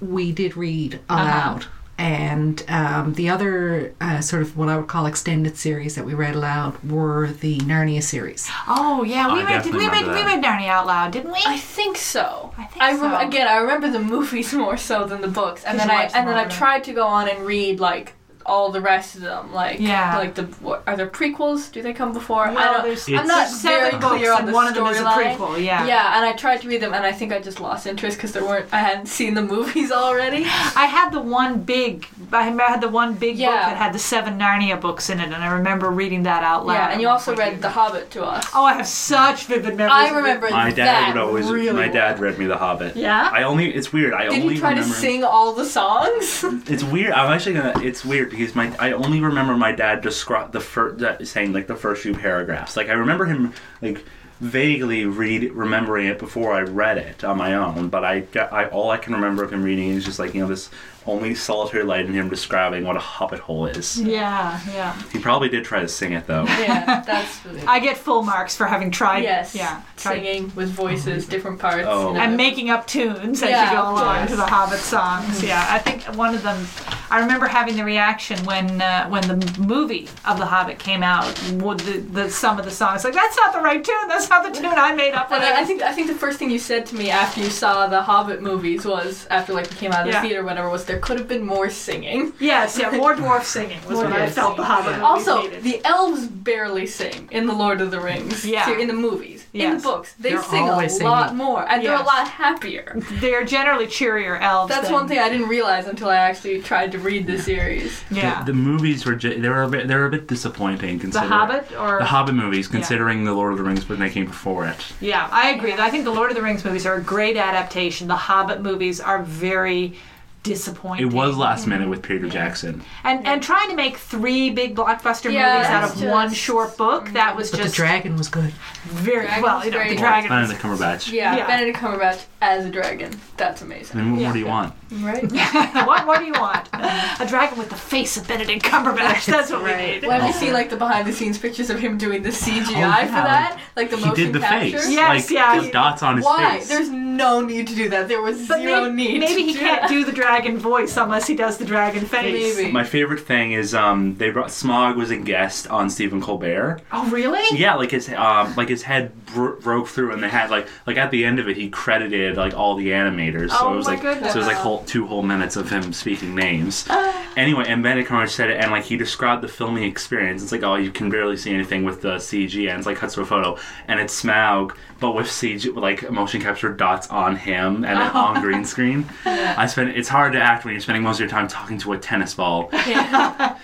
we 0.00 0.32
did 0.32 0.56
read 0.56 1.00
Uh-huh. 1.08 1.58
Aloud. 1.98 2.02
And 2.08 2.64
um, 2.68 3.14
the 3.14 3.28
other 3.30 3.94
uh, 4.00 4.20
sort 4.20 4.42
of 4.42 4.56
what 4.56 4.68
I 4.68 4.76
would 4.76 4.88
call 4.88 5.06
extended 5.06 5.56
series 5.56 5.94
that 5.94 6.04
we 6.04 6.14
read 6.14 6.34
aloud 6.34 6.82
were 6.82 7.28
the 7.28 7.58
Narnia 7.58 8.02
series. 8.02 8.48
Oh 8.66 9.02
yeah, 9.04 9.32
we 9.32 9.40
I 9.40 9.44
read. 9.44 9.48
definitely 9.64 9.78
We 9.80 9.86
read. 9.88 10.00
remember 10.02 10.14
We 10.14 10.24
read 10.24 10.44
Narnia 10.44 10.68
out 10.68 10.86
loud, 10.86 11.12
didn't 11.12 11.32
we? 11.32 11.40
I 11.46 11.56
think 11.58 11.96
so. 11.96 12.52
I 12.58 12.64
think 12.64 12.82
I 12.82 12.90
rem- 12.92 13.00
so. 13.20 13.28
again, 13.28 13.46
I 13.48 13.56
remember 13.58 13.90
the 13.90 14.00
movies 14.00 14.52
more 14.64 14.76
so 14.76 15.04
than 15.04 15.20
the 15.20 15.28
books, 15.28 15.64
and 15.64 15.78
'Cause 15.78 15.86
then 15.86 15.96
I 15.96 16.04
and 16.14 16.26
then 16.28 16.36
I 16.36 16.44
tried 16.46 16.84
to 16.84 16.92
go 16.92 17.06
on 17.06 17.28
and 17.28 17.46
read 17.46 17.80
like 17.80 18.14
all 18.46 18.70
the 18.70 18.80
rest 18.80 19.14
of 19.14 19.20
them, 19.22 19.52
like 19.52 19.78
Yeah. 19.80 20.16
like 20.18 20.34
the 20.34 20.44
what, 20.60 20.82
are 20.86 20.96
there 20.96 21.06
prequels? 21.08 21.70
Do 21.72 21.82
they 21.82 21.92
come 21.92 22.12
before? 22.12 22.46
I 22.46 22.54
don't, 22.54 22.82
there's, 22.84 23.08
I'm 23.08 23.26
not 23.26 23.48
seven 23.48 23.78
very 23.90 24.00
books 24.00 24.16
clear 24.16 24.32
on 24.32 24.46
the 24.46 24.52
one 24.52 24.68
of 24.68 24.74
them 24.74 24.86
is 24.86 24.98
a 24.98 25.04
storyline. 25.04 25.36
prequel. 25.36 25.62
Yeah. 25.64 25.86
Yeah, 25.86 26.16
and 26.16 26.24
I 26.24 26.32
tried 26.32 26.60
to 26.62 26.68
read 26.68 26.80
them, 26.82 26.92
and 26.94 27.04
I 27.04 27.12
think 27.12 27.32
I 27.32 27.38
just 27.40 27.60
lost 27.60 27.86
interest 27.86 28.16
because 28.16 28.32
there 28.32 28.44
weren't. 28.44 28.66
I 28.72 28.78
hadn't 28.78 29.06
seen 29.06 29.34
the 29.34 29.42
movies 29.42 29.90
already. 30.02 30.44
I 30.44 30.86
had 30.86 31.10
the 31.10 31.20
one 31.20 31.60
big. 31.60 32.06
I 32.32 32.44
had 32.50 32.80
the 32.80 32.88
one 32.88 33.14
big 33.14 33.36
book 33.36 33.46
that 33.46 33.76
had 33.76 33.92
the 33.92 33.98
seven 33.98 34.38
Narnia 34.38 34.80
books 34.80 35.10
in 35.10 35.20
it, 35.20 35.26
and 35.26 35.34
I 35.36 35.52
remember 35.52 35.90
reading 35.90 36.22
that 36.24 36.42
out 36.42 36.66
loud. 36.66 36.74
yeah, 36.74 36.90
and 36.92 37.00
you 37.00 37.08
also 37.08 37.32
one 37.32 37.38
point. 37.40 37.52
read 37.54 37.62
The 37.62 37.70
Hobbit 37.70 38.10
to 38.12 38.24
us. 38.24 38.46
Oh, 38.54 38.64
I 38.64 38.74
have 38.74 38.86
such 38.86 39.44
vivid 39.46 39.76
memories. 39.76 39.92
I 39.94 40.06
of 40.08 40.12
it. 40.12 40.16
remember 40.16 40.50
My 40.50 40.70
that 40.70 40.76
dad 40.76 41.14
would 41.14 41.22
always. 41.22 41.50
really 41.50 41.72
my 41.72 41.88
dad 41.88 42.18
read 42.20 42.38
me 42.38 42.46
The 42.46 42.56
Hobbit. 42.56 42.96
Yeah? 42.96 43.30
I 43.32 43.42
only. 43.44 43.72
It's 43.74 43.92
weird. 43.92 44.14
I 44.14 44.24
Did 44.28 44.40
only 44.42 44.54
he 44.54 44.60
try 44.60 44.74
to 44.74 44.82
sing 44.84 45.24
all 45.24 45.52
the 45.52 45.64
songs? 45.64 46.44
It's 46.72 46.84
weird. 46.84 47.12
I'm 47.12 47.30
actually 47.32 47.54
gonna. 47.54 47.74
It's 47.82 48.04
weird 48.04 48.31
because 48.32 48.54
my. 48.54 48.74
I 48.78 48.92
only 48.92 49.20
remember 49.20 49.56
my 49.56 49.72
dad 49.72 50.00
describe 50.00 50.52
the 50.52 50.60
first 50.60 51.26
saying 51.26 51.52
like 51.52 51.66
the 51.66 51.76
first 51.76 52.02
few 52.02 52.14
paragraphs. 52.14 52.76
Like 52.76 52.88
I 52.88 52.94
remember 52.94 53.26
him 53.26 53.52
like 53.80 54.04
vaguely 54.40 55.06
read 55.06 55.52
remembering 55.52 56.06
it 56.06 56.18
before 56.18 56.52
I 56.52 56.62
read 56.62 56.98
it 56.98 57.22
on 57.22 57.38
my 57.38 57.54
own. 57.54 57.88
But 57.88 58.04
I, 58.04 58.24
I 58.34 58.66
all 58.66 58.90
I 58.90 58.96
can 58.96 59.14
remember 59.14 59.44
of 59.44 59.52
him 59.52 59.62
reading 59.62 59.90
is 59.90 60.04
just 60.04 60.18
like 60.18 60.34
you 60.34 60.40
know 60.40 60.48
this 60.48 60.70
only 61.06 61.34
solitary 61.34 61.82
light 61.84 62.06
in 62.06 62.12
him 62.12 62.28
describing 62.28 62.84
what 62.84 62.96
a 62.96 63.00
hobbit 63.00 63.40
hole 63.40 63.66
is. 63.66 64.00
Yeah, 64.00 64.60
yeah. 64.72 65.00
He 65.12 65.18
probably 65.18 65.48
did 65.48 65.64
try 65.64 65.80
to 65.80 65.88
sing 65.88 66.12
it 66.12 66.26
though. 66.26 66.44
yeah, 66.44 67.00
that's. 67.06 67.40
I 67.66 67.80
get 67.80 67.96
full 67.96 68.22
marks 68.22 68.56
for 68.56 68.66
having 68.66 68.90
tried. 68.90 69.22
yes. 69.24 69.54
Yeah. 69.54 69.82
tried- 69.96 70.14
Singing 70.22 70.52
with 70.54 70.70
voices, 70.70 71.26
different 71.26 71.58
parts. 71.58 71.86
Oh. 71.88 72.08
you 72.08 72.14
know. 72.14 72.20
and 72.20 72.36
making 72.36 72.70
up 72.70 72.86
tunes 72.86 73.42
as 73.42 73.50
Yeah, 73.50 73.70
you 73.70 73.76
go 73.76 73.82
along 73.90 74.26
to 74.28 74.36
the 74.36 74.46
Hobbit 74.46 74.78
songs. 74.78 75.42
Yeah, 75.42 75.66
I 75.68 75.78
think 75.78 76.02
one 76.16 76.34
of 76.34 76.42
them. 76.42 76.66
I 77.10 77.20
remember 77.20 77.46
having 77.46 77.76
the 77.76 77.84
reaction 77.84 78.42
when 78.44 78.80
uh, 78.80 79.08
when 79.08 79.22
the 79.28 79.36
movie 79.60 80.08
of 80.24 80.38
the 80.38 80.46
Hobbit 80.46 80.78
came 80.78 81.02
out. 81.02 81.26
Would 81.54 81.80
the, 81.80 81.98
the 81.98 82.30
some 82.30 82.58
of 82.58 82.64
the 82.64 82.70
songs 82.70 83.04
like 83.04 83.14
that's 83.14 83.36
not 83.36 83.52
the 83.52 83.60
right 83.60 83.84
tune. 83.84 84.08
That's 84.08 84.30
not 84.30 84.42
the 84.44 84.58
tune 84.58 84.66
I 84.76 84.94
made 84.94 85.12
up. 85.12 85.30
And 85.30 85.42
when 85.42 85.52
I, 85.52 85.60
I 85.60 85.64
think 85.64 85.82
I 85.82 85.92
think 85.92 86.06
the 86.06 86.14
first 86.14 86.38
thing 86.38 86.50
you 86.50 86.58
said 86.58 86.86
to 86.86 86.94
me 86.96 87.10
after 87.10 87.40
you 87.40 87.50
saw 87.50 87.86
the 87.86 88.02
Hobbit 88.02 88.40
movies 88.42 88.84
was 88.86 89.26
after 89.26 89.52
like 89.52 89.68
we 89.70 89.76
came 89.76 89.92
out 89.92 90.00
of 90.00 90.06
the 90.06 90.12
Yeah. 90.12 90.22
theater 90.22 90.44
whatever 90.44 90.68
was 90.70 90.84
there 90.92 91.00
could 91.00 91.18
have 91.18 91.26
been 91.28 91.44
more 91.44 91.70
singing. 91.70 92.34
yes, 92.38 92.78
yeah, 92.78 92.90
more 92.90 93.14
dwarf 93.20 93.44
singing 93.44 93.78
was 93.86 93.94
More 93.94 94.04
what 94.04 94.12
I 94.12 94.26
dwarf 94.26 94.30
felt 94.30 94.56
the 94.58 94.62
singing. 94.62 94.76
Hobbit. 94.76 94.92
movies 94.92 95.02
Also, 95.28 95.42
needed. 95.42 95.62
the 95.62 95.80
elves 95.86 96.26
barely 96.26 96.86
sing 96.86 97.28
in 97.30 97.46
the 97.46 97.54
Lord 97.54 97.80
of 97.80 97.90
the 97.90 97.98
Rings. 98.00 98.44
Yeah. 98.46 98.66
ser- 98.66 98.78
in 98.78 98.88
the 98.88 98.92
movies, 98.94 99.46
in 99.54 99.76
the 99.76 99.82
books, 99.82 100.12
they 100.18 100.30
They're 100.30 100.42
sing 100.42 100.68
a 100.68 100.72
always 100.72 101.00
lot 101.00 101.28
singing. 101.30 101.36
more, 101.44 101.66
and 101.68 101.82
they're 101.84 101.94
a 101.94 102.02
lot 102.02 102.28
happier. 102.28 103.00
they're 103.12 103.44
generally 103.44 103.86
cheerier 103.86 104.36
elves. 104.36 104.68
That's 104.70 104.84
than- 104.88 104.92
one 104.92 105.08
thing 105.08 105.18
I 105.18 105.30
didn't 105.30 105.48
realize 105.48 105.86
until 105.86 106.10
I 106.10 106.16
actually 106.16 106.60
tried 106.62 106.92
to 106.92 106.98
read 106.98 107.26
the 107.26 107.38
series. 107.38 108.02
Yeah, 108.10 108.40
The, 108.44 108.52
the 108.52 108.58
movies 108.58 109.06
were 109.06 109.14
ju- 109.14 109.40
they 109.40 109.48
were 109.48 109.62
a 109.62 109.68
bit 109.68 109.88
they 109.88 109.94
were 109.94 110.06
a 110.06 110.10
bit 110.10 110.26
disappointing 110.28 110.98
the 110.98 111.02
considering 111.04 111.30
Hobbit 111.32 111.72
or 111.78 111.98
the 111.98 112.04
Hobbit 112.04 112.34
movies 112.34 112.68
considering 112.68 113.24
the 113.24 113.32
Lord 113.32 113.52
of 113.52 113.58
the 113.58 113.64
Rings 113.64 113.88
when 113.88 113.98
they 114.00 114.10
came 114.10 114.26
before 114.26 114.66
it. 114.66 114.76
Yeah, 115.00 115.26
I 115.32 115.50
agree. 115.52 115.72
I 115.72 115.88
think 115.90 116.04
the 116.04 116.10
Lord 116.12 116.30
of 116.30 116.36
the 116.36 116.42
Rings 116.42 116.64
movies 116.64 116.84
are 116.86 116.96
a 116.96 117.00
great 117.02 117.36
adaptation. 117.38 118.08
The 118.08 118.16
Hobbit 118.16 118.60
movies 118.60 119.00
are 119.00 119.22
very 119.22 119.94
disappointing. 120.42 121.06
It 121.06 121.12
was 121.12 121.36
last 121.36 121.66
minute 121.66 121.82
mm-hmm. 121.82 121.90
with 121.90 122.02
Peter 122.02 122.28
Jackson. 122.28 122.82
and 123.04 123.26
and 123.26 123.42
trying 123.42 123.70
to 123.70 123.76
make 123.76 123.96
three 123.96 124.50
big 124.50 124.74
blockbuster 124.74 125.32
Yeah, 125.32 125.54
movies 125.54 125.68
out 125.70 125.80
that's 125.88 126.00
of 126.02 126.08
one 126.08 126.32
short 126.32 126.76
book 126.76 127.08
that 127.10 127.36
was 127.36 127.48
mm-hmm. 127.48 127.58
But 127.58 127.62
just 127.64 127.76
the 127.76 127.82
dragon 127.82 128.16
was 128.16 128.28
good. 128.28 128.52
very 128.84 129.22
Dragon 129.26 129.42
well. 129.42 129.56
was 129.56 129.66
You 129.66 129.70
know, 129.72 129.88
the 129.88 129.96
dragon. 129.96 130.28
Benedict 130.28 130.60
Cumberbatch. 130.60 131.12
Yeah, 131.12 131.36
Yeah. 131.36 131.46
Benedict 131.46 131.78
Cumberbatch 131.78 132.24
as 132.40 132.66
a 132.66 132.70
dragon. 132.70 133.18
That's 133.36 133.62
I 133.62 133.66
amazing. 133.66 134.00
mean, 134.00 134.12
what 134.12 134.20
Yeah. 134.20 134.26
more 134.26 134.32
do 134.34 134.38
you 134.40 134.46
want? 134.46 134.74
Right? 135.00 135.22
what 135.86 136.04
more 136.04 136.18
do 136.18 136.24
you 136.24 136.32
want? 136.34 136.68
A 136.72 137.26
dragon 137.26 137.58
with 137.58 137.70
the 137.70 137.76
face 137.76 138.16
of 138.16 138.28
Benedict 138.28 138.62
Cumberbatch. 138.64 139.26
That's 139.26 139.50
what 139.50 139.62
we 139.64 139.74
need. 139.74 140.04
When 140.06 140.24
we 140.24 140.32
see 140.32 140.52
like 140.52 140.68
the 140.70 140.76
behind 140.76 141.06
the 141.08 141.12
scenes 141.12 141.38
pictures 141.38 141.70
of 141.70 141.78
him 141.80 141.96
doing 141.96 142.22
the 142.22 142.28
CGI 142.28 142.66
Oh, 142.68 142.70
yeah, 142.78 143.06
for 143.06 143.12
that, 143.12 143.60
like 143.76 143.90
the 143.90 143.96
He 143.96 144.04
motion 144.06 144.24
did 144.24 144.32
the 144.34 144.40
capture. 144.40 144.78
face. 144.78 144.90
Yes, 144.90 145.08
like, 145.08 145.30
yeah. 145.30 145.58
There's 145.60 145.72
dots 145.72 146.02
on 146.02 146.16
his 146.16 146.24
Why? 146.24 146.58
face. 146.58 146.68
There's 146.68 146.90
no 146.90 147.40
need 147.40 147.68
to 147.68 147.74
do 147.74 147.88
that. 147.90 148.08
There 148.08 148.20
was 148.20 148.46
But 148.48 148.58
zero 148.60 148.90
maybe, 148.90 149.12
need. 149.14 149.20
maybe 149.20 149.34
to 149.42 149.46
he 149.48 149.52
do 149.54 149.58
can't 149.60 149.82
that. 149.82 149.88
do 149.88 150.04
the 150.04 150.12
dragon 150.12 150.58
voice 150.58 150.96
unless 150.96 151.26
he 151.26 151.34
does 151.34 151.56
the 151.58 151.64
dragon 151.64 152.04
face. 152.04 152.56
Maybe. 152.56 152.70
My 152.72 152.84
favorite 152.84 153.20
thing 153.20 153.52
is 153.52 153.74
um, 153.74 154.16
they 154.18 154.30
brought 154.30 154.48
Smaug 154.48 154.96
was 154.96 155.10
a 155.10 155.16
guest 155.16 155.66
on 155.68 155.88
Stephen 155.88 156.20
Colbert. 156.20 156.80
Oh, 156.92 157.08
really? 157.10 157.42
Yeah, 157.58 157.74
like 157.76 157.92
his 157.92 158.08
um, 158.10 158.54
like 158.56 158.68
his 158.68 158.82
head 158.82 159.12
bro- 159.26 159.58
broke 159.60 159.88
through, 159.88 160.12
and 160.12 160.22
they 160.22 160.28
had 160.28 160.50
like 160.50 160.66
like 160.86 160.96
at 160.96 161.10
the 161.10 161.24
end 161.24 161.38
of 161.38 161.48
it, 161.48 161.56
he 161.56 161.70
credited 161.70 162.36
like 162.36 162.54
all 162.54 162.74
the 162.76 162.88
animators. 162.88 163.50
So 163.50 163.56
Oh 163.60 163.72
it 163.74 163.76
was 163.76 163.86
my 163.86 163.92
like 163.94 164.02
goodness. 164.02 164.32
so 164.32 164.38
it 164.38 164.40
was 164.40 164.46
like 164.48 164.56
whole, 164.56 164.81
two 164.86 165.06
whole 165.06 165.22
minutes 165.22 165.56
of 165.56 165.70
him 165.70 165.92
speaking 165.92 166.34
names. 166.34 166.86
Uh. 166.88 167.12
anyway, 167.36 167.64
and 167.68 167.82
Benedict 167.82 168.10
Cumberbatch 168.10 168.30
said 168.30 168.50
it, 168.50 168.58
and 168.60 168.70
like 168.70 168.84
he 168.84 168.96
described 168.96 169.42
the 169.42 169.48
filming 169.48 169.84
experience. 169.84 170.42
It's 170.42 170.52
like 170.52 170.62
oh, 170.62 170.76
you 170.76 170.90
can 170.90 171.10
barely 171.10 171.36
see 171.36 171.52
anything 171.54 171.84
with 171.84 172.02
the 172.02 172.16
CG, 172.16 172.68
and 172.68 172.78
it's 172.78 172.86
like 172.86 172.96
cuts 172.98 173.14
to 173.14 173.22
a 173.22 173.26
photo, 173.26 173.58
and 173.88 174.00
it's 174.00 174.22
Smaug, 174.22 174.74
but 175.00 175.12
with 175.12 175.26
CG 175.26 175.74
like 175.74 176.10
motion 176.10 176.40
capture 176.40 176.72
dots 176.72 177.08
on 177.08 177.36
him 177.36 177.84
and 177.84 178.00
then 178.00 178.10
Oh. 178.14 178.18
on 178.18 178.42
green 178.46 178.64
screen. 178.64 179.06
I 179.24 179.66
spent. 179.66 179.96
It's 179.96 180.08
hard 180.08 180.32
to 180.34 180.40
act 180.40 180.64
when 180.64 180.74
you're 180.74 180.80
spending 180.80 181.02
most 181.02 181.16
of 181.16 181.20
your 181.20 181.28
time 181.30 181.48
talking 181.48 181.78
to 181.78 181.92
a 181.92 181.98
tennis 181.98 182.34
ball 182.34 182.68
Yeah. 182.86 183.56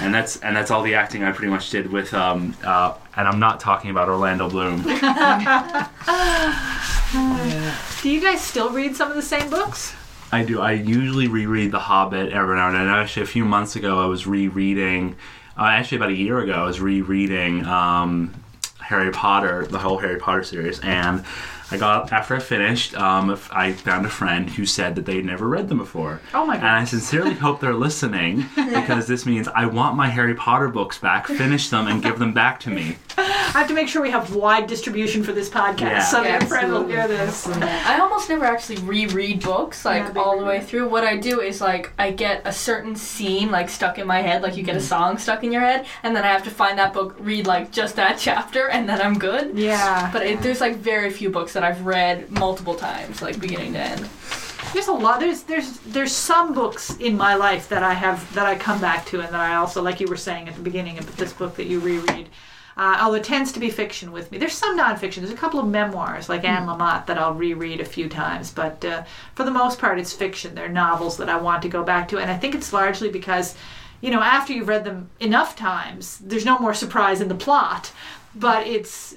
and 0.00 0.14
that's 0.14 0.36
and 0.40 0.56
that's 0.56 0.70
all 0.70 0.82
the 0.82 0.94
acting 0.94 1.24
I 1.24 1.32
pretty 1.32 1.50
much 1.50 1.70
did 1.70 1.90
with 1.90 2.12
um 2.14 2.54
uh 2.64 2.94
and 3.16 3.28
I'm 3.28 3.38
not 3.38 3.60
talking 3.60 3.90
about 3.90 4.08
Orlando 4.08 4.48
Bloom. 4.50 4.82
Do 8.02 8.10
you 8.10 8.20
guys 8.20 8.40
still 8.42 8.70
read 8.70 8.96
some 8.96 9.08
of 9.10 9.16
the 9.16 9.22
same 9.22 9.48
books? 9.48 9.94
I 10.34 10.42
do. 10.42 10.60
I 10.60 10.72
usually 10.72 11.28
reread 11.28 11.70
The 11.70 11.78
Hobbit 11.78 12.32
every 12.32 12.56
now 12.56 12.66
and 12.66 12.74
then. 12.74 12.88
Actually, 12.88 13.22
a 13.22 13.26
few 13.26 13.44
months 13.44 13.76
ago, 13.76 14.02
I 14.02 14.06
was 14.06 14.26
rereading. 14.26 15.14
Uh, 15.56 15.66
actually, 15.66 15.98
about 15.98 16.10
a 16.10 16.14
year 16.14 16.40
ago, 16.40 16.54
I 16.54 16.64
was 16.64 16.80
rereading 16.80 17.64
um, 17.66 18.34
Harry 18.80 19.12
Potter, 19.12 19.64
the 19.66 19.78
whole 19.78 19.98
Harry 19.98 20.18
Potter 20.18 20.42
series, 20.42 20.80
and 20.80 21.24
I 21.74 21.78
got 21.78 22.12
after 22.12 22.34
I 22.36 22.38
finished, 22.38 22.94
um, 22.94 23.30
I 23.52 23.72
found 23.72 24.06
a 24.06 24.10
friend 24.10 24.48
who 24.50 24.64
said 24.66 24.94
that 24.96 25.06
they'd 25.06 25.24
never 25.24 25.48
read 25.48 25.68
them 25.68 25.78
before. 25.78 26.20
Oh 26.32 26.46
my 26.46 26.56
And 26.56 26.66
I 26.66 26.84
sincerely 26.84 27.34
hope 27.34 27.60
they're 27.60 27.74
listening 27.74 28.46
because 28.56 29.06
this 29.06 29.26
means 29.26 29.48
I 29.48 29.66
want 29.66 29.96
my 29.96 30.08
Harry 30.08 30.34
Potter 30.34 30.68
books 30.68 30.98
back, 30.98 31.26
finish 31.26 31.68
them, 31.68 31.86
and 31.88 32.02
give 32.02 32.18
them 32.18 32.32
back 32.32 32.60
to 32.60 32.70
me. 32.70 32.96
I 33.16 33.58
have 33.58 33.68
to 33.68 33.74
make 33.74 33.88
sure 33.88 34.02
we 34.02 34.10
have 34.10 34.34
wide 34.34 34.66
distribution 34.66 35.22
for 35.22 35.32
this 35.32 35.48
podcast 35.48 35.80
Yeah. 35.80 36.00
so 36.04 36.16
that 36.22 36.26
Yeah, 36.26 36.38
your 36.40 36.48
friend 36.48 36.72
will 36.72 36.86
hear 36.86 37.06
this. 37.06 37.46
I 37.48 38.00
almost 38.00 38.28
never 38.28 38.44
actually 38.44 38.78
reread 38.78 39.42
books 39.42 39.84
like 39.84 40.02
Yeah, 40.14 40.20
all 40.20 40.38
the 40.38 40.44
way 40.44 40.60
through. 40.60 40.88
What 40.88 41.04
I 41.04 41.16
do 41.16 41.40
is 41.40 41.60
like 41.60 41.92
I 41.98 42.10
get 42.10 42.42
a 42.44 42.52
certain 42.52 42.96
scene 42.96 43.50
like 43.50 43.68
stuck 43.68 43.98
in 43.98 44.06
my 44.06 44.20
head, 44.22 44.42
like 44.42 44.56
you 44.56 44.62
get 44.62 44.74
a 44.76 44.78
Mm-hmm. 44.78 44.86
song 44.88 45.18
stuck 45.18 45.44
in 45.44 45.52
your 45.52 45.60
head, 45.62 45.86
and 46.02 46.14
then 46.14 46.24
I 46.24 46.28
have 46.28 46.42
to 46.44 46.50
find 46.50 46.78
that 46.78 46.92
book, 46.92 47.14
read 47.18 47.46
like 47.46 47.70
just 47.70 47.96
that 47.96 48.18
chapter, 48.26 48.68
and 48.68 48.88
then 48.88 49.00
I'm 49.00 49.18
good. 49.18 49.56
Yeah. 49.56 50.10
But 50.12 50.26
it, 50.26 50.42
there's 50.42 50.60
like 50.60 50.76
very 50.76 51.10
few 51.10 51.30
books 51.30 51.52
that 51.54 51.63
I've 51.64 51.84
read 51.86 52.30
multiple 52.30 52.74
times, 52.74 53.22
like 53.22 53.40
beginning 53.40 53.72
to 53.72 53.80
end. 53.80 54.08
There's 54.72 54.88
a 54.88 54.92
lot. 54.92 55.20
There's 55.20 55.42
there's 55.42 55.78
there's 55.80 56.12
some 56.12 56.52
books 56.54 56.96
in 56.96 57.16
my 57.16 57.34
life 57.34 57.68
that 57.68 57.82
I 57.82 57.94
have 57.94 58.32
that 58.34 58.46
I 58.46 58.56
come 58.56 58.80
back 58.80 59.06
to, 59.06 59.20
and 59.20 59.28
that 59.28 59.40
I 59.40 59.54
also, 59.56 59.82
like 59.82 60.00
you 60.00 60.06
were 60.08 60.16
saying 60.16 60.48
at 60.48 60.54
the 60.54 60.62
beginning 60.62 60.98
of 60.98 61.16
this 61.16 61.32
book 61.32 61.56
that 61.56 61.66
you 61.66 61.80
reread. 61.80 62.28
Uh, 62.76 62.98
although 63.00 63.16
it 63.16 63.24
tends 63.24 63.52
to 63.52 63.60
be 63.60 63.70
fiction 63.70 64.10
with 64.10 64.32
me. 64.32 64.38
There's 64.38 64.52
some 64.52 64.76
nonfiction. 64.76 65.16
There's 65.16 65.30
a 65.30 65.36
couple 65.36 65.60
of 65.60 65.68
memoirs 65.68 66.28
like 66.28 66.44
Anne 66.44 66.66
Lamott 66.66 67.06
that 67.06 67.18
I'll 67.18 67.34
reread 67.34 67.80
a 67.80 67.84
few 67.84 68.08
times, 68.08 68.50
but 68.50 68.84
uh, 68.84 69.04
for 69.36 69.44
the 69.44 69.52
most 69.52 69.78
part, 69.78 70.00
it's 70.00 70.12
fiction. 70.12 70.56
They're 70.56 70.68
novels 70.68 71.16
that 71.18 71.28
I 71.28 71.36
want 71.36 71.62
to 71.62 71.68
go 71.68 71.84
back 71.84 72.08
to, 72.08 72.18
and 72.18 72.28
I 72.28 72.36
think 72.36 72.56
it's 72.56 72.72
largely 72.72 73.10
because, 73.10 73.54
you 74.00 74.10
know, 74.10 74.20
after 74.20 74.52
you've 74.52 74.66
read 74.66 74.82
them 74.82 75.08
enough 75.20 75.54
times, 75.54 76.18
there's 76.18 76.44
no 76.44 76.58
more 76.58 76.74
surprise 76.74 77.20
in 77.20 77.28
the 77.28 77.36
plot. 77.36 77.92
But 78.34 78.66
it's 78.66 79.14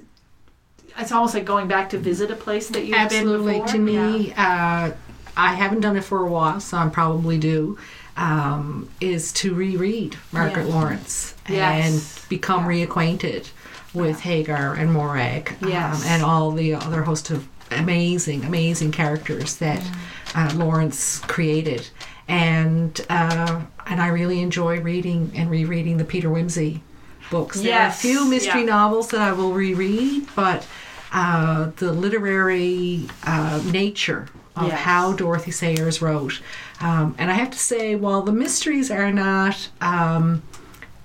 it's 0.97 1.11
almost 1.11 1.33
like 1.33 1.45
going 1.45 1.67
back 1.67 1.89
to 1.91 1.97
visit 1.97 2.31
a 2.31 2.35
place 2.35 2.69
that 2.69 2.85
you've 2.85 2.97
Absolutely. 2.97 3.53
been 3.53 3.61
before. 3.61 3.67
To 3.73 3.79
me, 3.79 4.33
uh, 4.33 4.91
I 5.37 5.53
haven't 5.53 5.81
done 5.81 5.95
it 5.97 6.03
for 6.03 6.25
a 6.25 6.29
while, 6.29 6.59
so 6.59 6.77
I'm 6.77 6.91
probably 6.91 7.37
due. 7.37 7.77
Um, 8.15 8.89
is 8.99 9.31
to 9.33 9.53
reread 9.53 10.17
Margaret 10.31 10.67
Yeah. 10.67 10.73
Laurence 10.73 11.35
Yes. 11.47 11.85
and 11.85 12.29
become 12.29 12.65
reacquainted 12.65 13.49
with 13.93 14.21
Hagar 14.21 14.73
and 14.73 14.91
Morag 14.91 15.55
Yes. 15.61 16.01
um, 16.01 16.07
and 16.07 16.23
all 16.23 16.51
the 16.51 16.73
other 16.73 17.03
host 17.03 17.29
of 17.29 17.47
amazing, 17.69 18.43
amazing 18.43 18.91
characters 18.91 19.57
that 19.57 19.85
uh, 20.33 20.51
Laurence 20.55 21.19
created. 21.27 21.87
And 22.27 22.99
uh, 23.09 23.61
and 23.85 24.01
I 24.01 24.07
really 24.07 24.41
enjoy 24.41 24.79
reading 24.81 25.31
and 25.35 25.49
rereading 25.51 25.97
the 25.97 26.03
Peter 26.03 26.29
Wimsey 26.29 26.81
books. 27.29 27.61
There 27.61 27.79
are 27.79 27.87
a 27.87 27.91
few 27.91 28.25
mystery 28.25 28.61
yeah. 28.61 28.67
novels 28.67 29.09
that 29.09 29.21
I 29.21 29.31
will 29.31 29.53
reread, 29.53 30.27
but 30.35 30.65
uh, 31.11 31.71
the 31.77 31.91
literary 31.91 33.07
uh, 33.25 33.61
nature 33.71 34.27
of 34.55 34.67
Yes. 34.69 34.79
how 34.79 35.13
Dorothy 35.13 35.51
Sayers 35.51 36.01
wrote. 36.01 36.41
Um, 36.81 37.13
and 37.19 37.29
I 37.29 37.35
have 37.35 37.51
to 37.51 37.59
say, 37.59 37.95
while 37.95 38.23
the 38.23 38.31
mysteries 38.31 38.89
are 38.89 39.11
not 39.11 39.69
um, 39.81 40.41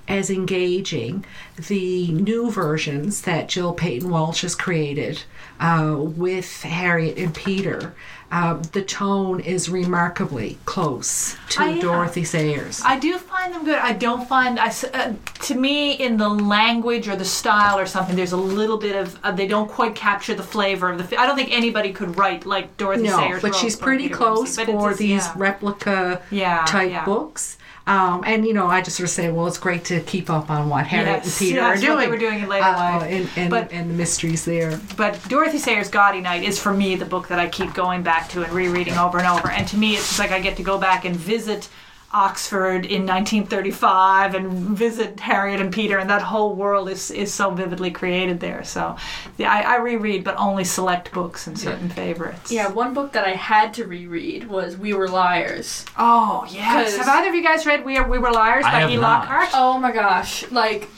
as 0.09 0.31
engaging, 0.31 1.25
the 1.69 2.09
new 2.12 2.51
versions 2.51 3.23
that 3.23 3.49
Jill 3.49 3.75
Paton 3.75 4.09
Walsh 4.09 4.41
has 4.43 4.55
created 4.55 5.25
uh, 5.61 5.97
with 5.99 6.62
Harriet 6.62 7.19
and 7.19 7.35
Peter, 7.35 7.95
uh, 8.33 8.55
the 8.73 8.81
tone 8.83 9.40
is 9.40 9.68
remarkably 9.68 10.57
close 10.64 11.37
to 11.51 11.61
I. 11.61 11.79
Dorothy 11.81 12.25
Sayers. 12.25 12.81
I 12.83 12.99
do 12.99 13.18
find 13.18 13.53
them 13.53 13.62
good. 13.62 13.77
I 13.79 13.92
don't 13.92 14.27
find 14.27 14.59
I 14.59 14.73
uh, 14.95 15.12
to 15.42 15.55
me 15.55 15.92
in 15.92 16.16
the 16.16 16.31
language 16.31 17.09
or 17.09 17.14
the 17.14 17.27
style 17.27 17.79
or 17.79 17.85
something. 17.85 18.16
There's 18.16 18.33
a 18.33 18.38
little 18.38 18.79
bit 18.79 18.97
of 18.97 19.18
uh, 19.23 19.33
they 19.33 19.47
don't 19.47 19.68
quite 19.71 19.95
capture 19.95 20.35
the 20.35 20.42
flavor 20.42 20.90
of 20.90 21.11
the. 21.11 21.21
I 21.21 21.27
don't 21.27 21.37
think 21.37 21.53
anybody 21.53 21.92
could 21.92 22.16
write 22.16 22.47
like 22.47 22.75
Dorothy 22.79 23.03
no, 23.05 23.18
Sayers. 23.18 23.42
but 23.42 23.55
she's 23.55 23.77
pretty 23.77 24.09
close 24.09 24.59
for 24.59 24.95
these 24.95 25.27
yeah. 25.27 25.35
replica 25.37 26.23
Yeah, 26.31 26.64
type 26.64 26.90
yeah. 26.90 27.05
books. 27.05 27.59
Um, 27.87 28.23
and 28.25 28.47
you 28.47 28.53
know, 28.55 28.66
I 28.68 28.81
just 28.81 28.97
sort 28.97 29.09
of 29.09 29.11
say, 29.11 29.31
well, 29.31 29.47
it's 29.49 29.59
great 29.59 29.85
to 29.87 30.01
keep 30.03 30.31
up 30.31 30.51
on 30.51 30.68
what 30.68 30.87
Harriet 30.87 31.25
Yes, 31.25 31.40
and 31.40 31.49
Peter 31.49 31.61
yes, 31.61 31.79
are 31.79 31.81
doing. 31.81 31.95
what 31.97 32.01
they 32.05 32.09
were 32.11 32.16
doing 32.16 32.38
in 32.40 32.49
later 32.49 32.64
uh, 32.64 32.73
life. 33.01 33.03
and, 33.11 33.29
and, 33.37 33.51
But- 33.51 33.73
and 33.73 33.90
the 33.90 33.95
mysteries 33.95 34.45
there. 34.45 34.81
But 34.97 35.18
Dorothy 35.29 35.59
Sayers' 35.59 35.88
Gaudy 35.88 36.21
Night 36.21 36.45
is 36.45 36.61
for 36.61 36.73
me 36.73 36.95
the 36.95 37.05
book 37.05 37.27
that 37.29 37.38
I 37.40 37.49
keep 37.49 37.75
going 37.75 38.03
back 38.05 38.29
to 38.31 38.45
and 38.45 38.53
rereading 38.53 38.97
over 38.97 39.18
and 39.18 39.27
over. 39.27 39.51
And 39.51 39.66
to 39.68 39.77
me, 39.77 39.95
it's 39.95 40.07
just 40.09 40.18
like 40.21 40.31
I 40.31 40.38
get 40.40 40.57
to 40.59 40.62
go 40.62 40.79
back 40.79 41.05
and 41.05 41.16
visit 41.16 41.68
Oxford 42.14 42.85
in 42.85 43.07
1935 43.07 44.35
and 44.35 44.53
visit 44.77 45.18
Harriet 45.20 45.61
and 45.61 45.72
Peter, 45.72 45.98
and 45.98 46.11
that 46.11 46.22
whole 46.22 46.55
world 46.55 46.88
is, 46.88 47.11
is 47.11 47.33
so 47.33 47.51
vividly 47.51 47.90
created 47.90 48.40
there. 48.40 48.64
So 48.64 48.96
yeah, 49.38 49.53
I, 49.53 49.61
I 49.62 49.77
reread, 49.79 50.22
but 50.22 50.37
only 50.37 50.64
select 50.64 51.12
books 51.12 51.46
and 51.46 51.59
certain 51.59 51.88
favorites. 51.88 52.53
Yeah, 52.53 52.68
one 52.68 52.92
book 52.92 53.12
that 53.12 53.27
I 53.27 53.33
had 53.33 53.72
to 53.75 53.85
reread 53.87 54.48
was 54.48 54.77
We 54.77 54.92
Were 54.92 55.09
Liars. 55.09 55.87
Oh 55.96 56.46
yes. 56.51 56.96
Have 56.96 57.09
either 57.09 57.31
of 57.31 57.35
you 57.35 57.42
guys 57.42 57.64
read 57.64 57.85
We 57.85 57.96
Are 57.96 58.09
We 58.09 58.18
Were 58.18 58.31
Liars 58.33 58.64
I 58.66 58.72
by 58.72 58.81
have 58.81 58.90
E. 58.90 58.98
Lockhart? 58.98 59.48
Oh 59.55 59.79
my 59.79 59.92
gosh, 59.92 60.51
like 60.51 60.88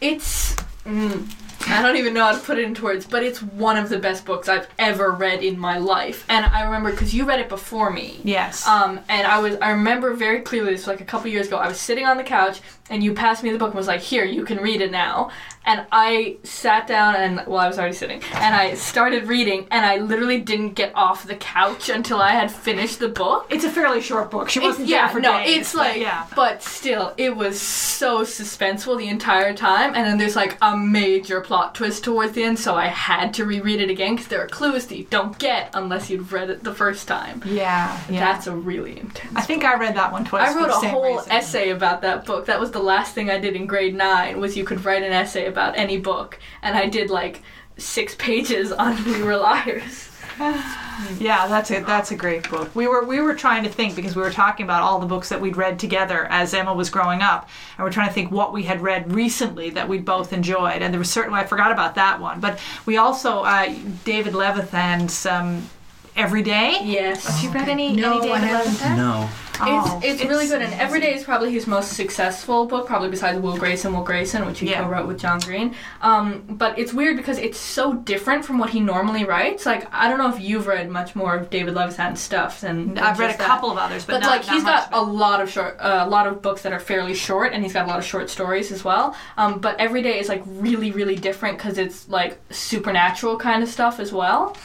it's 0.00 0.54
mm, 0.84 1.32
I 1.66 1.82
don't 1.82 1.96
even 1.96 2.14
know 2.14 2.24
how 2.24 2.32
to 2.32 2.38
put 2.38 2.58
it 2.58 2.64
into 2.64 2.84
words, 2.84 3.06
but 3.06 3.22
it's 3.22 3.42
one 3.42 3.76
of 3.76 3.88
the 3.88 3.98
best 3.98 4.24
books 4.24 4.48
I've 4.48 4.68
ever 4.78 5.10
read 5.10 5.42
in 5.42 5.58
my 5.58 5.78
life. 5.78 6.24
And 6.28 6.44
I 6.44 6.62
remember 6.62 6.90
because 6.90 7.14
you 7.14 7.24
read 7.24 7.40
it 7.40 7.48
before 7.48 7.90
me. 7.90 8.20
Yes. 8.22 8.66
Um, 8.66 9.00
and 9.08 9.26
I 9.26 9.38
was 9.38 9.56
I 9.56 9.70
remember 9.70 10.14
very 10.14 10.40
clearly 10.40 10.72
this 10.72 10.82
was 10.82 10.88
like 10.88 11.00
a 11.00 11.04
couple 11.04 11.30
years 11.30 11.46
ago. 11.46 11.56
I 11.56 11.68
was 11.68 11.80
sitting 11.80 12.06
on 12.06 12.16
the 12.16 12.24
couch 12.24 12.60
and 12.90 13.02
you 13.02 13.14
passed 13.14 13.42
me 13.42 13.50
the 13.50 13.58
book 13.58 13.68
and 13.68 13.76
was 13.76 13.86
like, 13.86 14.00
"Here, 14.00 14.24
you 14.24 14.44
can 14.44 14.58
read 14.58 14.80
it 14.80 14.90
now." 14.90 15.30
And 15.66 15.86
I 15.90 16.36
sat 16.42 16.86
down 16.86 17.16
and 17.16 17.36
well, 17.46 17.58
I 17.58 17.66
was 17.66 17.78
already 17.78 17.94
sitting, 17.94 18.22
and 18.34 18.54
I 18.54 18.74
started 18.74 19.26
reading, 19.28 19.66
and 19.70 19.86
I 19.86 19.96
literally 19.96 20.40
didn't 20.40 20.74
get 20.74 20.92
off 20.94 21.26
the 21.26 21.36
couch 21.36 21.88
until 21.88 22.18
I 22.20 22.32
had 22.32 22.52
finished 22.52 22.98
the 22.98 23.08
book. 23.08 23.46
it's 23.48 23.64
a 23.64 23.70
fairly 23.70 24.02
short 24.02 24.30
book. 24.30 24.50
She 24.50 24.60
wasn't 24.60 24.88
yeah, 24.88 25.06
there 25.06 25.14
for 25.14 25.20
no, 25.20 25.38
days. 25.38 25.58
it's 25.58 25.72
but 25.72 25.78
like, 25.78 26.00
yeah. 26.00 26.26
but 26.36 26.62
still, 26.62 27.14
it 27.16 27.34
was 27.34 27.58
so 27.58 28.22
suspenseful 28.22 28.98
the 28.98 29.08
entire 29.08 29.54
time, 29.54 29.94
and 29.94 30.06
then 30.06 30.18
there's 30.18 30.36
like 30.36 30.58
a 30.60 30.76
major 30.76 31.40
plot 31.40 31.74
twist 31.74 32.04
towards 32.04 32.32
the 32.32 32.44
end, 32.44 32.58
so 32.58 32.74
I 32.74 32.88
had 32.88 33.32
to 33.34 33.46
reread 33.46 33.80
it 33.80 33.88
again 33.88 34.16
because 34.16 34.28
there 34.28 34.42
are 34.42 34.48
clues 34.48 34.86
that 34.86 34.98
you 34.98 35.06
don't 35.08 35.38
get 35.38 35.70
unless 35.72 36.10
you've 36.10 36.30
read 36.34 36.50
it 36.50 36.62
the 36.62 36.74
first 36.74 37.08
time. 37.08 37.42
Yeah, 37.46 37.98
yeah. 38.10 38.20
That's 38.20 38.46
a 38.46 38.54
really 38.54 39.00
intense. 39.00 39.34
I 39.34 39.40
think 39.40 39.64
I 39.64 39.78
read 39.78 39.96
that 39.96 40.12
one 40.12 40.26
twice. 40.26 40.50
I 40.50 40.54
wrote 40.54 40.68
a 40.68 40.88
whole 40.88 41.16
reason. 41.16 41.32
essay 41.32 41.70
about 41.70 42.02
that 42.02 42.26
book. 42.26 42.44
That 42.44 42.60
was 42.60 42.73
the 42.74 42.80
last 42.80 43.14
thing 43.14 43.30
I 43.30 43.38
did 43.38 43.56
in 43.56 43.66
grade 43.66 43.94
nine. 43.94 44.38
Was 44.38 44.56
you 44.56 44.64
could 44.64 44.84
write 44.84 45.02
an 45.02 45.12
essay 45.12 45.46
about 45.46 45.78
any 45.78 45.96
book, 45.96 46.38
and 46.60 46.76
I 46.76 46.86
did 46.86 47.08
like 47.08 47.42
six 47.78 48.14
pages 48.18 48.70
on 48.70 49.02
We 49.06 49.22
Were 49.22 49.36
Liars. 49.38 50.10
Yeah, 51.18 51.48
that's 51.48 51.72
a 51.72 51.80
that's 51.80 52.12
a 52.12 52.16
great 52.16 52.48
book. 52.48 52.72
We 52.74 52.86
were 52.86 53.04
we 53.04 53.20
were 53.20 53.34
trying 53.34 53.64
to 53.64 53.68
think 53.68 53.96
because 53.96 54.14
we 54.14 54.22
were 54.22 54.30
talking 54.30 54.62
about 54.62 54.82
all 54.82 55.00
the 55.00 55.06
books 55.06 55.28
that 55.28 55.40
we'd 55.40 55.56
read 55.56 55.76
together 55.78 56.26
as 56.26 56.54
Emma 56.54 56.72
was 56.72 56.88
growing 56.88 57.20
up, 57.20 57.48
and 57.76 57.84
we're 57.84 57.90
trying 57.90 58.06
to 58.06 58.14
think 58.14 58.30
what 58.30 58.52
we 58.52 58.62
had 58.62 58.80
read 58.80 59.12
recently 59.12 59.70
that 59.70 59.88
we 59.88 59.98
both 59.98 60.32
enjoyed. 60.32 60.82
And 60.82 60.94
there 60.94 61.00
was 61.00 61.10
certainly 61.10 61.40
I 61.40 61.46
forgot 61.46 61.72
about 61.72 61.96
that 61.96 62.20
one, 62.20 62.38
but 62.38 62.60
we 62.86 62.96
also 62.96 63.42
uh, 63.42 63.74
David 64.04 64.34
Levithan's 64.34 65.26
um, 65.26 65.68
Every 66.16 66.42
Day. 66.42 66.78
Yes. 66.82 67.26
Have 67.26 67.42
you 67.42 67.50
read 67.50 67.68
any, 67.68 67.92
No, 67.92 68.18
any 68.20 68.28
David. 68.28 68.48
Levithan? 68.48 68.96
No. 68.96 69.28
Oh, 69.60 70.00
it's, 70.02 70.20
it's 70.20 70.28
really 70.28 70.46
good, 70.48 70.62
and 70.62 70.74
Everyday 70.74 71.14
is 71.14 71.22
probably 71.24 71.52
his 71.52 71.66
most 71.66 71.92
successful 71.92 72.66
book, 72.66 72.86
probably 72.86 73.08
besides 73.08 73.38
Will 73.40 73.56
Grayson, 73.56 73.92
Will 73.92 74.02
Grayson, 74.02 74.44
which 74.46 74.58
he 74.60 74.70
Yeah. 74.70 74.82
co-wrote 74.82 75.06
with 75.06 75.20
John 75.20 75.38
Green. 75.38 75.74
Um, 76.02 76.42
but 76.48 76.78
it's 76.78 76.92
weird 76.92 77.16
because 77.16 77.38
it's 77.38 77.58
so 77.58 77.94
different 77.94 78.44
from 78.44 78.58
what 78.58 78.70
he 78.70 78.80
normally 78.80 79.24
writes. 79.24 79.64
Like 79.64 79.86
I 79.94 80.08
don't 80.08 80.18
know 80.18 80.28
if 80.34 80.40
you've 80.40 80.66
read 80.66 80.90
much 80.90 81.14
more 81.14 81.36
of 81.36 81.50
David 81.50 81.74
Levithan's 81.74 82.20
stuff 82.20 82.60
than, 82.60 82.94
than 82.94 82.98
I've 83.04 83.18
read 83.18 83.34
a 83.34 83.38
that. 83.38 83.46
couple 83.46 83.70
of 83.70 83.78
others, 83.78 84.04
but, 84.04 84.14
But, 84.14 84.20
not, 84.22 84.30
like 84.30 84.46
not 84.46 84.54
he's 84.54 84.64
got 84.64 84.88
a 84.92 85.02
lot 85.02 85.40
of 85.40 85.50
short, 85.50 85.76
uh, 85.78 86.04
a 86.04 86.08
lot 86.08 86.26
of 86.26 86.42
books 86.42 86.62
that 86.62 86.72
are 86.72 86.80
fairly 86.80 87.14
short, 87.14 87.52
and 87.52 87.62
he's 87.62 87.72
got 87.72 87.84
a 87.86 87.88
lot 87.88 87.98
of 87.98 88.04
short 88.04 88.30
stories 88.30 88.72
as 88.72 88.84
well. 88.84 89.14
Um, 89.36 89.60
but 89.60 89.78
every 89.78 90.02
day 90.02 90.18
is 90.18 90.28
like 90.28 90.42
really, 90.46 90.90
really 90.90 91.16
different 91.16 91.58
because 91.58 91.78
it's 91.78 92.08
like 92.08 92.38
supernatural 92.50 93.38
kind 93.38 93.62
of 93.62 93.68
stuff 93.68 94.00
as 94.00 94.12
well. 94.12 94.56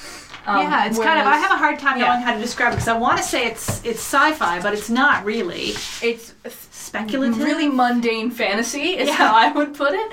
Um, 0.46 0.62
yeah, 0.62 0.86
it's 0.88 0.98
kind 0.98 1.20
of. 1.20 1.28
I 1.28 1.38
have 1.38 1.52
a 1.52 1.58
hard 1.58 1.78
time 1.80 2.00
yeah. 2.00 2.08
knowing 2.08 2.22
how 2.22 2.34
to 2.34 2.40
describe 2.40 2.70
it 2.74 2.76
because 2.78 2.88
I 2.88 2.98
want 2.98 3.18
to 3.18 3.24
say 3.24 3.46
it's 3.46 3.84
it's 3.86 4.00
sci-fi, 4.00 4.62
but 4.62 4.74
it's 4.74 4.90
not 4.90 5.24
really 5.26 5.74
It's 6.02 6.34
speculative. 6.50 7.38
really 7.38 7.68
mundane 7.68 8.32
fantasy 8.32 8.98
is 8.98 9.08
Yeah. 9.10 9.16
how 9.16 9.36
I 9.36 9.52
would 9.52 9.74
put 9.76 9.94
it. 9.94 10.12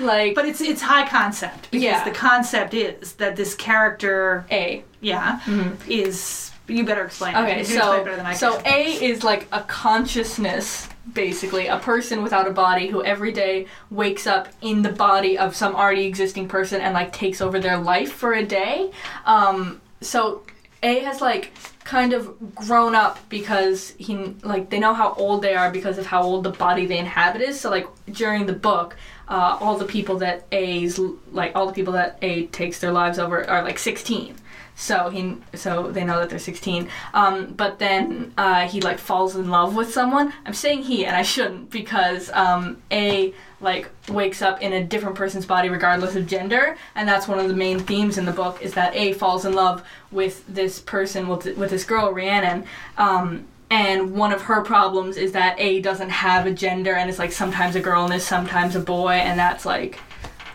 Like, 0.00 0.34
but 0.34 0.44
it's 0.46 0.60
it's 0.60 0.82
high 0.82 1.06
concept 1.08 1.70
because 1.70 1.84
Yeah. 1.84 2.04
the 2.04 2.10
concept 2.10 2.74
is 2.74 3.12
that 3.14 3.36
this 3.36 3.54
character, 3.54 4.44
A. 4.50 4.82
yeah, 5.00 5.40
is. 5.88 6.50
You 6.68 6.84
better 6.84 7.04
explain. 7.04 7.36
it. 7.36 7.38
Okay, 7.38 7.46
You 7.46 7.52
can 7.52 7.60
explain 7.60 7.78
it 7.78 7.82
so 7.84 8.04
better 8.04 8.16
than 8.16 8.26
I 8.26 8.34
so. 8.34 8.60
A 8.66 8.84
is 9.04 9.22
like 9.22 9.46
a 9.52 9.60
consciousness, 9.60 10.88
basically, 11.12 11.66
a 11.66 11.78
person 11.78 12.22
without 12.22 12.46
a 12.46 12.50
body 12.50 12.88
who 12.88 13.02
every 13.04 13.32
day 13.32 13.66
wakes 13.90 14.26
up 14.26 14.48
in 14.60 14.82
the 14.82 14.92
body 14.92 15.38
of 15.38 15.54
some 15.54 15.74
already 15.74 16.06
existing 16.06 16.48
person 16.48 16.80
and 16.80 16.94
like 16.94 17.12
takes 17.12 17.40
over 17.40 17.58
their 17.58 17.78
life 17.78 18.12
for 18.12 18.32
a 18.32 18.44
day. 18.44 18.90
Um, 19.24 19.80
so 20.00 20.42
A 20.82 21.00
has 21.00 21.20
like 21.20 21.52
kind 21.84 22.12
of 22.12 22.54
grown 22.54 22.96
up 22.96 23.18
because 23.28 23.94
he 23.96 24.16
like 24.42 24.70
they 24.70 24.78
know 24.80 24.92
how 24.92 25.14
old 25.14 25.40
they 25.40 25.54
are 25.54 25.70
because 25.70 25.98
of 25.98 26.06
how 26.06 26.22
old 26.22 26.42
the 26.42 26.50
body 26.50 26.86
they 26.86 26.98
inhabit 26.98 27.40
is. 27.40 27.60
So 27.60 27.70
like 27.70 27.86
during 28.10 28.46
the 28.46 28.52
book, 28.52 28.96
uh, 29.28 29.58
all 29.60 29.78
the 29.78 29.84
people 29.84 30.18
that 30.18 30.46
A's 30.52 30.98
like 31.30 31.52
all 31.54 31.66
the 31.66 31.72
people 31.72 31.92
that 31.94 32.18
A 32.22 32.46
takes 32.46 32.80
their 32.80 32.92
lives 32.92 33.18
over 33.18 33.48
are 33.48 33.62
like 33.62 33.78
16. 33.78 34.34
So 34.78 35.08
he, 35.08 35.38
so 35.54 35.90
they 35.90 36.04
know 36.04 36.20
that 36.20 36.28
they're 36.28 36.38
16. 36.38 36.88
Um, 37.14 37.54
but 37.54 37.78
then 37.78 38.34
uh, 38.36 38.68
he 38.68 38.82
like 38.82 38.98
falls 38.98 39.34
in 39.34 39.48
love 39.50 39.74
with 39.74 39.90
someone. 39.90 40.34
I'm 40.44 40.52
saying 40.52 40.82
he, 40.82 41.06
and 41.06 41.16
I 41.16 41.22
shouldn't 41.22 41.70
because 41.70 42.30
um, 42.32 42.82
A 42.92 43.32
like 43.62 43.88
wakes 44.10 44.42
up 44.42 44.60
in 44.60 44.74
a 44.74 44.84
different 44.84 45.16
person's 45.16 45.46
body 45.46 45.70
regardless 45.70 46.14
of 46.14 46.26
gender, 46.26 46.76
and 46.94 47.08
that's 47.08 47.26
one 47.26 47.38
of 47.38 47.48
the 47.48 47.54
main 47.54 47.78
themes 47.78 48.18
in 48.18 48.26
the 48.26 48.32
book 48.32 48.60
is 48.60 48.74
that 48.74 48.94
A 48.94 49.14
falls 49.14 49.46
in 49.46 49.54
love 49.54 49.82
with 50.12 50.46
this 50.46 50.78
person 50.78 51.26
with 51.26 51.46
with 51.56 51.70
this 51.70 51.84
girl 51.84 52.12
Rhiannon. 52.12 52.66
Um, 52.98 53.46
and 53.70 54.12
one 54.12 54.30
of 54.30 54.42
her 54.42 54.60
problems 54.60 55.16
is 55.16 55.32
that 55.32 55.58
A 55.58 55.80
doesn't 55.80 56.10
have 56.10 56.46
a 56.46 56.52
gender 56.52 56.92
and 56.92 57.10
it's 57.10 57.18
like 57.18 57.32
sometimes 57.32 57.74
a 57.74 57.80
girl 57.80 58.04
and 58.04 58.14
is 58.14 58.24
sometimes 58.26 58.76
a 58.76 58.80
boy, 58.80 59.14
and 59.14 59.38
that's 59.38 59.64
like 59.64 59.98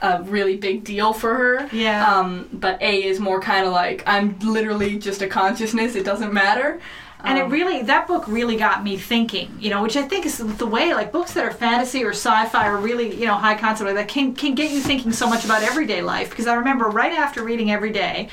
a 0.01 0.23
really 0.23 0.57
big 0.57 0.83
deal 0.83 1.13
for 1.13 1.35
her. 1.35 1.69
Yeah. 1.71 2.05
Um, 2.11 2.49
but 2.53 2.81
A 2.81 3.03
is 3.03 3.19
more 3.19 3.39
kind 3.39 3.65
of 3.65 3.71
like 3.73 4.03
I'm 4.07 4.37
literally 4.39 4.97
just 4.97 5.21
a 5.21 5.27
consciousness. 5.27 5.95
It 5.95 6.03
doesn't 6.05 6.33
matter. 6.33 6.79
and 7.23 7.37
it 7.37 7.43
Um, 7.45 7.51
really 7.51 7.83
that 7.83 8.07
book 8.07 8.27
really 8.27 8.55
got 8.57 8.83
me 8.83 8.97
thinking 8.97 9.47
you 9.59 9.69
know 9.69 9.83
which 9.83 9.95
i 9.95 10.01
think 10.01 10.25
is 10.25 10.37
the 10.39 10.65
way 10.65 10.91
like 10.95 11.11
books 11.11 11.33
that 11.35 11.45
are 11.45 11.51
fantasy 11.51 12.03
or 12.03 12.13
sci-fi 12.13 12.67
or 12.67 12.77
really 12.77 13.13
you 13.15 13.27
know 13.27 13.35
high 13.35 13.53
concept 13.55 13.85
like 13.87 13.95
that 13.95 14.07
can 14.07 14.33
can 14.33 14.55
get 14.55 14.71
you 14.71 14.81
thinking 14.81 15.11
so 15.11 15.27
much 15.29 15.45
about 15.45 15.61
everyday 15.61 16.01
life 16.01 16.31
because 16.31 16.47
i 16.47 16.55
remember 16.55 16.85
right 17.01 17.13
after 17.25 17.43
reading 17.43 17.69
every 17.69 17.91
day 17.91 18.27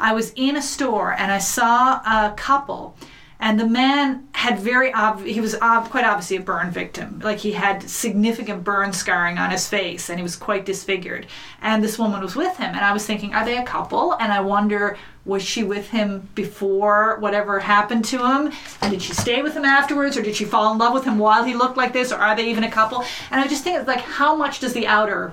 i 0.00 0.12
was 0.12 0.32
in 0.34 0.56
a 0.56 0.62
store 0.62 1.12
and 1.20 1.30
i 1.30 1.38
saw 1.38 2.00
a 2.04 2.34
couple 2.36 2.96
and 3.42 3.58
the 3.58 3.66
man 3.66 4.28
had 4.34 4.60
very 4.60 4.94
ob- 4.94 5.24
he 5.24 5.40
was 5.40 5.56
ob- 5.56 5.90
quite 5.90 6.04
obviously 6.04 6.36
a 6.36 6.40
burn 6.40 6.70
victim. 6.70 7.20
Like 7.24 7.38
he 7.38 7.52
had 7.52 7.82
significant 7.90 8.62
burn 8.62 8.92
scarring 8.92 9.36
on 9.36 9.50
his 9.50 9.68
face 9.68 10.08
and 10.08 10.18
he 10.18 10.22
was 10.22 10.36
quite 10.36 10.64
disfigured. 10.64 11.26
And 11.60 11.82
this 11.82 11.98
woman 11.98 12.22
was 12.22 12.36
with 12.36 12.56
him 12.56 12.72
and 12.72 12.84
i 12.84 12.92
was 12.92 13.04
thinking 13.04 13.34
are 13.34 13.44
they 13.44 13.58
a 13.58 13.64
couple? 13.64 14.14
And 14.20 14.32
i 14.32 14.40
wonder 14.40 14.96
was 15.24 15.42
she 15.42 15.64
with 15.64 15.90
him 15.90 16.28
before 16.36 17.18
whatever 17.18 17.58
happened 17.58 18.04
to 18.06 18.18
him? 18.18 18.52
And 18.80 18.92
did 18.92 19.02
she 19.02 19.12
stay 19.12 19.42
with 19.42 19.54
him 19.54 19.64
afterwards 19.64 20.16
or 20.16 20.22
did 20.22 20.36
she 20.36 20.44
fall 20.44 20.72
in 20.72 20.78
love 20.78 20.94
with 20.94 21.04
him 21.04 21.18
while 21.18 21.42
he 21.42 21.54
looked 21.54 21.76
like 21.76 21.92
this 21.92 22.12
or 22.12 22.18
are 22.18 22.36
they 22.36 22.48
even 22.48 22.62
a 22.62 22.70
couple? 22.70 23.04
And 23.32 23.40
i 23.40 23.48
just 23.48 23.64
think 23.64 23.76
it's 23.76 23.88
like 23.88 24.02
how 24.02 24.36
much 24.36 24.60
does 24.60 24.72
the 24.72 24.86
outer 24.86 25.32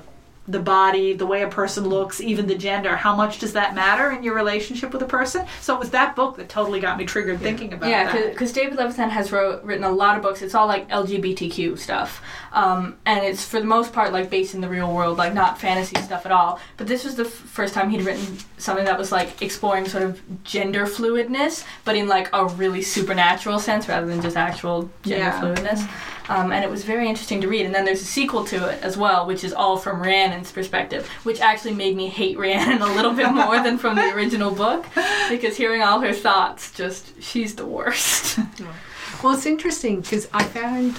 the 0.50 0.60
body, 0.60 1.14
the 1.14 1.26
way 1.28 1.44
a 1.44 1.48
person 1.48 1.88
looks, 1.88 2.20
even 2.20 2.48
the 2.48 2.56
gender, 2.56 2.96
how 2.96 3.16
much 3.16 3.38
does 3.38 3.54
that 3.54 3.76
matter 3.76 4.10
in 4.12 4.24
your 4.24 4.34
relationship 4.34 4.92
with 4.92 5.02
a 5.04 5.06
person? 5.08 5.46
So 5.62 5.76
it 5.76 5.80
was 5.80 5.92
that 5.92 6.16
book 6.16 6.38
that 6.38 6.50
totally 6.50 6.80
got 6.80 6.98
me 6.98 7.06
triggered 7.06 7.40
thinking 7.40 7.72
about 7.74 7.88
it. 7.88 7.92
yeah, 7.92 8.12
that. 8.12 8.32
because 8.32 8.52
David 8.52 8.78
Levithan 8.80 9.10
has 9.10 9.32
wrote, 9.32 9.64
written 9.64 9.84
a 9.84 9.92
lot 9.92 10.16
of 10.18 10.24
books. 10.24 10.42
It's 10.42 10.56
all 10.56 10.66
like 10.66 10.90
LGBTQ 10.90 11.78
stuff, 11.78 12.22
um, 12.52 12.98
and 13.06 13.24
it's 13.24 13.46
for 13.46 13.60
the 13.60 13.66
most 13.68 13.94
part 13.94 14.12
like 14.12 14.30
based 14.30 14.56
in 14.56 14.62
the 14.62 14.70
real 14.70 14.92
world, 14.94 15.18
like 15.18 15.34
not 15.34 15.60
fantasy 15.60 16.00
stuff 16.02 16.26
at 16.26 16.32
all. 16.32 16.60
But 16.78 16.88
this 16.88 17.04
was 17.04 17.16
the 17.16 17.26
f- 17.26 17.30
first 17.32 17.74
time 17.76 17.90
he'd 17.92 18.02
written 18.02 18.38
something 18.58 18.86
that 18.86 18.98
was 18.98 19.12
like 19.12 19.42
exploring 19.42 19.88
sort 19.88 20.04
of 20.04 20.20
gender 20.44 20.86
fluidness, 20.88 21.64
but 21.86 21.96
in 21.96 22.08
like 22.08 22.30
a 22.34 22.46
really 22.48 22.82
supernatural 22.82 23.60
sense 23.60 23.88
rather 23.88 24.08
than 24.08 24.22
just 24.22 24.36
actual 24.36 24.90
gender 25.04 25.26
Yeah. 25.26 25.42
fluidness. 25.42 25.88
Um, 26.30 26.52
and 26.52 26.64
it 26.64 26.70
was 26.70 26.84
very 26.84 27.10
interesting 27.10 27.42
to 27.42 27.48
read. 27.48 27.66
And 27.66 27.74
then 27.74 27.86
there's 27.86 28.02
a 28.02 28.06
sequel 28.06 28.46
to 28.46 28.70
it 28.70 28.82
as 28.84 28.96
well, 28.96 29.26
which 29.26 29.44
is 29.44 29.52
all 29.52 29.78
from 29.78 30.00
Rhiannon's 30.00 30.52
perspective, 30.52 31.08
which 31.24 31.42
actually 31.42 31.74
made 31.74 31.96
me 31.96 32.08
hate 32.08 32.38
Rhiannon 32.38 32.82
a 32.90 32.94
little 32.94 33.14
bit 33.14 33.32
more 33.32 33.62
than 33.62 33.80
from 33.80 33.96
the 33.96 34.14
original 34.14 34.52
book, 34.52 34.86
because 35.28 35.58
hearing 35.58 35.82
all 35.82 36.00
her 36.02 36.14
thoughts, 36.14 36.72
just 36.72 37.22
she's 37.22 37.56
the 37.56 37.66
worst. 37.66 38.40
Well, 39.22 39.34
it's 39.34 39.46
interesting 39.46 40.00
because 40.00 40.30
I 40.32 40.44
found 40.46 40.98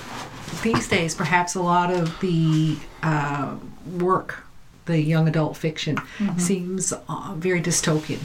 these 0.62 0.87
days 0.89 1.14
perhaps 1.14 1.55
a 1.55 1.62
lot 1.62 1.91
of 1.91 2.20
the 2.20 2.76
uh, 3.03 3.57
work, 3.99 4.45
the 4.85 5.01
young 5.01 5.26
adult 5.26 5.57
fiction, 5.57 5.97
seems 6.37 6.93
uh, 6.93 7.35
very 7.37 7.62
dystopian. 7.62 8.18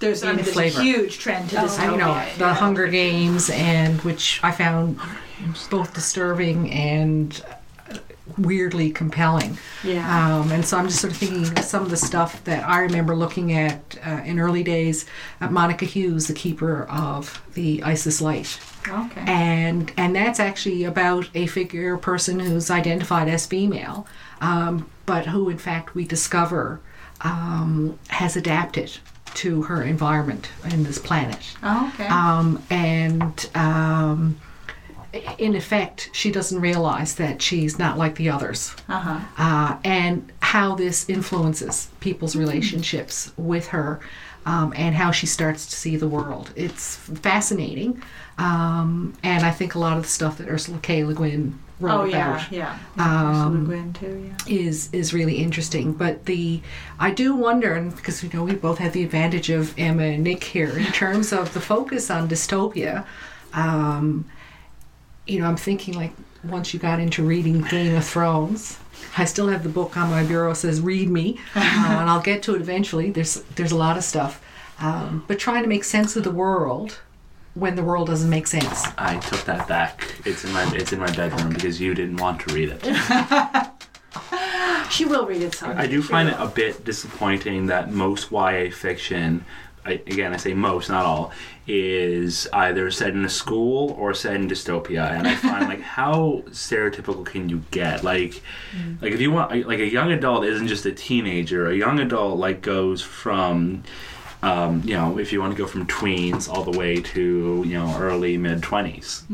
There's, 0.00 0.22
I 0.22 0.30
in 0.30 0.36
mean, 0.36 0.44
there's 0.44 0.76
a 0.76 0.82
huge 0.82 1.18
trend 1.18 1.48
to 1.50 1.56
this. 1.56 1.64
Oh. 1.64 1.76
this. 1.76 1.78
I 1.78 1.96
know 1.96 2.28
the 2.36 2.52
Hunger 2.52 2.88
Games, 2.88 3.48
and 3.48 4.02
which 4.02 4.38
I 4.42 4.52
found 4.52 5.00
both 5.70 5.94
disturbing 5.94 6.70
and 6.70 7.42
weirdly 8.36 8.90
compelling. 8.90 9.58
Yeah. 9.82 10.38
Um, 10.38 10.52
and 10.52 10.64
so 10.64 10.76
I'm 10.76 10.86
just 10.86 11.00
sort 11.00 11.12
of 11.12 11.18
thinking 11.18 11.58
of 11.58 11.64
some 11.64 11.82
of 11.82 11.90
the 11.90 11.96
stuff 11.96 12.42
that 12.44 12.68
I 12.68 12.80
remember 12.80 13.16
looking 13.16 13.52
at 13.52 13.98
uh, 14.06 14.22
in 14.24 14.38
early 14.38 14.62
days. 14.62 15.06
Uh, 15.40 15.48
Monica 15.48 15.84
Hughes, 15.84 16.26
the 16.26 16.34
keeper 16.34 16.84
of 16.84 17.42
the 17.54 17.82
Isis 17.82 18.20
Light, 18.20 18.58
okay. 18.86 19.24
and 19.26 19.92
and 19.96 20.14
that's 20.14 20.40
actually 20.40 20.84
about 20.84 21.28
a 21.34 21.46
figure 21.46 21.96
person 21.96 22.40
who's 22.40 22.70
identified 22.70 23.28
as 23.28 23.46
female, 23.46 24.06
um, 24.40 24.88
but 25.06 25.26
who 25.26 25.48
in 25.48 25.58
fact 25.58 25.94
we 25.94 26.04
discover 26.04 26.80
um, 27.22 27.98
has 28.08 28.36
adapted 28.36 28.98
to 29.34 29.62
her 29.62 29.82
environment 29.82 30.48
in 30.70 30.84
this 30.84 30.98
planet. 30.98 31.54
Oh, 31.62 31.92
okay. 31.94 32.06
Um, 32.06 32.62
and 32.70 33.48
um, 33.54 34.40
in 35.38 35.54
effect, 35.54 36.10
she 36.12 36.30
doesn't 36.30 36.60
realize 36.60 37.14
that 37.14 37.40
she's 37.40 37.78
not 37.78 37.96
like 37.96 38.16
the 38.16 38.28
others, 38.28 38.74
uh-huh. 38.88 39.20
uh, 39.38 39.78
and 39.84 40.30
how 40.40 40.74
this 40.74 41.08
influences 41.08 41.88
people's 42.00 42.36
relationships 42.36 43.32
with 43.36 43.68
her, 43.68 44.00
um, 44.44 44.72
and 44.76 44.94
how 44.94 45.10
she 45.10 45.26
starts 45.26 45.66
to 45.66 45.76
see 45.76 45.96
the 45.96 46.08
world. 46.08 46.52
It's 46.56 46.96
fascinating, 46.96 48.02
um, 48.36 49.14
and 49.22 49.44
I 49.44 49.50
think 49.50 49.74
a 49.74 49.78
lot 49.78 49.96
of 49.96 50.02
the 50.02 50.08
stuff 50.08 50.38
that 50.38 50.48
Ursula 50.48 50.78
K. 50.82 51.04
Le 51.04 51.14
Guin 51.14 51.58
wrote 51.80 52.00
Oh, 52.00 52.04
yeah, 52.04 52.34
about 52.34 52.52
yeah. 52.52 52.78
Um, 52.98 53.62
Ursula 53.62 53.76
Guin, 53.76 53.92
too, 53.94 54.34
yeah. 54.48 54.54
is 54.54 54.90
is 54.92 55.14
really 55.14 55.36
interesting. 55.36 55.94
But 55.94 56.26
the 56.26 56.60
I 56.98 57.12
do 57.12 57.34
wonder, 57.34 57.72
and 57.72 57.96
because 57.96 58.22
you 58.22 58.28
know 58.34 58.44
we 58.44 58.54
both 58.54 58.76
have 58.78 58.92
the 58.92 59.04
advantage 59.04 59.48
of 59.48 59.74
Emma 59.78 60.02
and 60.02 60.22
Nick 60.22 60.44
here 60.44 60.76
in 60.76 60.92
terms 60.92 61.32
of 61.32 61.54
the 61.54 61.60
focus 61.60 62.10
on 62.10 62.28
dystopia. 62.28 63.06
Um, 63.54 64.26
you 65.28 65.40
know, 65.40 65.46
I'm 65.46 65.56
thinking 65.56 65.94
like 65.94 66.12
once 66.44 66.72
you 66.72 66.80
got 66.80 67.00
into 67.00 67.22
reading 67.22 67.62
Game 67.62 67.94
of 67.94 68.04
Thrones. 68.04 68.78
I 69.16 69.24
still 69.24 69.48
have 69.48 69.62
the 69.62 69.68
book 69.68 69.96
on 69.96 70.10
my 70.10 70.24
bureau 70.24 70.54
says 70.54 70.80
"Read 70.80 71.08
Me," 71.08 71.38
uh, 71.54 71.60
and 71.60 72.10
I'll 72.10 72.22
get 72.22 72.42
to 72.44 72.54
it 72.54 72.60
eventually. 72.60 73.10
There's 73.10 73.42
there's 73.54 73.72
a 73.72 73.76
lot 73.76 73.96
of 73.96 74.04
stuff, 74.04 74.42
um, 74.80 75.24
but 75.28 75.38
trying 75.38 75.62
to 75.62 75.68
make 75.68 75.84
sense 75.84 76.16
of 76.16 76.24
the 76.24 76.30
world 76.30 77.00
when 77.54 77.76
the 77.76 77.82
world 77.82 78.08
doesn't 78.08 78.30
make 78.30 78.46
sense. 78.46 78.86
I 78.96 79.18
took 79.18 79.44
that 79.44 79.68
back. 79.68 80.14
It's 80.24 80.44
in 80.44 80.52
my 80.52 80.70
it's 80.74 80.92
in 80.92 81.00
my 81.00 81.14
bedroom 81.14 81.52
because 81.52 81.80
you 81.80 81.94
didn't 81.94 82.16
want 82.16 82.40
to 82.42 82.54
read 82.54 82.70
it. 82.70 83.68
She 84.90 85.04
will 85.04 85.26
read 85.26 85.42
it 85.42 85.54
someday. 85.54 85.82
I 85.82 85.86
do 85.86 86.02
find 86.02 86.28
it 86.28 86.36
a 86.38 86.46
bit 86.46 86.84
disappointing 86.84 87.66
that 87.66 87.92
most 87.92 88.32
YA 88.32 88.70
fiction 88.72 89.44
I, 89.84 89.92
again, 89.92 90.32
I 90.32 90.36
say 90.36 90.54
most, 90.54 90.88
not 90.90 91.04
all, 91.04 91.32
is 91.66 92.48
either 92.52 92.90
set 92.90 93.10
in 93.10 93.24
a 93.24 93.28
school 93.28 93.92
or 93.92 94.14
set 94.14 94.34
in 94.34 94.48
dystopia. 94.48 95.10
And 95.10 95.26
I 95.26 95.34
find 95.34 95.68
like 95.68 95.80
how 95.98 96.42
stereotypical 96.48 97.24
can 97.24 97.48
you 97.48 97.62
get? 97.70 98.04
Like, 98.04 98.42
like 99.00 99.12
if 99.12 99.20
you 99.20 99.32
want, 99.32 99.66
like 99.66 99.78
a 99.80 99.90
young 99.90 100.12
adult 100.12 100.44
isn't 100.44 100.68
just 100.68 100.86
a 100.86 100.92
teenager. 100.92 101.68
A 101.70 101.74
young 101.76 102.00
adult 102.00 102.38
like 102.38 102.62
goes 102.62 103.02
from, 103.02 103.82
um, 104.42 104.82
you 104.84 104.94
know, 104.94 105.18
if 105.18 105.32
you 105.32 105.40
want 105.40 105.52
to 105.52 105.58
go 105.58 105.66
from 105.66 105.86
tweens 105.86 106.48
all 106.48 106.62
the 106.62 106.78
way 106.78 107.00
to 107.00 107.64
you 107.66 107.78
know 107.78 107.96
early 107.98 108.36
mid 108.36 108.60
20s 108.60 109.24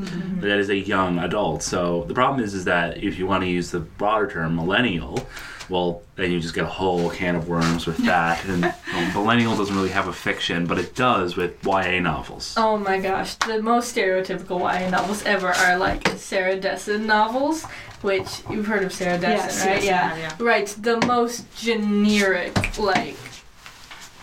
That 0.40 0.58
is 0.58 0.70
a 0.70 0.76
young 0.76 1.18
adult. 1.18 1.62
So 1.62 2.04
the 2.04 2.14
problem 2.14 2.42
is, 2.42 2.54
is 2.54 2.64
that 2.64 3.02
if 3.02 3.18
you 3.18 3.26
want 3.26 3.42
to 3.42 3.48
use 3.48 3.70
the 3.70 3.80
broader 3.80 4.30
term 4.30 4.56
millennial, 4.56 5.26
well, 5.68 6.02
then 6.16 6.30
you 6.30 6.40
just 6.40 6.54
get 6.54 6.64
a 6.64 6.68
whole 6.68 7.10
can 7.10 7.36
of 7.36 7.48
worms 7.48 7.86
with 7.86 7.96
that. 7.98 8.44
and 8.46 8.62
well, 8.92 9.12
millennial 9.12 9.56
doesn't 9.56 9.74
really 9.74 9.88
have 9.90 10.08
a 10.08 10.12
fiction, 10.12 10.66
but 10.66 10.78
it 10.78 10.94
does 10.94 11.36
with 11.36 11.64
YA 11.64 12.00
novels. 12.00 12.54
Oh 12.56 12.76
my 12.76 13.00
gosh, 13.00 13.34
the 13.34 13.62
most 13.62 13.94
stereotypical 13.96 14.60
YA 14.60 14.90
novels 14.90 15.22
ever 15.24 15.48
are 15.48 15.78
like 15.78 16.06
Sarah 16.16 16.56
Dessen 16.60 17.06
novels, 17.06 17.64
which 18.02 18.42
you've 18.50 18.66
heard 18.66 18.84
of 18.84 18.92
Sarah 18.92 19.18
Dessen, 19.18 19.48
Yes, 19.48 19.66
right? 19.66 19.82
yes, 19.84 20.02
I 20.12 20.16
have, 20.18 20.40
yeah. 20.40 20.46
Right, 20.46 20.66
the 20.80 21.00
most 21.06 21.44
generic, 21.56 22.78
like. 22.78 23.16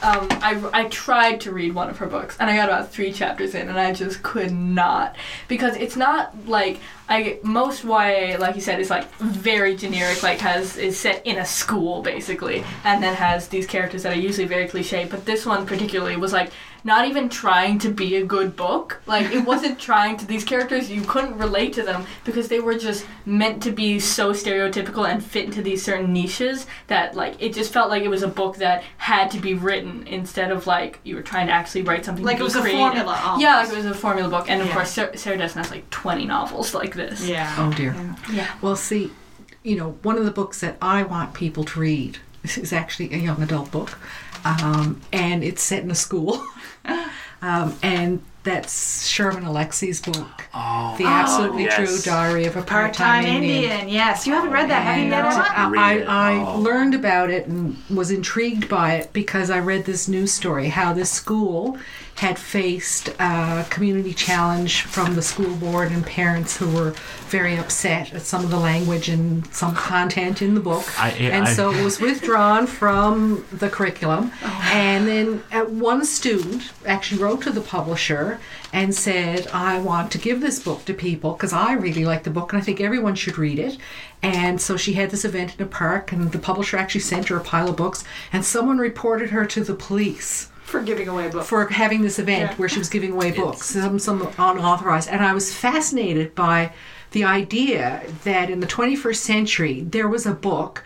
Um, 0.03 0.27
I, 0.31 0.69
I 0.73 0.83
tried 0.85 1.41
to 1.41 1.51
read 1.51 1.75
one 1.75 1.89
of 1.89 1.97
her 1.99 2.07
books 2.07 2.35
and 2.39 2.49
I 2.49 2.55
got 2.55 2.69
about 2.69 2.91
three 2.91 3.13
chapters 3.13 3.53
in 3.53 3.69
and 3.69 3.79
I 3.79 3.93
just 3.93 4.23
could 4.23 4.51
not. 4.51 5.15
Because 5.47 5.75
it's 5.75 5.95
not 5.95 6.47
like 6.47 6.79
I 7.07 7.39
most 7.43 7.83
YA 7.83 8.37
like 8.39 8.55
you 8.55 8.61
said 8.61 8.79
is 8.79 8.89
like 8.89 9.11
very 9.15 9.75
generic 9.75 10.23
like 10.23 10.39
has 10.39 10.77
is 10.77 10.97
set 10.97 11.25
in 11.27 11.37
a 11.37 11.45
school 11.45 12.01
basically 12.01 12.63
and 12.85 13.03
then 13.03 13.15
has 13.15 13.49
these 13.49 13.67
characters 13.67 14.03
that 14.03 14.13
are 14.13 14.19
usually 14.19 14.47
very 14.47 14.67
cliche 14.67 15.05
but 15.05 15.25
this 15.25 15.45
one 15.45 15.65
particularly 15.65 16.15
was 16.15 16.31
like 16.31 16.51
not 16.83 17.07
even 17.07 17.29
trying 17.29 17.77
to 17.79 17.89
be 17.89 18.15
a 18.15 18.25
good 18.25 18.55
book 18.55 19.01
like 19.05 19.27
it 19.31 19.45
wasn't 19.45 19.77
trying 19.89 20.17
to 20.17 20.25
these 20.25 20.43
characters 20.43 20.89
you 20.89 21.01
couldn't 21.01 21.37
relate 21.37 21.73
to 21.73 21.83
them 21.83 22.05
because 22.23 22.47
they 22.47 22.59
were 22.59 22.77
just 22.77 23.05
meant 23.25 23.61
to 23.61 23.71
be 23.71 23.99
so 23.99 24.31
stereotypical 24.33 25.07
and 25.07 25.23
fit 25.23 25.45
into 25.45 25.61
these 25.61 25.83
certain 25.83 26.11
niches 26.11 26.65
that 26.87 27.15
like 27.15 27.35
it 27.41 27.53
just 27.53 27.71
felt 27.71 27.89
like 27.89 28.03
it 28.03 28.07
was 28.09 28.23
a 28.23 28.27
book 28.27 28.57
that 28.57 28.83
had 28.97 29.29
to 29.29 29.39
be 29.39 29.53
written 29.53 30.05
instead 30.07 30.51
of 30.51 30.65
like 30.67 30.99
you 31.03 31.15
were 31.15 31.21
trying 31.21 31.47
to 31.47 31.53
actually 31.53 31.81
write 31.83 32.03
something 32.05 32.23
Like 32.25 32.39
it 32.39 32.43
was 32.43 32.53
be 32.53 32.59
a 32.59 32.63
formula 32.77 33.19
almost. 33.23 33.41
yeah 33.43 33.57
like 33.57 33.69
it 33.69 33.75
was 33.75 33.85
a 33.85 33.93
formula 33.93 34.29
book 34.29 34.49
and 34.49 34.61
of 34.61 34.67
Yeah. 34.67 34.73
course 34.73 34.91
Sarah, 34.91 35.17
Sarah 35.17 35.37
Dessen 35.37 35.61
has 35.61 35.71
like 35.71 35.89
20 35.91 36.25
novels 36.25 36.73
like 36.73 36.95
this 36.95 37.27
Yeah. 37.27 37.53
Oh 37.59 37.71
dear. 37.73 37.95
yeah 38.31 38.47
Well, 38.61 38.75
see, 38.75 39.11
you 39.63 39.75
know, 39.75 39.91
one 40.01 40.17
of 40.17 40.25
the 40.25 40.31
books 40.31 40.59
that 40.61 40.77
I 40.81 41.03
want 41.03 41.33
people 41.35 41.63
to 41.65 41.79
read 41.79 42.17
this 42.41 42.57
is 42.57 42.73
actually 42.73 43.13
a 43.13 43.17
young 43.17 43.39
adult 43.43 43.69
book, 43.69 43.99
um, 44.43 44.99
and 45.13 45.43
it's 45.43 45.61
set 45.61 45.83
in 45.83 45.91
a 45.91 45.95
school, 45.95 46.43
um, 47.41 47.75
and 47.83 48.21
that's 48.43 49.05
Sherman 49.07 49.43
Alexie's 49.45 50.01
book, 50.01 50.45
Oh, 50.53 50.95
"The 50.97 51.05
Absolutely 51.05 51.63
yes. 51.65 51.75
True 51.75 52.11
Diary 52.11 52.45
of 52.45 52.55
a 52.55 52.61
Part-time 52.63 53.23
Part-Time 53.23 53.43
Indian. 53.43 53.87
Yes, 53.87 54.25
you 54.25 54.33
haven't 54.33 54.49
read 54.49 54.67
that, 54.71 54.81
have 54.83 54.97
you, 54.97 55.03
And 55.03 55.11
Nana? 55.11 55.27
I, 55.77 55.99
I, 56.07 56.31
I 56.31 56.45
Oh. 56.53 56.57
learned 56.59 56.95
about 56.95 57.29
it 57.29 57.45
and 57.45 57.77
was 57.89 58.09
intrigued 58.09 58.67
by 58.67 58.95
it 58.95 59.13
because 59.13 59.51
I 59.51 59.59
read 59.59 59.85
this 59.85 60.07
news 60.07 60.31
story 60.33 60.69
how 60.69 60.91
this 60.91 61.11
school 61.11 61.77
had 62.21 62.37
faced 62.37 63.07
a 63.19 63.65
community 63.71 64.13
challenge 64.13 64.83
from 64.83 65.15
the 65.15 65.21
school 65.23 65.55
board 65.55 65.91
and 65.91 66.05
parents 66.05 66.55
who 66.57 66.69
were 66.69 66.91
very 67.29 67.55
upset 67.57 68.13
at 68.13 68.21
some 68.21 68.43
of 68.43 68.51
the 68.51 68.59
language 68.59 69.09
and 69.09 69.47
some 69.51 69.73
content 69.73 70.39
in 70.39 70.53
the 70.53 70.59
book. 70.59 70.85
I- 71.01 71.09
and 71.09 71.45
I- 71.47 71.53
so 71.55 71.71
it 71.71 71.83
was 71.83 71.99
withdrawn 71.99 72.67
from 72.67 73.43
the 73.51 73.69
curriculum. 73.69 74.31
And 74.71 75.07
then 75.07 75.43
uh, 75.51 75.61
one 75.63 76.05
student 76.05 76.71
actually 76.85 77.23
wrote 77.23 77.41
to 77.41 77.49
the 77.49 77.61
publisher 77.61 78.39
and 78.71 78.93
said, 78.93 79.47
I 79.51 79.79
want 79.79 80.11
to 80.11 80.19
give 80.19 80.41
this 80.41 80.59
book 80.59 80.85
to 80.85 80.93
people 80.93 81.33
because 81.33 81.53
I 81.53 81.73
really 81.73 82.05
like 82.05 82.21
the 82.23 82.29
book 82.29 82.53
and 82.53 82.61
I 82.61 82.63
think 82.63 82.79
everyone 82.79 83.15
should 83.15 83.39
read 83.39 83.57
it. 83.57 83.79
And 84.21 84.61
so 84.61 84.77
she 84.77 84.93
had 84.93 85.09
this 85.09 85.25
event 85.25 85.55
in 85.57 85.63
a 85.65 85.67
park, 85.67 86.11
and 86.11 86.31
the 86.31 86.37
publisher 86.37 86.77
actually 86.77 87.01
sent 87.01 87.29
her 87.29 87.37
a 87.37 87.41
pile 87.43 87.69
of 87.71 87.75
books, 87.75 88.03
and 88.31 88.45
someone 88.45 88.77
reported 88.77 89.31
her 89.31 89.43
to 89.47 89.63
the 89.63 89.73
police 89.73 90.49
For 90.63 90.81
giving 90.81 91.07
away 91.09 91.29
books 91.29 91.47
for 91.47 91.67
having 91.67 92.01
this 92.01 92.17
event 92.19 92.51
Yeah. 92.51 92.55
where 92.57 92.69
she 92.69 92.79
was 92.79 92.87
giving 92.89 93.11
away 93.11 93.31
books, 93.31 93.65
some, 93.67 93.99
some 93.99 94.21
unauthorized. 94.37 95.09
And 95.09 95.21
I 95.23 95.33
was 95.33 95.53
fascinated 95.53 96.33
by 96.33 96.71
the 97.11 97.25
idea 97.25 98.03
that 98.23 98.49
in 98.49 98.61
the 98.61 98.67
21st 98.67 99.15
century 99.17 99.81
there 99.81 100.07
was 100.07 100.25
a 100.25 100.31
book 100.33 100.83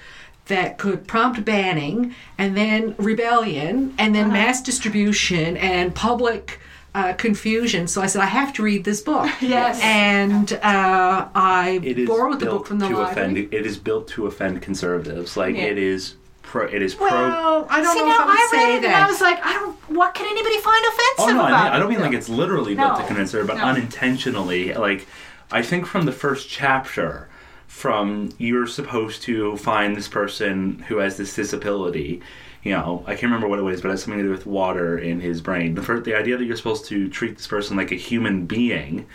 that 0.48 0.78
could 0.78 1.08
prompt 1.08 1.46
banning 1.46 2.16
and 2.38 2.56
then 2.58 2.96
rebellion 2.98 3.94
and 4.00 4.14
then 4.16 4.32
mass 4.32 4.62
distribution 4.62 5.56
and 5.58 5.94
public 5.94 6.60
uh, 6.96 7.14
confusion. 7.14 7.88
So 7.88 8.02
I 8.02 8.06
said, 8.08 8.22
I 8.22 8.28
have 8.28 8.54
to 8.54 8.64
read 8.64 8.86
this 8.86 9.02
book. 9.02 9.30
Yes. 9.42 9.80
And 9.84 10.54
uh, 10.64 11.28
I 11.36 12.06
borrowed 12.08 12.40
the 12.40 12.46
book 12.48 12.68
from 12.68 12.80
the 12.80 12.88
to 12.88 12.96
library. 12.98 13.12
offend. 13.12 13.54
It 13.54 13.66
is 13.66 13.78
built 13.78 14.08
to 14.10 14.26
offend 14.28 14.62
conservatives. 14.62 15.36
Like 15.36 15.56
Yeah. 15.56 15.64
it 15.64 15.78
is 15.78 16.16
pro. 16.56 16.68
It 16.68 16.82
is 16.82 16.96
pro. 16.96 17.08
Well, 17.10 17.68
I 17.70 17.82
don't 17.82 17.94
See, 17.94 18.00
know 18.00 18.08
now 18.08 18.16
if 18.16 18.20
I 18.22 18.26
would 18.26 18.60
I 18.60 18.64
read 18.70 18.76
it 18.78 18.82
that. 18.84 18.94
and 18.96 19.04
I 19.04 19.08
was 19.08 19.22
like, 19.22 19.46
I 19.46 19.54
don't. 19.54 19.76
What 19.90 20.14
can 20.14 20.26
anybody 20.28 20.58
find 20.60 20.84
offensive 20.86 21.20
Oh 21.20 21.28
no, 21.34 21.42
I, 21.44 21.48
about? 21.50 21.64
mean, 21.66 21.74
I 21.74 21.80
don't 21.80 21.90
mean 21.90 22.00
like 22.02 22.14
it's 22.14 22.30
literally 22.30 22.76
built 22.76 22.96
to 22.96 23.02
No. 23.02 23.08
convince 23.08 23.32
her, 23.34 23.44
but 23.44 23.58
No. 23.58 23.64
unintentionally. 23.66 24.74
Like 24.74 25.08
I 25.52 25.62
think 25.62 25.86
from 25.86 26.06
the 26.06 26.12
first 26.12 26.50
chapter, 26.50 27.30
from 27.68 28.30
you're 28.38 28.68
supposed 28.68 29.22
to 29.24 29.58
find 29.58 29.96
this 29.96 30.08
person 30.08 30.86
who 30.88 30.98
has 30.98 31.18
this 31.18 31.36
disability. 31.36 32.22
You 32.64 32.72
know, 32.72 33.04
I 33.06 33.12
can't 33.12 33.24
remember 33.26 33.48
what 33.48 33.60
it 33.60 33.62
was, 33.62 33.82
but 33.82 33.90
it 33.90 33.92
has 33.92 34.02
something 34.04 34.18
to 34.18 34.24
do 34.26 34.32
with 34.32 34.48
water 34.48 34.98
in 34.98 35.20
his 35.20 35.40
brain. 35.40 35.76
The 35.76 35.84
first, 35.84 36.04
the 36.04 36.16
idea 36.16 36.36
that 36.36 36.46
you're 36.46 36.56
supposed 36.58 36.86
to 36.86 37.08
treat 37.10 37.38
this 37.38 37.46
person 37.46 37.78
like 37.78 37.92
a 37.92 37.96
human 37.96 38.48
being 38.48 39.06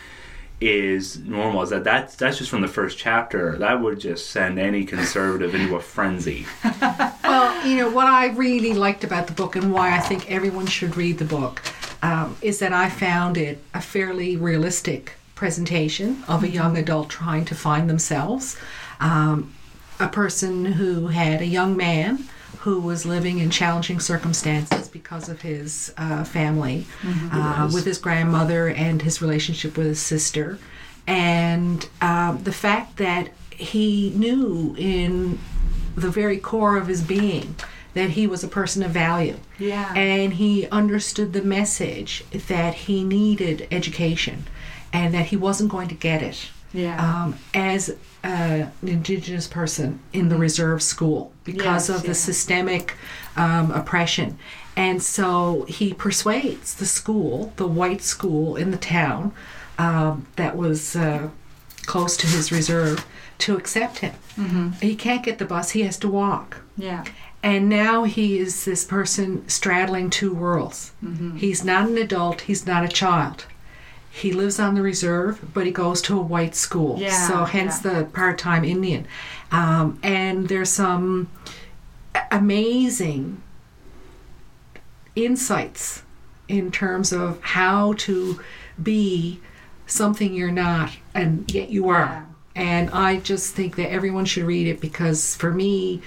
is 0.61 1.19
normal. 1.21 1.63
Is 1.63 1.71
that 1.71 1.85
that's 1.85 2.17
that's 2.17 2.39
just 2.39 2.51
from 2.51 2.61
the 2.61 2.69
first 2.69 2.99
chapter? 2.99 3.57
That 3.59 3.81
would 3.81 4.01
just 4.01 4.31
send 4.31 4.59
any 4.59 4.85
conservative 4.85 5.55
into 5.55 5.77
a 5.77 5.81
frenzy. 5.81 6.47
Well, 7.31 7.65
you 7.65 7.77
know, 7.77 7.89
what 7.89 8.09
I 8.09 8.27
really 8.31 8.75
liked 8.75 9.05
about 9.05 9.29
the 9.29 9.33
book 9.33 9.55
and 9.55 9.73
why 9.73 9.97
I 9.97 10.01
think 10.01 10.29
everyone 10.29 10.67
should 10.67 10.97
read 10.97 11.19
the 11.19 11.25
book 11.25 11.63
um, 12.03 12.37
is 12.43 12.59
that 12.59 12.73
I 12.73 12.91
found 12.91 13.37
it 13.37 13.63
a 13.73 13.81
fairly 13.81 14.37
realistic 14.37 15.13
presentation 15.37 16.25
of 16.27 16.43
a 16.43 16.49
young 16.49 16.77
adult 16.77 17.09
trying 17.09 17.45
to 17.45 17.55
find 17.55 17.89
themselves. 17.89 18.57
Um, 18.99 19.55
a 20.01 20.09
person 20.09 20.65
who 20.65 21.07
had 21.07 21.41
a 21.41 21.47
young 21.47 21.77
man 21.77 22.25
who 22.61 22.81
was 22.81 23.07
living 23.07 23.39
in 23.39 23.51
challenging 23.51 23.99
circumstances 24.01 24.87
because 24.89 25.29
of 25.29 25.41
his 25.43 25.93
uh, 25.97 26.25
family, 26.25 26.87
uh, 27.33 27.71
with 27.73 27.85
his 27.87 27.99
grandmother 27.99 28.69
and 28.69 29.03
his 29.03 29.23
relationship 29.23 29.77
with 29.77 29.87
his 29.87 30.01
sister. 30.01 30.59
And 31.07 31.89
um, 32.01 32.43
the 32.45 32.53
fact 32.53 32.99
that 32.99 33.31
he 33.51 34.11
knew 34.15 34.75
in 34.79 35.39
the 35.97 36.11
very 36.11 36.39
core 36.39 36.77
of 36.77 36.87
his 36.87 37.03
being 37.03 37.57
that 37.95 38.11
he 38.11 38.27
was 38.27 38.45
a 38.45 38.49
person 38.49 38.83
of 38.83 38.91
value. 38.93 39.37
Yeah. 39.59 39.93
And 39.95 40.35
he 40.35 40.69
understood 40.69 41.33
the 41.33 41.43
message 41.43 42.25
that 42.47 42.75
he 42.75 43.03
needed 43.03 43.67
education 43.71 44.45
and 44.93 45.13
that 45.15 45.27
he 45.27 45.37
wasn't 45.37 45.71
going 45.71 45.89
to 45.89 45.95
get 45.95 46.23
it 46.23 46.51
Yeah. 46.73 46.97
um, 47.25 47.37
as 47.55 47.97
an 48.23 48.71
indigenous 48.83 49.47
person 49.47 50.01
in 50.13 50.29
the 50.29 50.37
reserve 50.37 50.83
school 50.83 51.33
because 51.45 51.89
Yes, 51.89 51.99
of 51.99 52.03
the 52.05 52.15
systemic 52.15 52.97
um, 53.37 53.71
oppression. 53.71 54.39
And 54.77 55.03
so 55.03 55.65
he 55.69 55.93
persuades 55.93 56.75
the 56.75 56.87
school, 56.87 57.53
the 57.57 57.67
white 57.67 58.03
school 58.03 58.57
in 58.57 58.71
the 58.71 58.77
town 58.79 59.33
um, 59.79 60.27
that 60.37 60.57
was 60.57 60.95
uh, 60.97 61.29
close 61.87 62.17
to 62.19 62.27
his 62.27 62.53
reserve, 62.53 63.05
to 63.39 63.57
accept 63.57 63.99
him. 63.99 64.15
Mm-hmm. 64.37 64.71
He 64.83 64.95
can't 64.95 65.23
get 65.25 65.39
the 65.39 65.45
bus, 65.47 65.71
he 65.71 65.83
has 65.83 65.97
to 65.99 66.09
walk. 66.09 66.59
yeah. 66.77 67.05
And 67.43 67.71
now 67.71 68.05
he 68.05 68.39
is 68.39 68.67
this 68.67 68.85
person 68.85 69.49
straddling 69.49 70.11
two 70.11 70.35
worlds. 70.35 70.93
Mm-hmm. 71.03 71.37
He's 71.37 71.65
not 71.65 71.89
an 71.89 71.97
adult, 71.97 72.43
he's 72.43 72.67
not 72.67 72.85
a 72.85 72.89
child. 72.89 73.47
He 74.11 74.33
lives 74.33 74.59
on 74.59 74.75
the 74.75 74.83
reserve, 74.83 75.41
but 75.55 75.67
he 75.67 75.73
goes 75.73 76.03
to 76.03 76.19
a 76.19 76.23
white 76.23 76.55
school. 76.55 76.99
Yeah, 76.99 77.29
so 77.29 77.45
hence 77.45 77.85
yeah. 77.85 78.01
the 78.01 78.05
part 78.07 78.39
time 78.39 78.65
Indian. 78.65 79.07
Um, 79.53 79.99
and 80.03 80.49
there's 80.49 80.71
some 80.71 81.31
amazing 82.31 83.41
insights 85.15 86.03
in 86.49 86.73
terms 86.73 87.13
of 87.13 87.41
how 87.41 87.93
to 87.95 88.41
be 88.83 89.41
something 89.87 90.35
you're 90.35 90.51
not 90.51 90.91
and 91.15 91.53
yet 91.53 91.71
you 91.71 91.89
are. 91.89 92.27
And 92.55 92.91
I 92.91 93.19
just 93.21 93.55
think 93.55 93.77
that 93.77 93.91
everyone 93.91 94.25
should 94.25 94.45
read 94.45 94.67
it 94.67 94.81
because 94.81 95.37
for 95.37 95.53
me, 95.53 96.03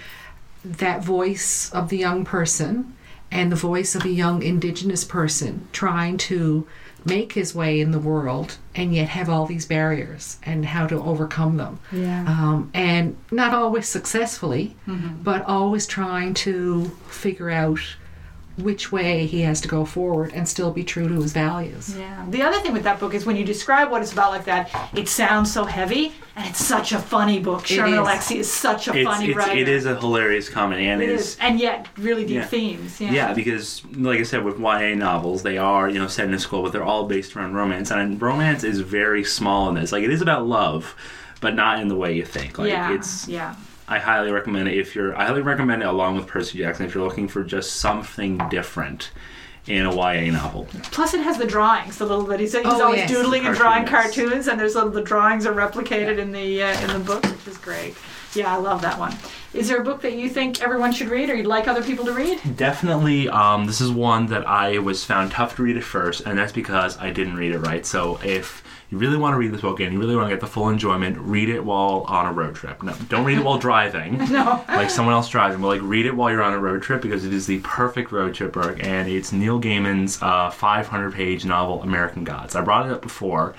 that 0.63 1.03
voice 1.03 1.71
of 1.71 1.89
the 1.89 1.97
young 1.97 2.25
person 2.25 2.95
and 3.31 3.51
the 3.51 3.55
voice 3.55 3.95
of 3.95 4.05
a 4.05 4.09
young 4.09 4.43
indigenous 4.43 5.03
person 5.03 5.67
trying 5.71 6.17
to 6.17 6.67
make 7.05 7.33
his 7.33 7.53
way 7.53 7.79
in 7.81 7.91
the 7.91 7.99
world 7.99 8.57
and 8.75 8.93
yet 8.95 9.09
have 9.09 9.29
all 9.29 9.45
these 9.45 9.65
barriers 9.65 10.37
and 10.43 10.65
how 10.65 10.87
to 10.87 11.01
overcome 11.01 11.57
them. 11.57 11.79
Yeah. 11.91 12.25
Um, 12.27 12.71
and 12.73 13.17
not 13.31 13.53
always 13.53 13.87
successfully, 13.87 14.75
but 15.23 15.43
always 15.45 15.85
trying 15.87 16.33
to 16.35 16.85
figure 17.07 17.49
out 17.49 17.79
which 18.57 18.91
way 18.91 19.25
he 19.25 19.41
has 19.41 19.59
to 19.61 19.67
go 19.67 19.83
forward 19.83 20.31
and 20.33 20.47
still 20.47 20.71
be 20.71 20.83
true 20.83 21.07
to 21.07 21.15
his 21.21 21.33
values. 21.33 21.95
Yeah. 21.97 22.23
The 22.29 22.43
other 22.43 22.59
thing 22.59 22.71
with 22.73 22.83
that 22.83 22.99
book 22.99 23.13
is 23.15 23.25
when 23.25 23.35
you 23.35 23.43
describe 23.43 23.89
what 23.89 24.01
it's 24.03 24.13
about 24.13 24.31
like 24.31 24.45
that, 24.45 24.69
it 24.95 25.09
sounds 25.09 25.51
so 25.51 25.65
heavy, 25.65 26.11
and 26.35 26.47
it's 26.47 26.63
such 26.63 26.91
a 26.91 26.99
funny 26.99 27.39
book. 27.39 27.65
Sherman 27.65 27.93
is. 27.93 27.99
Alexie 27.99 28.35
is 28.37 28.51
such 28.51 28.87
a 28.87 28.93
It's, 28.95 29.09
funny 29.09 29.29
it's, 29.29 29.37
writer. 29.37 29.57
it 29.57 29.67
is 29.67 29.85
a 29.85 29.99
hilarious 29.99 30.49
comedy, 30.49 30.85
and 30.87 31.01
It 31.01 31.09
is 31.09 31.21
is, 31.21 31.37
and 31.41 31.59
yet 31.59 31.87
really 31.97 32.25
deep 32.25 32.35
Yeah. 32.35 32.45
themes. 32.45 33.01
Yeah. 33.01 33.11
Yeah, 33.11 33.33
because 33.33 33.83
like 33.95 34.19
I 34.19 34.23
said, 34.23 34.43
with 34.43 34.59
YA 34.59 34.93
novels, 34.95 35.41
they 35.41 35.57
are 35.57 35.89
you 35.89 35.97
know 35.99 36.07
set 36.07 36.27
in 36.27 36.33
a 36.35 36.39
school, 36.39 36.61
but 36.61 36.71
they're 36.71 36.83
all 36.83 37.05
based 37.07 37.35
around 37.35 37.55
romance, 37.55 37.89
and 37.91 38.21
romance 38.21 38.63
is 38.63 38.81
very 38.81 39.23
small 39.23 39.67
in 39.69 39.75
this. 39.75 39.91
Like 39.91 40.03
it 40.03 40.11
is 40.11 40.21
about 40.21 40.45
love, 40.45 40.95
but 41.41 41.55
not 41.55 41.79
in 41.79 41.87
the 41.87 41.95
way 41.95 42.13
you 42.13 42.23
think. 42.25 42.59
Like 42.59 42.69
yeah. 42.69 42.93
it's, 42.93 43.27
yeah. 43.27 43.55
I 43.87 43.99
highly 43.99 44.31
recommend 44.31 44.67
it 44.69 44.77
if 44.77 44.95
you're. 44.95 45.15
I 45.15 45.25
highly 45.25 45.41
recommend 45.41 45.81
it 45.83 45.85
along 45.87 46.15
with 46.15 46.27
Percy 46.27 46.57
Jackson 46.59 46.85
if 46.85 46.95
you're 46.95 47.03
looking 47.05 47.27
for 47.27 47.43
just 47.43 47.77
something 47.77 48.37
different 48.49 49.11
in 49.67 49.85
a 49.85 49.95
YA 49.95 50.31
novel. 50.31 50.67
Plus, 50.91 51.13
it 51.13 51.21
has 51.21 51.37
the 51.37 51.45
drawings. 51.45 51.97
The 51.97 52.05
little 52.05 52.25
that 52.25 52.39
he's, 52.39 52.53
he's 52.53 52.65
Oh, 52.65 52.83
always 52.85 52.99
yes. 52.99 53.09
doodling 53.09 53.45
and 53.45 53.55
drawing 53.55 53.85
Cartoons. 53.85 54.15
cartoons, 54.15 54.47
and 54.47 54.59
there's 54.59 54.75
little 54.75 54.89
the 54.89 55.01
drawings 55.01 55.45
are 55.45 55.53
replicated 55.53 56.17
in 56.17 56.31
the 56.31 56.63
uh, 56.63 56.81
in 56.81 56.87
the 56.93 56.99
book, 56.99 57.23
which 57.25 57.47
is 57.47 57.57
great. 57.57 57.95
Yeah, 58.35 58.51
I 58.53 58.57
love 58.57 58.81
that 58.81 58.97
one. 58.97 59.15
Is 59.53 59.67
there 59.69 59.79
a 59.79 59.83
book 59.83 60.01
that 60.01 60.13
you 60.13 60.27
think 60.27 60.61
everyone 60.63 60.91
should 60.91 61.09
read, 61.09 61.29
or 61.29 61.35
you'd 61.35 61.45
like 61.45 61.67
other 61.67 61.83
people 61.83 62.03
to 62.05 62.13
read? 62.13 62.39
Definitely, 62.57 63.29
um, 63.29 63.67
this 63.67 63.79
is 63.79 63.91
one 63.91 64.25
that 64.27 64.47
I 64.47 64.79
was 64.79 65.03
found 65.05 65.31
tough 65.31 65.55
to 65.57 65.63
read 65.63 65.77
at 65.77 65.83
first, 65.83 66.21
and 66.25 66.37
that's 66.39 66.51
because 66.51 66.97
I 66.97 67.11
didn't 67.11 67.35
read 67.35 67.51
it 67.53 67.59
right. 67.59 67.85
So 67.85 68.19
if 68.23 68.63
you 68.93 68.99
really 68.99 69.17
want 69.17 69.33
to 69.33 69.37
read 69.39 69.51
this 69.51 69.61
book 69.61 69.79
and 69.79 69.91
you 69.91 69.99
really 69.99 70.15
want 70.15 70.29
to 70.29 70.35
get 70.35 70.39
the 70.39 70.45
full 70.47 70.69
enjoyment, 70.69 71.17
read 71.17 71.49
it 71.49 71.65
while 71.65 72.05
on 72.07 72.27
a 72.27 72.31
road 72.31 72.53
trip. 72.53 72.83
No, 72.83 72.93
don't 73.09 73.25
read 73.25 73.39
it 73.39 73.43
while 73.43 73.57
driving. 73.69 74.19
No. 74.31 74.63
like 74.67 74.91
someone 74.91 75.15
else 75.15 75.27
driving, 75.29 75.61
but 75.61 75.67
like 75.67 75.81
read 75.81 76.05
it 76.05 76.15
while 76.15 76.29
you're 76.29 76.43
on 76.43 76.53
a 76.53 76.59
road 76.59 76.83
trip 76.83 77.01
because 77.01 77.25
it 77.25 77.33
is 77.33 77.47
the 77.47 77.59
perfect 77.61 78.11
road 78.11 78.35
trip 78.35 78.53
book, 78.53 78.77
and 78.83 79.09
it's 79.09 79.31
Neil 79.33 79.59
Gaiman's 79.59 80.21
uh, 80.21 80.51
500-page 80.51 81.43
novel 81.43 81.81
American 81.81 82.23
Gods. 82.23 82.55
I 82.55 82.61
brought 82.61 82.85
it 82.85 82.91
up 82.91 83.01
before, 83.01 83.55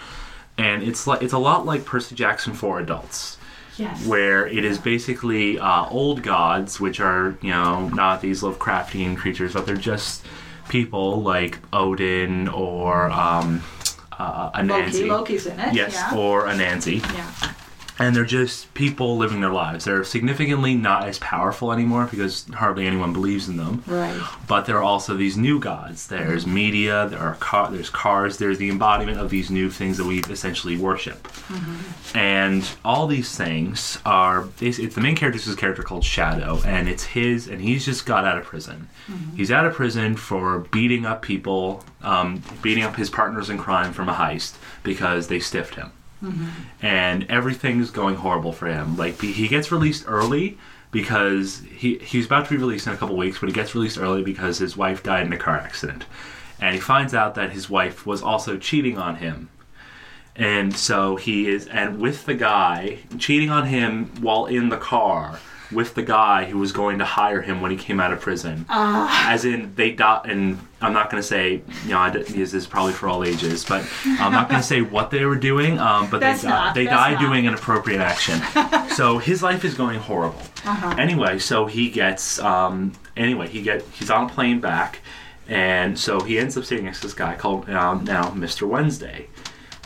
and 0.57 0.82
it's 0.85 1.07
like 1.09 1.20
it's 1.22 1.32
a 1.32 1.39
lot 1.39 1.66
like 1.66 1.85
Percy 1.85 2.14
Jackson 2.14 2.55
for 2.55 2.78
adults 2.78 3.37
Yes. 3.76 4.07
where 4.07 4.47
it 4.47 4.64
is 4.64 4.78
basically 4.78 5.59
uh, 5.59 5.89
old 5.89 6.22
gods, 6.22 6.78
which 6.78 7.01
are 7.01 7.37
you 7.43 7.51
know 7.51 7.89
not 7.89 8.20
these 8.20 8.43
Lovecraftian 8.43 9.16
creatures, 9.16 9.55
but 9.55 9.66
they're 9.66 9.74
just 9.76 10.24
people 10.68 11.20
like 11.22 11.59
Odin 11.72 12.47
or 12.49 13.11
um, 13.11 13.64
uh, 14.19 14.51
Loki. 14.62 14.91
Anansi. 14.93 15.07
Loki's 15.09 15.47
in 15.47 15.59
it. 15.61 15.75
Yes, 15.75 15.93
Yeah. 15.95 16.17
or 16.19 16.43
Anansi. 16.45 17.01
yeah. 17.15 17.31
And 17.97 18.16
they're 18.16 18.24
just 18.24 18.74
people 18.74 19.16
living 19.16 19.40
their 19.40 19.53
lives. 19.53 19.84
They're 19.84 20.03
significantly 20.03 20.74
not 20.74 21.07
as 21.07 21.20
powerful 21.20 21.72
anymore 21.72 22.09
because 22.11 22.45
hardly 22.53 22.86
anyone 22.88 23.12
believes 23.12 23.49
in 23.49 23.57
them. 23.57 23.84
Right. 23.86 24.20
But 24.49 24.66
there 24.66 24.78
are 24.78 24.82
also 24.82 25.16
these 25.16 25.36
new 25.36 25.61
gods. 25.61 26.09
There's 26.09 26.45
media. 26.45 27.07
There 27.09 27.20
are 27.20 27.36
car- 27.36 27.70
there's 27.70 27.90
cars. 27.90 28.38
There's 28.38 28.59
the 28.59 28.68
embodiment 28.68 29.20
of 29.20 29.30
these 29.30 29.49
new 29.49 29.70
things 29.70 29.97
that 29.99 30.07
we 30.07 30.20
essentially 30.22 30.76
worship. 30.76 31.28
And 32.14 32.68
all 32.84 33.07
these 33.07 33.36
things 33.36 33.99
are. 34.05 34.49
It's, 34.61 34.80
it's 34.80 34.97
the 34.97 35.01
main 35.01 35.14
character's 35.14 35.47
is 35.47 35.55
a 35.55 35.57
character 35.57 35.82
called 35.84 36.05
Shadow, 36.05 36.61
and 36.66 36.88
it's 36.88 37.05
his. 37.05 37.47
And 37.47 37.61
he's 37.61 37.84
just 37.84 38.07
got 38.07 38.24
out 38.24 38.38
of 38.38 38.45
prison. 38.45 38.88
He's 39.36 39.53
out 39.53 39.66
of 39.66 39.74
prison 39.74 40.16
for 40.16 40.61
beating 40.72 41.07
up 41.07 41.22
people, 41.22 41.84
um, 42.03 42.42
beating 42.61 42.82
up 42.82 42.97
his 42.97 43.09
partners 43.09 43.51
in 43.51 43.59
crime 43.59 43.92
from 43.92 44.09
a 44.09 44.14
heist 44.14 44.55
because 44.82 45.28
they 45.28 45.38
stiffed 45.38 45.76
him 45.76 45.92
Mm-hmm. 46.23 46.49
and 46.81 47.31
everything's 47.31 47.91
going 47.91 48.15
horrible 48.15 48.53
for 48.53 48.67
him. 48.67 48.97
Like 48.97 49.21
he 49.21 49.47
gets 49.47 49.71
released 49.71 50.05
early 50.07 50.57
because 50.91 51.61
he 51.77 51.99
he's 51.99 52.25
about 52.27 52.47
to 52.47 52.51
be 52.53 52.57
released 52.57 52.87
in 52.87 52.95
a 52.95 52.97
couple 52.97 53.17
weeks, 53.17 53.41
but 53.41 53.49
he 53.49 53.53
gets 53.53 53.75
released 53.75 53.99
early 53.99 54.23
because 54.23 54.59
his 54.59 54.77
wife 54.77 55.03
died 55.03 55.27
in 55.27 55.33
a 55.33 55.37
car 55.37 55.59
accident, 55.59 56.07
and 56.61 56.75
he 56.75 56.81
finds 56.81 57.12
out 57.12 57.35
that 57.35 57.51
his 57.53 57.69
wife 57.69 58.07
was 58.07 58.23
also 58.23 58.57
cheating 58.57 58.97
on 58.97 59.17
him. 59.17 59.51
And 60.37 60.75
so 60.75 61.17
he 61.17 61.49
is, 61.49 61.67
and 61.67 62.01
with 62.01 62.27
the 62.27 62.35
guy 62.35 63.01
cheating 63.19 63.51
on 63.51 63.67
him 63.67 64.07
while 64.21 64.47
in 64.47 64.69
the 64.69 64.77
car 64.77 65.39
with 65.73 65.95
the 65.95 66.03
guy 66.03 66.45
who 66.45 66.59
was 66.59 66.73
going 66.73 66.99
to 66.99 67.05
hire 67.05 67.41
him 67.43 67.61
when 67.61 67.71
he 67.71 67.77
came 67.77 68.01
out 68.01 68.12
of 68.12 68.21
prison. 68.21 68.67
As 68.69 69.45
in, 69.45 69.75
they 69.75 69.93
died, 69.93 70.27
and 70.27 70.59
I'm 70.81 70.93
not 70.93 71.11
going 71.11 71.23
to 71.23 71.27
say, 71.27 71.62
you 71.85 71.91
know, 71.91 72.11
this 72.11 72.53
is 72.55 72.67
probably 72.67 72.93
for 72.93 73.09
all 73.09 73.25
ages, 73.25 73.65
but 73.65 73.87
I'm 74.05 74.33
not 74.33 74.49
going 74.49 74.61
to 74.61 74.67
say 74.67 74.83
what 74.83 75.11
they 75.11 75.25
were 75.25 75.37
doing, 75.37 75.79
um, 75.79 76.11
but 76.11 76.21
That's 76.21 76.43
they, 76.43 76.49
not, 76.49 76.75
di- 76.75 76.85
they 76.85 76.91
died 76.91 77.15
not. 77.15 77.21
doing 77.23 77.45
inappropriate 77.47 78.01
action. 78.01 78.41
so 78.95 79.19
his 79.19 79.43
life 79.43 79.65
is 79.65 79.75
going 79.75 79.99
horrible. 80.01 80.43
Anyway, 80.99 81.39
so 81.39 81.67
he 81.67 81.91
gets, 81.91 82.39
um, 82.41 82.93
anyway, 83.17 83.49
he 83.49 83.62
get 83.62 83.83
he's 83.93 84.11
on 84.11 84.25
a 84.25 84.29
plane 84.33 84.61
back, 84.61 85.01
and 85.49 85.99
so 85.99 86.21
he 86.21 86.39
ends 86.39 86.57
up 86.57 86.65
sitting 86.65 86.85
next 86.87 87.01
to 87.01 87.07
this 87.07 87.15
guy 87.15 87.35
called 87.35 87.69
um, 87.71 88.05
now 88.05 88.31
Mr. 88.31 88.67
Wednesday. 88.69 89.27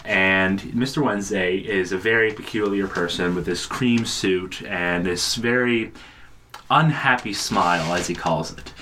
And 0.09 0.59
Mr. 0.61 1.03
Wednesday 1.03 1.59
is 1.59 1.93
a 1.93 1.99
very 1.99 2.33
peculiar 2.33 2.89
person 2.89 3.35
with 3.35 3.45
this 3.45 3.67
cream 3.67 4.07
suit 4.07 4.63
and 4.63 5.05
this 5.05 5.35
very 5.35 5.93
unhappy 6.71 7.35
smile, 7.35 7.93
as 7.93 8.07
he 8.07 8.15
calls 8.15 8.57
it. 8.57 8.73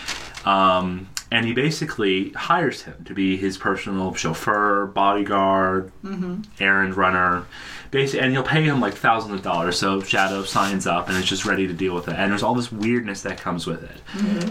Um, 0.47 1.09
and 1.33 1.45
he 1.45 1.53
basically 1.53 2.31
hires 2.31 2.83
him 2.83 3.05
to 3.07 3.13
be 3.13 3.37
his 3.37 3.59
personal 3.59 4.15
chauffeur, 4.15 4.87
bodyguard, 4.87 5.91
errand 6.61 6.97
runner. 6.97 7.45
Basically, 7.91 8.21
and 8.21 8.33
he'll 8.33 8.43
pay 8.43 8.63
him 8.63 8.81
like 8.81 8.95
thousands 8.95 9.35
of 9.35 9.43
dollars. 9.43 9.79
So 9.79 10.01
Shadow 10.01 10.43
signs 10.45 10.87
up 10.87 11.09
and 11.09 11.17
is 11.17 11.25
just 11.25 11.45
ready 11.45 11.67
to 11.67 11.73
deal 11.73 11.95
with 11.95 12.09
it. 12.09 12.15
And 12.17 12.31
there's 12.31 12.43
all 12.43 12.55
this 12.55 12.71
weirdness 12.73 13.23
that 13.23 13.39
comes 13.39 13.67
with 13.67 13.83
it. 13.85 14.01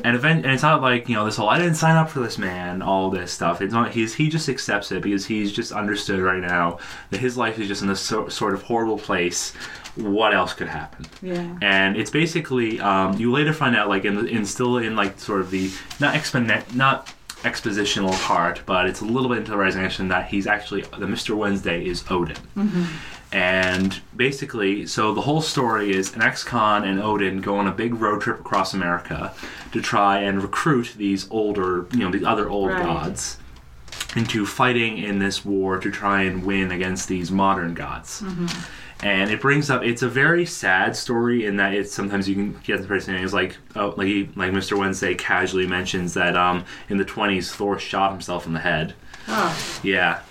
And 0.03 0.15
event, 0.15 0.45
and 0.45 0.53
it's 0.53 0.63
not 0.63 0.81
like 0.81 1.07
you 1.09 1.15
know 1.15 1.25
this 1.25 1.37
whole 1.37 1.49
I 1.49 1.57
didn't 1.57 1.75
sign 1.75 1.95
up 1.95 2.09
for 2.09 2.19
this 2.19 2.37
man, 2.37 2.81
all 2.81 3.09
this 3.09 3.31
stuff. 3.31 3.61
It's 3.61 3.73
not. 3.73 3.91
He's 3.91 4.13
he 4.15 4.29
just 4.29 4.49
accepts 4.49 4.91
it 4.91 5.01
because 5.01 5.25
he's 5.25 5.51
just 5.51 5.71
understood 5.71 6.19
right 6.19 6.41
now 6.41 6.79
that 7.09 7.19
his 7.19 7.37
life 7.37 7.59
is 7.59 7.67
just 7.67 7.81
in 7.81 7.87
this 7.87 8.01
so, 8.01 8.27
sort 8.29 8.53
of 8.53 8.63
horrible 8.63 8.97
place. 8.97 9.53
What 9.95 10.33
else 10.33 10.53
could 10.53 10.67
happen? 10.67 11.05
Yeah. 11.21 11.57
and 11.61 11.95
it's 11.95 12.11
basically 12.11 12.81
um, 12.81 13.17
you 13.17 13.31
later 13.31 13.53
find 13.53 13.77
out 13.77 13.87
like 13.87 14.03
in, 14.03 14.15
the, 14.15 14.25
in 14.25 14.45
still 14.45 14.77
in 14.77 14.95
like 14.97 15.17
sort 15.19 15.39
of 15.39 15.51
the 15.51 15.71
not 16.01 16.15
exponent 16.15 16.75
not 16.75 17.13
expositional 17.43 18.11
part 18.23 18.61
but 18.65 18.87
it's 18.87 19.01
a 19.01 19.05
little 19.05 19.29
bit 19.29 19.37
into 19.37 19.51
the 19.51 19.57
resignation 19.57 20.07
that 20.09 20.27
he's 20.27 20.47
actually 20.47 20.81
the 20.81 21.05
mr 21.05 21.35
wednesday 21.37 21.85
is 21.85 22.03
odin 22.09 22.35
and 23.35 23.99
basically 24.15 24.87
so 24.87 25.13
the 25.13 25.19
whole 25.21 25.41
story 25.41 25.93
is 25.93 26.15
an 26.15 26.21
ex-con 26.21 26.85
and 26.85 27.01
odin 27.01 27.41
go 27.41 27.57
on 27.57 27.67
a 27.67 27.71
big 27.71 27.93
road 27.95 28.21
trip 28.21 28.39
across 28.39 28.73
america 28.73 29.33
to 29.73 29.81
try 29.81 30.19
and 30.21 30.41
recruit 30.41 30.93
these 30.95 31.29
older 31.31 31.85
you 31.91 31.99
know 31.99 32.09
these 32.11 32.23
other 32.23 32.47
old 32.49 32.69
Right. 32.69 32.81
gods 32.81 33.37
into 34.15 34.45
fighting 34.45 34.97
in 34.99 35.19
this 35.19 35.43
war 35.43 35.77
to 35.79 35.91
try 35.91 36.21
and 36.21 36.45
win 36.45 36.71
against 36.71 37.09
these 37.09 37.29
modern 37.29 37.73
gods 37.73 38.23
and 39.03 39.29
it 39.29 39.41
brings 39.41 39.69
up 39.69 39.83
it's 39.83 40.01
a 40.01 40.07
very 40.07 40.45
sad 40.45 40.95
story 40.95 41.45
in 41.45 41.57
that 41.57 41.73
it's 41.73 41.91
sometimes 41.93 42.29
you 42.29 42.35
can 42.35 42.57
get 42.63 42.81
the 42.81 42.87
person 42.87 43.15
is 43.15 43.33
like 43.33 43.57
oh 43.75 43.93
like 43.97 44.07
he, 44.07 44.29
like 44.37 44.53
Mr. 44.53 44.77
Wednesday 44.77 45.13
casually 45.13 45.67
mentions 45.67 46.13
that 46.13 46.37
um 46.37 46.63
in 46.87 46.95
the 46.95 47.03
20s 47.03 47.51
Thor 47.51 47.77
shot 47.77 48.11
himself 48.11 48.47
in 48.47 48.53
the 48.53 48.59
head 48.61 48.93
Oh. 49.27 49.79
yeah 49.83 50.21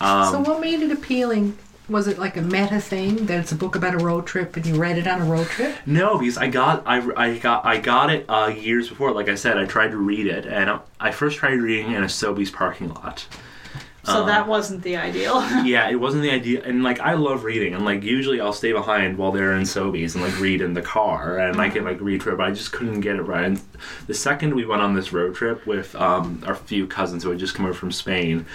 um, 0.00 0.32
so 0.32 0.40
what 0.40 0.58
made 0.62 0.80
it 0.80 0.90
appealing? 0.90 1.58
Was 1.88 2.08
it 2.08 2.18
like 2.18 2.36
a 2.36 2.42
meta 2.42 2.80
thing 2.80 3.26
that 3.26 3.38
it's 3.40 3.52
a 3.52 3.56
book 3.56 3.76
about 3.76 3.94
a 3.94 3.98
road 3.98 4.26
trip 4.26 4.56
and 4.56 4.66
you 4.66 4.74
read 4.76 4.98
it 4.98 5.06
on 5.06 5.22
a 5.22 5.24
road 5.24 5.46
trip? 5.46 5.76
no 5.86 6.18
because 6.18 6.36
I 6.36 6.48
got 6.48 6.82
I, 6.86 6.98
I 7.16 7.38
got 7.38 7.64
I 7.64 7.78
got 7.78 8.10
it 8.10 8.24
uh, 8.28 8.52
years 8.56 8.88
before 8.88 9.12
like 9.12 9.28
I 9.28 9.36
said 9.36 9.56
I 9.56 9.66
tried 9.66 9.90
to 9.92 9.96
read 9.96 10.26
it 10.26 10.46
and 10.46 10.80
I 10.98 11.10
first 11.12 11.38
tried 11.38 11.60
reading 11.60 11.92
in 11.92 12.02
a 12.02 12.06
Sobeys 12.06 12.52
parking 12.52 12.88
lot 12.92 13.26
So 14.04 14.20
Um, 14.20 14.26
that 14.28 14.46
wasn't 14.46 14.82
the 14.82 14.96
ideal. 14.96 15.40
yeah, 15.64 15.88
it 15.90 15.96
wasn't 15.96 16.22
the 16.22 16.30
ideal. 16.30 16.62
And 16.64 16.82
like, 16.84 17.00
I 17.00 17.14
love 17.14 17.42
reading, 17.42 17.74
and 17.74 17.84
like, 17.84 18.04
usually 18.04 18.40
I'll 18.40 18.52
stay 18.52 18.70
behind 18.72 19.18
while 19.18 19.32
they're 19.32 19.54
in 19.54 19.62
Sobeys 19.64 20.14
and 20.14 20.22
like 20.22 20.38
read 20.38 20.60
in 20.60 20.74
the 20.74 20.82
car, 20.82 21.38
and 21.38 21.60
I 21.60 21.68
can 21.70 21.82
like 21.84 22.00
read 22.00 22.22
through 22.22 22.34
it. 22.34 22.36
But 22.36 22.46
I 22.46 22.52
just 22.52 22.70
couldn't 22.70 23.00
get 23.00 23.16
it 23.16 23.22
right. 23.22 23.44
And 23.44 23.60
the 24.06 24.14
second 24.14 24.54
we 24.54 24.64
went 24.64 24.80
on 24.80 24.94
this 24.94 25.12
road 25.12 25.34
trip 25.34 25.66
with 25.66 25.94
um, 25.96 26.40
our 26.46 26.54
few 26.54 26.86
cousins 26.86 27.24
who 27.24 27.30
had 27.30 27.40
just 27.40 27.56
come 27.56 27.66
over 27.66 27.74
from 27.74 27.90
Spain, 27.90 28.46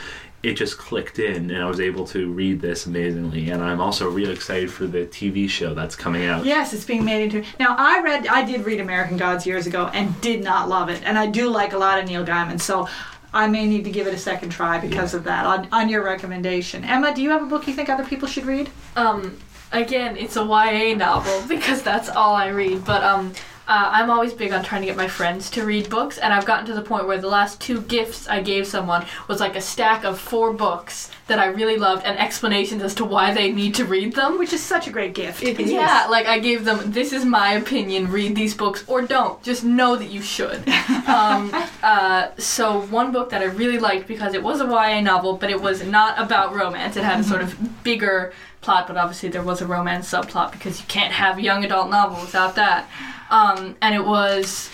it 0.44 0.54
just 0.54 0.78
clicked 0.78 1.20
in, 1.20 1.52
and 1.52 1.64
I 1.64 1.68
was 1.68 1.80
able 1.80 2.06
to 2.08 2.32
read 2.32 2.62
this 2.62 2.86
amazingly. 2.86 3.50
And 3.50 3.62
I'm 3.64 3.80
also 3.80 4.10
really 4.10 4.34
excited 4.34 4.72
for 4.72 4.88
the 4.88 5.06
TV 5.06 5.48
show 5.48 5.74
that's 5.74 5.96
coming 5.96 6.26
out. 6.26 6.46
Yes, 6.46 6.74
it's 6.74 6.86
being 6.86 7.06
made 7.06 7.24
into. 7.24 7.44
Now, 7.60 7.76
I 7.78 8.02
read, 8.02 8.28
I 8.28 8.44
did 8.44 8.66
read 8.66 8.80
American 8.80 9.18
Gods 9.18 9.46
years 9.46 9.68
ago 9.68 9.90
and 9.94 10.20
did 10.22 10.44
not 10.44 10.68
love 10.68 10.90
it, 10.90 11.02
and 11.04 11.18
I 11.18 11.28
do 11.28 11.50
like 11.50 11.74
a 11.74 11.78
lot 11.78 12.00
of 12.00 12.08
Neil 12.08 12.26
Gaiman, 12.26 12.60
so 12.60 12.88
I 13.34 13.48
may 13.48 13.66
need 13.66 13.86
to 13.86 13.92
give 13.92 14.08
it 14.08 14.14
a 14.14 14.18
second 14.18 14.50
try 14.50 14.80
because 14.80 15.14
of 15.14 15.24
that. 15.26 15.46
On, 15.46 15.68
on 15.72 15.90
your 15.90 16.04
recommendation, 16.04 16.84
Emma, 16.84 17.14
do 17.14 17.22
you 17.22 17.30
have 17.30 17.44
a 17.44 17.46
book 17.46 17.68
you 17.68 17.74
think 17.74 17.90
other 17.90 18.06
people 18.06 18.28
should 18.28 18.46
read? 18.46 18.70
Um, 18.96 19.38
again, 19.72 20.18
it's 20.18 20.38
a 20.38 20.44
YA 20.44 20.96
novel 20.96 21.44
because 21.48 21.82
that's 21.82 22.10
all 22.10 22.34
I 22.36 22.48
read. 22.48 22.84
But 22.84 23.04
um, 23.04 23.34
uh, 23.72 23.90
I'm 23.90 24.10
always 24.10 24.34
big 24.34 24.52
on 24.52 24.66
trying 24.66 24.82
to 24.82 24.86
get 24.86 24.98
my 24.98 25.08
friends 25.08 25.50
to 25.52 25.64
read 25.64 25.90
books, 25.90 26.18
and 26.18 26.34
I've 26.34 26.46
gotten 26.46 26.66
to 26.66 26.74
the 26.74 26.82
point 26.82 27.08
where 27.08 27.18
the 27.18 27.30
last 27.30 27.62
two 27.62 27.80
gifts 27.84 28.28
I 28.28 28.42
gave 28.42 28.68
someone 28.68 29.06
was 29.30 29.40
like 29.40 29.56
a 29.56 29.62
stack 29.62 30.04
of 30.04 30.20
four 30.20 30.52
books 30.52 31.10
that 31.28 31.40
I 31.40 31.46
really 31.46 31.78
loved 31.78 32.06
and 32.06 32.20
explanations 32.20 32.84
as 32.84 32.94
to 32.96 33.06
why 33.06 33.34
they 33.34 33.50
need 33.50 33.74
to 33.76 33.86
read 33.86 34.14
them. 34.14 34.38
Which 34.38 34.52
is 34.52 34.62
such 34.62 34.88
a 34.88 34.92
great 34.92 35.14
gift. 35.14 35.42
It 35.42 35.58
is. 35.58 35.72
Yeah, 35.72 36.08
like 36.10 36.26
I 36.26 36.40
gave 36.40 36.66
them, 36.66 36.92
this 36.92 37.14
is 37.14 37.24
my 37.24 37.54
opinion, 37.54 38.12
read 38.12 38.36
these 38.36 38.54
books 38.54 38.84
or 38.88 39.04
don't. 39.04 39.42
Just 39.42 39.64
know 39.64 39.96
that 39.96 40.10
you 40.10 40.22
should. 40.22 40.68
um, 41.08 41.50
uh, 41.82 42.28
so, 42.38 42.82
one 42.88 43.14
book 43.14 43.30
that 43.30 43.42
I 43.42 43.46
really 43.46 43.80
liked 43.80 44.06
because 44.06 44.34
it 44.34 44.44
was 44.44 44.60
a 44.60 44.66
YA 44.66 45.00
novel, 45.00 45.38
but 45.38 45.50
it 45.50 45.62
was 45.62 45.82
not 45.82 46.20
about 46.20 46.54
romance. 46.54 46.98
It 46.98 47.06
had 47.06 47.22
a 47.22 47.24
sort 47.24 47.42
of 47.42 47.84
bigger 47.86 48.34
plot, 48.62 48.88
but 48.88 48.98
obviously 48.98 49.30
there 49.30 49.44
was 49.44 49.62
a 49.62 49.68
romance 49.68 50.12
subplot 50.12 50.52
because 50.52 50.80
you 50.80 50.86
can't 50.88 51.12
have 51.12 51.40
young 51.40 51.66
adult 51.66 51.90
novel 51.90 52.22
without 52.22 52.56
that. 52.56 52.90
Um, 53.30 53.76
and 53.82 53.96
it 53.96 54.06
was 54.06 54.70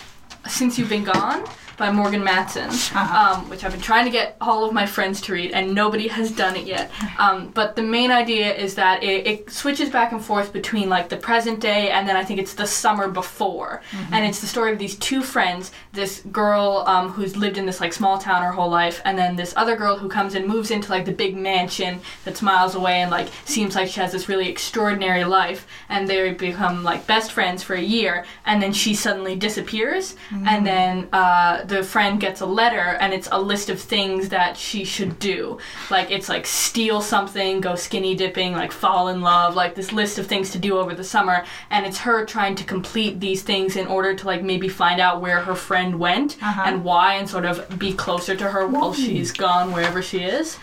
Since 0.46 0.78
You've 0.78 0.88
Been 0.88 1.04
Gone 1.04 1.44
by 1.78 1.90
Morgan 1.92 2.22
Matson, 2.24 2.70
um, 2.96 3.48
which 3.48 3.64
I've 3.64 3.72
been 3.72 3.80
trying 3.80 4.04
to 4.04 4.10
get 4.10 4.36
all 4.40 4.64
of 4.64 4.74
my 4.74 4.84
friends 4.84 5.20
to 5.22 5.32
read, 5.32 5.52
and 5.52 5.74
nobody 5.74 6.08
has 6.08 6.30
done 6.32 6.56
it 6.56 6.66
yet. 6.66 6.90
Um, 7.18 7.48
but 7.48 7.74
the 7.74 7.82
main 7.82 8.12
idea 8.12 8.54
is 8.54 8.76
that 8.76 9.02
it, 9.02 9.26
it 9.26 9.50
switches 9.50 9.90
back 9.90 10.12
and 10.12 10.24
forth 10.24 10.52
between 10.52 10.88
like 10.88 11.08
the 11.08 11.16
present 11.16 11.58
day 11.58 11.90
and 11.90 12.08
then 12.08 12.16
I 12.16 12.24
think 12.24 12.38
it's 12.38 12.54
the 12.54 12.66
summer 12.66 13.08
before, 13.08 13.82
and 14.12 14.24
it's 14.24 14.40
the 14.40 14.46
story 14.46 14.72
of 14.72 14.78
these 14.78 14.94
two 14.96 15.22
friends. 15.22 15.72
This 15.92 16.20
girl 16.30 16.84
um, 16.86 17.08
who's 17.08 17.36
lived 17.36 17.58
in 17.58 17.66
this 17.66 17.80
like 17.80 17.92
small 17.92 18.18
town 18.18 18.42
her 18.42 18.52
whole 18.52 18.70
life, 18.70 19.00
and 19.04 19.18
then 19.18 19.34
this 19.34 19.52
other 19.56 19.74
girl 19.74 19.96
who 19.98 20.08
comes 20.08 20.34
and 20.36 20.46
moves 20.46 20.70
into 20.70 20.90
like 20.90 21.06
the 21.06 21.12
big 21.12 21.36
mansion 21.36 22.00
that's 22.24 22.40
miles 22.40 22.76
away 22.76 23.00
and 23.00 23.10
like 23.10 23.28
seems 23.44 23.74
like 23.74 23.88
she 23.88 23.98
has 23.98 24.12
this 24.12 24.28
really 24.28 24.48
extraordinary 24.48 25.24
life, 25.24 25.66
and 25.88 26.06
they 26.06 26.32
become 26.32 26.84
like 26.84 27.04
best 27.08 27.32
friends 27.32 27.64
for 27.64 27.74
a 27.74 27.80
year, 27.80 28.24
and 28.46 28.62
then 28.62 28.72
she 28.72 28.94
suddenly 28.94 29.34
disappears, 29.34 30.14
and 30.46 30.64
then 30.64 31.08
uh, 31.12 31.64
the 31.68 31.82
friend 31.82 32.18
gets 32.20 32.40
a 32.40 32.46
letter, 32.46 32.96
and 33.00 33.12
it's 33.12 33.28
a 33.30 33.40
list 33.40 33.68
of 33.70 33.80
things 33.80 34.28
that 34.30 34.56
she 34.56 34.84
should 34.84 35.18
do, 35.18 35.58
like 35.90 36.10
it's 36.10 36.28
like 36.28 36.46
steal 36.46 37.00
something, 37.00 37.60
go 37.60 37.74
skinny 37.74 38.14
dipping, 38.14 38.52
like 38.54 38.72
fall 38.72 39.08
in 39.08 39.20
love, 39.20 39.54
like 39.54 39.74
this 39.74 39.92
list 39.92 40.18
of 40.18 40.26
things 40.26 40.50
to 40.50 40.58
do 40.58 40.78
over 40.78 40.94
the 40.94 41.04
summer, 41.04 41.44
and 41.70 41.84
it's 41.86 41.98
her 41.98 42.24
trying 42.24 42.54
to 42.56 42.64
complete 42.64 43.20
these 43.20 43.42
things 43.42 43.76
in 43.76 43.86
order 43.86 44.14
to 44.14 44.26
like 44.26 44.42
maybe 44.42 44.68
find 44.68 45.00
out 45.00 45.20
where 45.20 45.40
her 45.40 45.54
friend 45.54 45.98
went 46.00 46.36
Uh-huh. 46.42 46.62
and 46.66 46.82
why, 46.84 47.14
and 47.14 47.28
sort 47.28 47.44
of 47.44 47.78
be 47.78 47.92
closer 47.92 48.34
to 48.36 48.48
her 48.50 48.66
while 48.66 48.92
she's 48.94 49.30
gone 49.32 49.72
wherever 49.72 50.00
she 50.02 50.18
is. 50.24 50.58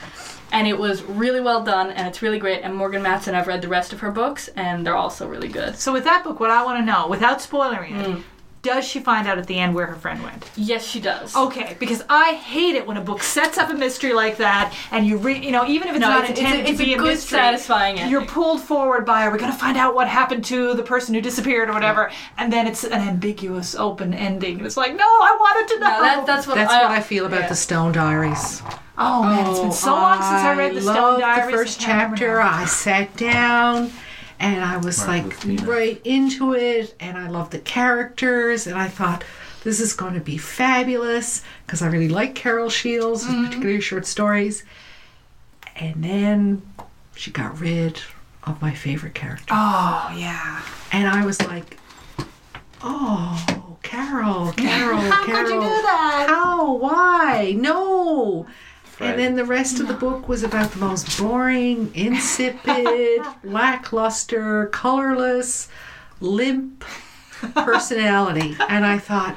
And 0.52 0.68
it 0.68 0.78
was 0.78 1.04
really 1.04 1.42
well 1.42 1.64
done 1.64 1.90
and 1.92 2.08
it's 2.08 2.22
really 2.22 2.40
great. 2.40 2.62
And 2.62 2.74
morgan 2.76 3.02
matson 3.02 3.36
i've 3.36 3.48
read 3.48 3.62
the 3.62 3.68
rest 3.68 3.92
of 3.94 4.00
her 4.00 4.12
books 4.12 4.48
and 4.56 4.86
they're 4.86 4.96
also 4.96 5.28
really 5.28 5.48
good. 5.50 5.76
So 5.78 5.92
with 5.92 6.04
that 6.06 6.24
book, 6.24 6.40
what 6.40 6.50
I 6.52 6.64
want 6.64 6.80
to 6.80 6.86
know, 6.86 7.08
without 7.08 7.42
spoiling 7.42 7.96
it, 7.96 8.06
Mm. 8.08 8.24
Does 8.66 8.84
she 8.84 9.00
find 9.00 9.28
out 9.28 9.38
at 9.38 9.48
the 9.48 9.58
end 9.58 9.74
where 9.74 9.86
her 9.86 9.96
friend 9.96 10.22
went? 10.24 10.50
yes 10.58 10.86
she 10.86 11.00
does 11.00 11.34
Okay, 11.36 11.78
because 11.80 12.04
I 12.10 12.34
hate 12.34 12.76
it 12.76 12.86
when 12.88 12.98
a 12.98 13.02
book 13.02 13.22
sets 13.22 13.58
up 13.58 13.70
a 13.70 13.74
mystery 13.74 14.14
like 14.14 14.38
that, 14.38 14.74
and 14.92 15.06
you 15.06 15.18
read, 15.18 15.44
you 15.44 15.52
know, 15.52 15.66
even 15.66 15.88
if 15.88 15.96
it's 15.96 16.02
no, 16.02 16.10
not 16.10 16.22
it's, 16.22 16.32
it's, 16.32 16.40
intended 16.40 16.66
a, 16.66 16.70
it's 16.70 16.80
to 16.80 16.86
be 16.86 16.94
a 16.94 16.96
a, 16.96 17.00
good 17.00 17.08
mystery, 17.10 17.38
satisfying 17.38 18.00
ending. 18.00 18.12
you're 18.12 18.26
pulled 18.26 18.62
forward 18.62 19.06
by, 19.06 19.26
are 19.26 19.32
we 19.32 19.38
going 19.38 19.52
to 19.52 19.58
find 19.58 19.78
out 19.78 19.94
what 19.96 20.08
happened 20.08 20.44
to 20.46 20.74
the 20.74 20.84
person 20.84 21.14
who 21.14 21.22
disappeared 21.22 21.70
or 21.70 21.74
whatever? 21.74 22.12
And 22.38 22.52
then 22.52 22.66
it's 22.68 22.84
an 22.84 22.94
ambiguous, 22.94 23.76
open 23.76 24.14
ending. 24.14 24.66
It's 24.66 24.78
like, 24.78 24.96
no, 24.96 25.04
I 25.04 25.38
wanted 25.40 25.74
to 25.76 25.80
know. 25.82 25.90
no, 25.90 26.02
that, 26.02 26.26
that's 26.26 26.48
what 26.48 26.56
That's 26.56 26.74
I, 26.74 26.82
what 26.84 26.92
I 26.92 27.02
feel 27.02 27.26
about 27.28 27.42
yeah. 27.42 27.50
the 27.50 27.56
Stone 27.56 27.92
Diaries. 27.92 28.62
oh 28.98 29.24
man, 29.24 29.50
it's 29.50 29.60
been 29.60 29.72
so 29.72 29.92
long 29.92 30.16
since 30.16 30.42
I 30.42 30.56
read 30.58 30.76
the 30.76 30.82
Stone 30.82 31.16
oh, 31.16 31.20
Diaries. 31.20 31.52
the 31.52 31.58
first 31.58 31.82
I 31.82 31.86
can't 31.86 32.12
remember 32.12 32.18
chapter. 32.18 32.42
I 32.42 32.66
sat 32.66 33.16
down 33.18 33.92
and 34.40 34.64
I 34.64 34.78
was 34.78 35.06
Right, 35.06 35.26
like 35.26 35.68
right 35.68 36.02
into 36.04 36.54
it, 36.54 36.96
and 37.00 37.18
I 37.18 37.30
loved 37.30 37.52
the 37.52 37.60
characters, 37.60 38.68
and 38.68 38.78
I 38.78 38.88
thought 38.88 39.24
this 39.64 39.80
is 39.80 39.94
going 39.94 40.14
to 40.14 40.20
be 40.20 40.38
fabulous 40.38 41.42
because 41.66 41.82
I 41.82 41.88
really 41.88 42.10
like 42.10 42.36
Carol 42.36 42.70
Shields, 42.70 43.24
Mm-hmm. 43.26 43.46
particularly 43.46 43.82
short 43.82 44.06
stories. 44.06 44.64
And 45.78 46.04
then 46.04 46.62
she 47.16 47.32
got 47.32 47.60
rid 47.60 48.00
of 48.44 48.62
my 48.62 48.74
favorite 48.74 49.14
character, 49.16 49.48
Oh 49.52 50.14
yeah. 50.18 50.62
and 50.92 51.08
I 51.08 51.26
was 51.26 51.42
like, 51.42 51.78
"Oh, 52.84 53.78
Carol, 53.82 54.52
Carol, 54.54 55.00
How 55.12 55.26
Carol, 55.26 55.44
could 55.44 55.54
you 55.56 55.62
do 55.62 55.68
that? 55.82 56.26
how? 56.30 56.74
Why? 56.74 57.54
No." 57.58 58.46
And 59.00 59.20
then 59.20 59.36
the 59.36 59.46
rest 59.46 59.80
of 59.80 59.88
the 59.88 59.94
book 59.94 60.28
was 60.30 60.44
about 60.44 60.72
the 60.72 60.80
most 60.80 61.20
boring, 61.20 61.92
insipid, 61.94 63.22
lackluster, 63.44 64.68
colorless, 64.68 65.68
limp 66.22 66.84
personality. 67.54 68.56
And 68.70 68.86
I 68.86 68.98
thought, 68.98 69.36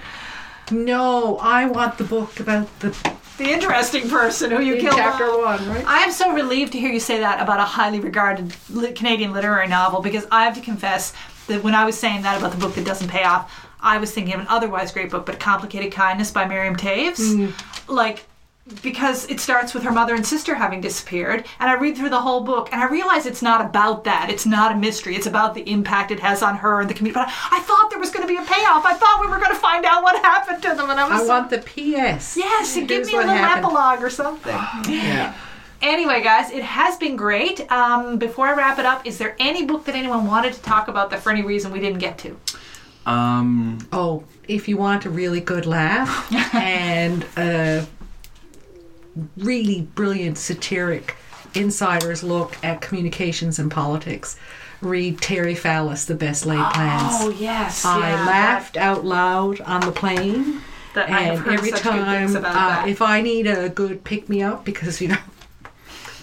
no, 0.70 1.38
I 1.38 1.66
want 1.66 1.98
the 1.98 2.04
book 2.04 2.38
about 2.40 2.66
the 2.80 2.90
The 3.38 3.50
interesting 3.50 4.08
person 4.08 4.50
who 4.50 4.60
you 4.60 4.74
in 4.74 4.80
killed. 4.80 4.96
chapter 4.96 5.24
off. 5.24 5.60
one, 5.60 5.68
right? 5.68 5.84
I 5.86 5.98
am 6.04 6.12
so 6.12 6.32
relieved 6.32 6.72
to 6.72 6.78
hear 6.78 6.90
you 6.92 7.00
say 7.00 7.20
that 7.20 7.40
about 7.40 7.58
a 7.60 7.64
highly 7.64 8.00
regarded 8.00 8.54
Canadian 8.94 9.32
literary 9.32 9.68
novel 9.68 10.00
because 10.00 10.26
I 10.30 10.44
have 10.44 10.54
to 10.54 10.60
confess 10.60 11.12
that 11.48 11.62
when 11.64 11.74
I 11.74 11.84
was 11.84 11.98
saying 11.98 12.22
that 12.22 12.38
about 12.38 12.52
the 12.52 12.58
book 12.58 12.74
that 12.74 12.84
doesn't 12.84 13.08
pay 13.08 13.24
off, 13.24 13.66
I 13.80 13.98
was 13.98 14.12
thinking 14.12 14.34
of 14.34 14.40
an 14.40 14.46
otherwise 14.48 14.92
great 14.92 15.10
book, 15.10 15.24
but 15.24 15.38
Complicated 15.40 15.92
Kindness 15.92 16.30
by 16.30 16.46
Miriam 16.46 16.76
Toews. 16.76 17.18
Mm. 17.18 17.88
Like, 17.88 18.26
because 18.82 19.26
it 19.28 19.40
starts 19.40 19.74
with 19.74 19.82
her 19.82 19.90
mother 19.92 20.14
and 20.14 20.26
sister 20.26 20.54
having 20.54 20.80
disappeared, 20.80 21.44
and 21.60 21.70
I 21.70 21.74
read 21.74 21.96
through 21.96 22.10
the 22.10 22.20
whole 22.20 22.42
book, 22.42 22.68
and 22.72 22.80
I 22.80 22.86
realize 22.88 23.26
it's 23.26 23.42
not 23.42 23.60
about 23.64 24.04
that. 24.04 24.28
It's 24.30 24.46
not 24.46 24.72
a 24.72 24.76
mystery. 24.76 25.16
It's 25.16 25.26
about 25.26 25.54
the 25.54 25.62
impact 25.70 26.10
it 26.10 26.20
has 26.20 26.42
on 26.42 26.56
her 26.56 26.80
and 26.80 26.88
the 26.88 26.94
community. 26.94 27.20
But 27.24 27.28
I 27.52 27.60
thought 27.60 27.88
there 27.90 27.98
was 27.98 28.10
going 28.10 28.22
to 28.26 28.28
be 28.28 28.36
a 28.36 28.44
payoff. 28.44 28.84
I 28.84 28.94
thought 28.94 29.18
we 29.20 29.26
were 29.28 29.38
going 29.38 29.50
to 29.54 29.60
find 29.60 29.84
out 29.84 30.02
what 30.02 30.22
happened 30.22 30.62
to 30.62 30.68
them, 30.74 30.90
and 30.90 31.00
I 31.00 31.08
was 31.08 31.20
I 31.20 31.24
so- 31.24 31.28
want 31.28 31.50
the 31.50 31.58
PS. 31.58 32.36
Yes, 32.36 32.76
and 32.76 32.88
give 32.88 33.06
me 33.06 33.14
a 33.14 33.16
little 33.18 33.32
happened. 33.34 33.64
epilogue 33.66 34.02
or 34.02 34.10
something. 34.10 34.56
Yeah. 34.88 35.34
Anyway, 35.80 36.20
guys, 36.24 36.50
it 36.50 36.64
has 36.64 36.96
been 36.96 37.14
great. 37.14 37.60
Um, 37.70 38.16
before 38.18 38.48
I 38.48 38.52
wrap 38.54 38.80
it 38.80 38.84
up, 38.84 39.06
is 39.06 39.16
there 39.18 39.36
any 39.38 39.64
book 39.64 39.84
that 39.84 39.94
anyone 39.94 40.26
wanted 40.26 40.52
to 40.54 40.62
talk 40.62 40.88
about 40.88 41.10
that 41.10 41.20
for 41.22 41.30
any 41.30 41.42
reason 41.42 41.70
we 41.70 41.78
didn't 41.78 42.00
get 42.00 42.18
to? 42.18 42.36
Um, 43.06 43.78
Oh, 43.92 44.24
if 44.48 44.66
you 44.68 44.76
want 44.76 45.04
a 45.04 45.10
really 45.10 45.40
good 45.40 45.66
laugh 45.66 46.32
and 46.54 47.24
a 47.36 47.86
really 49.36 49.82
brilliant 49.82 50.38
satiric 50.38 51.16
insider's 51.54 52.22
look 52.22 52.56
at 52.62 52.80
communications 52.80 53.58
and 53.58 53.70
politics, 53.70 54.38
read 54.80 55.20
Terry 55.20 55.54
Fallis, 55.54 56.06
The 56.06 56.14
Best 56.14 56.46
Laid 56.46 56.64
Plans. 56.72 57.12
Oh, 57.14 57.30
yes. 57.30 57.84
I 57.84 58.12
laughed 58.24 58.76
out 58.76 59.04
loud 59.04 59.60
on 59.62 59.80
the 59.80 59.92
plane, 59.92 60.60
That, 60.94 61.08
and 61.10 61.46
every 61.46 61.70
time, 61.72 62.36
uh, 62.36 62.40
that. 62.40 62.88
if 62.88 63.02
I 63.02 63.20
need 63.20 63.46
a 63.46 63.68
good 63.68 64.04
pick 64.04 64.28
me 64.28 64.42
up, 64.42 64.64
because 64.64 65.00
you 65.00 65.08
know, 65.08 65.18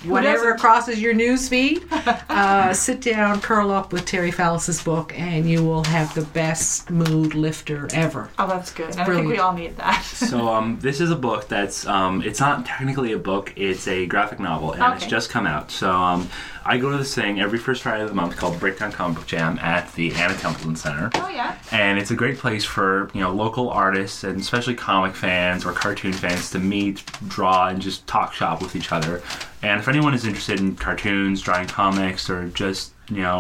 whatever 0.08 0.56
crosses 0.56 1.01
your 1.01 1.14
news 1.14 1.49
feed, 1.49 1.84
uh, 1.91 2.74
sit 2.74 3.01
down, 3.01 3.41
curl 3.41 3.72
up 3.72 3.93
with 3.93 4.06
Terry 4.06 4.32
Fallis's 4.32 4.84
book, 4.84 5.18
and 5.18 5.49
you 5.49 5.64
will 5.64 5.84
have 5.86 6.14
the 6.16 6.24
best 6.24 6.89
mood 6.89 7.34
lifter 7.34 7.88
ever. 7.93 8.30
oh, 8.39 8.47
that's 8.47 8.72
good. 8.72 8.91
And 8.91 9.01
I 9.01 9.06
think 9.06 9.28
we 9.28 9.38
all 9.38 9.53
need 9.53 9.78
that. 9.78 10.01
so 10.03 10.47
um, 10.47 10.80
this 10.80 11.01
is 11.01 11.12
a 11.12 11.16
book 11.16 11.47
that's 11.47 11.86
um, 11.88 12.22
it's 12.24 12.39
not 12.39 12.66
technically 12.66 13.12
a 13.14 13.18
book; 13.18 13.53
it's 13.56 13.88
a 13.88 14.06
graphic 14.06 14.39
novel, 14.39 14.74
and 14.74 14.95
it's 14.95 15.06
just 15.06 15.30
come 15.30 15.47
out. 15.47 15.72
So 15.72 15.91
um, 15.91 16.30
I 16.68 16.78
go 16.80 16.91
to 16.91 16.97
this 16.97 17.13
thing 17.13 17.39
every 17.39 17.59
first 17.59 17.84
Friday 17.84 18.01
of 18.01 18.09
the 18.09 18.16
month 18.16 18.36
called 18.38 18.59
Breakdown 18.59 18.91
Comic 18.91 19.18
Book 19.18 19.28
Jam 19.28 19.59
at 19.59 19.93
the 19.93 20.11
Anna 20.16 20.34
Templeton 20.34 20.76
Center. 20.76 21.11
oh, 21.13 21.30
yeah. 21.30 21.57
and 21.72 21.99
it's 21.99 22.09
a 22.09 22.16
great 22.16 22.39
place 22.39 22.63
for 22.66 23.11
you 23.13 23.22
know 23.22 23.32
local 23.32 23.70
artists 23.70 24.24
and 24.24 24.39
especially 24.41 24.74
comic 24.74 25.16
fans 25.16 25.63
or 25.66 25.74
cartoon 25.74 26.13
fans 26.13 26.49
to 26.51 26.59
meet, 26.59 27.03
draw, 27.28 27.68
and 27.68 27.82
just 27.82 28.07
talk 28.07 28.34
shop 28.34 28.61
with 28.61 28.76
each 28.76 28.91
other. 28.91 29.22
And 29.61 29.80
if 29.80 29.88
anyone 29.88 30.13
is 30.16 30.26
interested 30.26 30.59
in 30.59 30.76
cartoons, 30.76 31.41
drawing 31.41 31.68
comics, 31.68 32.30
or 32.30 32.49
just 32.49 32.93
you 33.09 33.22
know 33.22 33.39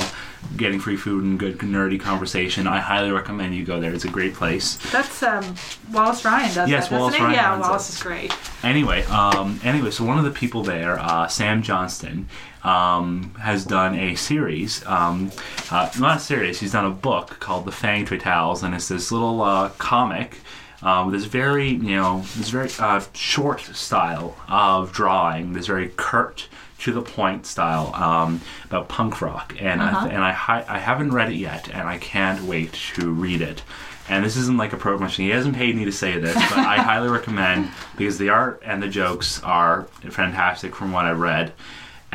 getting 0.57 0.79
free 0.79 0.95
food 0.95 1.23
and 1.23 1.39
good 1.39 1.57
nerdy 1.59 1.99
conversation, 1.99 2.67
I 2.67 2.79
highly 2.79 3.09
recommend 3.11 3.55
you 3.55 3.65
go 3.65 3.79
there. 3.79 3.91
It's 3.91 4.05
a 4.05 4.09
great 4.09 4.35
place. 4.35 4.75
That's 4.91 5.23
um, 5.23 5.55
Wallace 5.91 6.23
Ryan 6.23 6.53
does 6.53 6.69
Yes, 6.69 6.89
that, 6.89 6.99
Wallace 6.99 7.15
it? 7.15 7.21
Ryan 7.21 7.33
Yeah, 7.33 7.59
Wallace 7.59 7.89
it. 7.89 7.93
is 7.95 8.03
great. 8.03 8.33
Anyway, 8.63 9.03
um, 9.05 9.59
anyway, 9.63 9.89
so 9.89 10.03
one 10.05 10.19
of 10.19 10.23
the 10.25 10.31
people 10.31 10.61
there, 10.61 10.99
uh, 10.99 11.27
Sam 11.27 11.61
Johnston, 11.63 12.27
um, 12.65 13.33
has 13.35 13.63
done 13.63 13.95
a 13.95 14.15
series. 14.15 14.85
Um, 14.85 15.31
uh, 15.71 15.91
not 15.99 16.17
a 16.17 16.19
series. 16.19 16.59
He's 16.59 16.71
done 16.71 16.85
a 16.85 16.91
book 16.91 17.39
called 17.39 17.65
The 17.65 17.71
Fang 17.71 18.05
Fatales, 18.05 18.63
and 18.63 18.73
it's 18.73 18.87
this 18.87 19.11
little 19.11 19.41
uh, 19.41 19.69
comic. 19.77 20.39
Um, 20.81 21.11
this 21.11 21.25
very, 21.25 21.69
you 21.69 21.95
know, 21.95 22.19
this 22.35 22.49
very 22.49 22.69
uh, 22.79 23.01
short 23.13 23.61
style 23.61 24.35
of 24.47 24.91
drawing, 24.91 25.53
this 25.53 25.67
very 25.67 25.89
curt, 25.89 26.47
to 26.79 26.91
the 26.91 27.01
point 27.01 27.45
style 27.45 27.93
um, 27.95 28.41
about 28.65 28.89
punk 28.89 29.21
rock, 29.21 29.55
and 29.59 29.81
I, 29.81 30.07
and 30.07 30.23
I 30.23 30.31
hi- 30.31 30.65
I 30.67 30.77
haven't 30.77 31.13
read 31.13 31.31
it 31.31 31.37
yet, 31.37 31.69
and 31.69 31.87
I 31.87 31.97
can't 31.97 32.43
wait 32.43 32.73
to 32.95 33.11
read 33.11 33.41
it. 33.41 33.63
And 34.09 34.23
this 34.23 34.35
isn't 34.35 34.57
like 34.57 34.73
a 34.73 34.77
promotion. 34.77 35.23
He 35.25 35.31
hasn't 35.31 35.55
paid 35.55 35.75
me 35.75 35.85
to 35.85 35.91
say 35.91 36.19
this, 36.19 36.35
but 36.35 36.59
I 36.59 36.75
highly 36.81 37.09
recommend 37.09 37.71
because 37.97 38.17
the 38.19 38.29
art 38.29 38.61
and 38.63 38.83
the 38.83 38.87
jokes 38.87 39.41
are 39.41 39.83
fantastic 40.09 40.75
from 40.75 40.91
what 40.91 41.05
I've 41.05 41.19
read. 41.19 41.53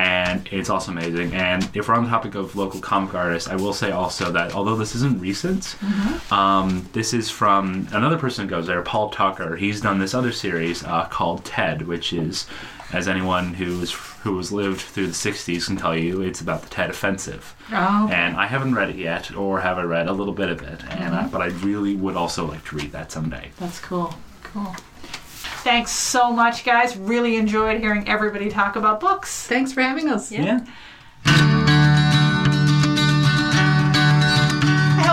And 0.00 0.48
it's 0.50 0.70
also 0.70 0.92
amazing. 0.92 1.34
And 1.34 1.68
if 1.74 1.88
we're 1.88 1.94
on 1.94 2.04
the 2.04 2.10
topic 2.10 2.34
of 2.34 2.56
local 2.56 2.80
comic 2.80 3.14
artists, 3.14 3.48
I 3.50 3.56
will 3.56 3.74
say 3.74 3.90
also 3.90 4.32
that 4.32 4.54
although 4.54 4.76
this 4.76 4.94
isn't 4.94 5.20
recent, 5.20 5.76
um, 6.32 6.88
this 6.92 7.12
is 7.12 7.28
from 7.28 7.86
another 7.92 8.16
person 8.16 8.44
who 8.44 8.50
goes 8.50 8.66
there, 8.66 8.82
Paul 8.82 9.10
Tucker. 9.10 9.56
He's 9.56 9.80
done 9.80 9.98
this 9.98 10.14
other 10.14 10.32
series 10.32 10.82
uh, 10.84 11.06
called 11.06 11.44
Tet, 11.44 11.86
which 11.86 12.12
is 12.12 12.46
as 12.92 13.08
anyone 13.08 13.54
who's 13.54 13.92
who 14.24 14.36
has 14.36 14.50
lived 14.52 14.80
through 14.80 15.06
the 15.06 15.12
'60s 15.12 15.66
can 15.66 15.76
tell 15.76 15.96
you, 15.96 16.22
it's 16.22 16.40
about 16.40 16.62
the 16.62 16.68
Tet 16.68 16.90
Offensive. 16.90 17.54
Oh, 17.72 18.08
And 18.10 18.36
I 18.36 18.46
haven't 18.46 18.74
read 18.74 18.90
it 18.90 18.96
yet, 18.96 19.34
or 19.34 19.60
have 19.60 19.78
I 19.78 19.82
read 19.82 20.08
a 20.08 20.12
little 20.12 20.34
bit 20.34 20.48
of 20.50 20.62
it? 20.62 20.82
And 20.90 21.14
Mm-hmm. 21.14 21.26
uh, 21.26 21.28
but 21.28 21.40
I 21.42 21.46
really 21.66 21.94
would 21.96 22.16
also 22.16 22.46
like 22.46 22.64
to 22.66 22.76
read 22.76 22.92
that 22.92 23.12
someday. 23.12 23.50
That's 23.58 23.80
cool. 23.80 24.14
Cool. 24.42 24.74
Thanks 25.60 25.92
so 25.92 26.32
much, 26.32 26.64
guys. 26.64 26.96
Really 26.96 27.36
enjoyed 27.36 27.80
hearing 27.80 28.08
everybody 28.08 28.50
talk 28.50 28.76
about 28.76 29.00
books. 29.00 29.46
Thanks 29.46 29.72
for 29.72 29.82
having 29.82 30.08
us. 30.08 30.30
Yeah. 30.32 30.60
I 31.24 31.79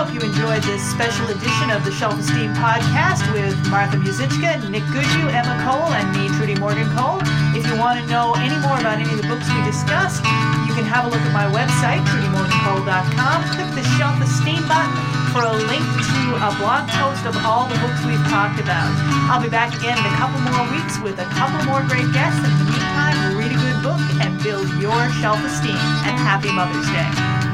hope 0.08 0.22
you 0.22 0.24
enjoyed 0.24 0.62
this 0.62 0.80
special 0.88 1.28
edition 1.28 1.68
of 1.68 1.84
the 1.84 1.92
Shelf 1.92 2.16
Esteem 2.16 2.54
podcast 2.56 3.20
with 3.28 3.52
Martha 3.68 4.00
Muzychka, 4.00 4.56
Nick 4.72 4.82
Gushue, 4.88 5.28
Emma 5.28 5.52
Cole, 5.68 5.92
and 5.92 6.08
me, 6.16 6.32
Trudy 6.40 6.56
Morgan 6.56 6.88
Cole. 6.96 7.20
If 7.52 7.68
you 7.68 7.76
want 7.76 8.00
to 8.00 8.04
know 8.08 8.32
any 8.40 8.56
more 8.64 8.80
about 8.80 8.96
any 8.96 9.10
of 9.12 9.20
the 9.20 9.28
books 9.28 9.44
we 9.52 9.60
discussed, 9.68 10.24
you 10.64 10.72
can 10.72 10.88
have 10.88 11.04
a 11.04 11.08
look 11.12 11.20
at 11.20 11.34
my 11.36 11.44
website, 11.52 12.00
trudymorgancole.com. 12.08 13.36
Click 13.52 13.68
the 13.76 13.84
Shelf 14.00 14.16
Esteem 14.24 14.64
button 14.64 14.96
for 15.36 15.44
a 15.44 15.52
link 15.68 15.84
to 15.84 16.22
a 16.40 16.50
blog 16.56 16.88
post 16.96 17.28
of 17.28 17.36
all 17.44 17.68
the 17.68 17.76
books 17.84 18.00
we've 18.08 18.24
talked 18.32 18.56
about. 18.64 18.88
I'll 19.28 19.44
be 19.44 19.52
back 19.52 19.76
again 19.76 19.98
in 19.98 20.04
a 20.08 20.14
couple 20.16 20.40
more 20.40 20.64
weeks 20.72 20.96
with 21.04 21.20
a 21.20 21.28
couple 21.36 21.60
more 21.68 21.84
great 21.84 22.08
guests. 22.16 22.40
In 22.40 22.54
the 22.56 22.64
meantime, 22.64 23.36
read 23.36 23.52
a 23.52 23.60
good 23.60 23.78
book 23.84 24.00
and 24.24 24.40
build 24.40 24.72
your 24.80 24.96
shelf 25.20 25.42
esteem. 25.44 25.76
And 26.08 26.16
happy 26.16 26.48
Mother's 26.48 26.88
Day. 26.96 27.47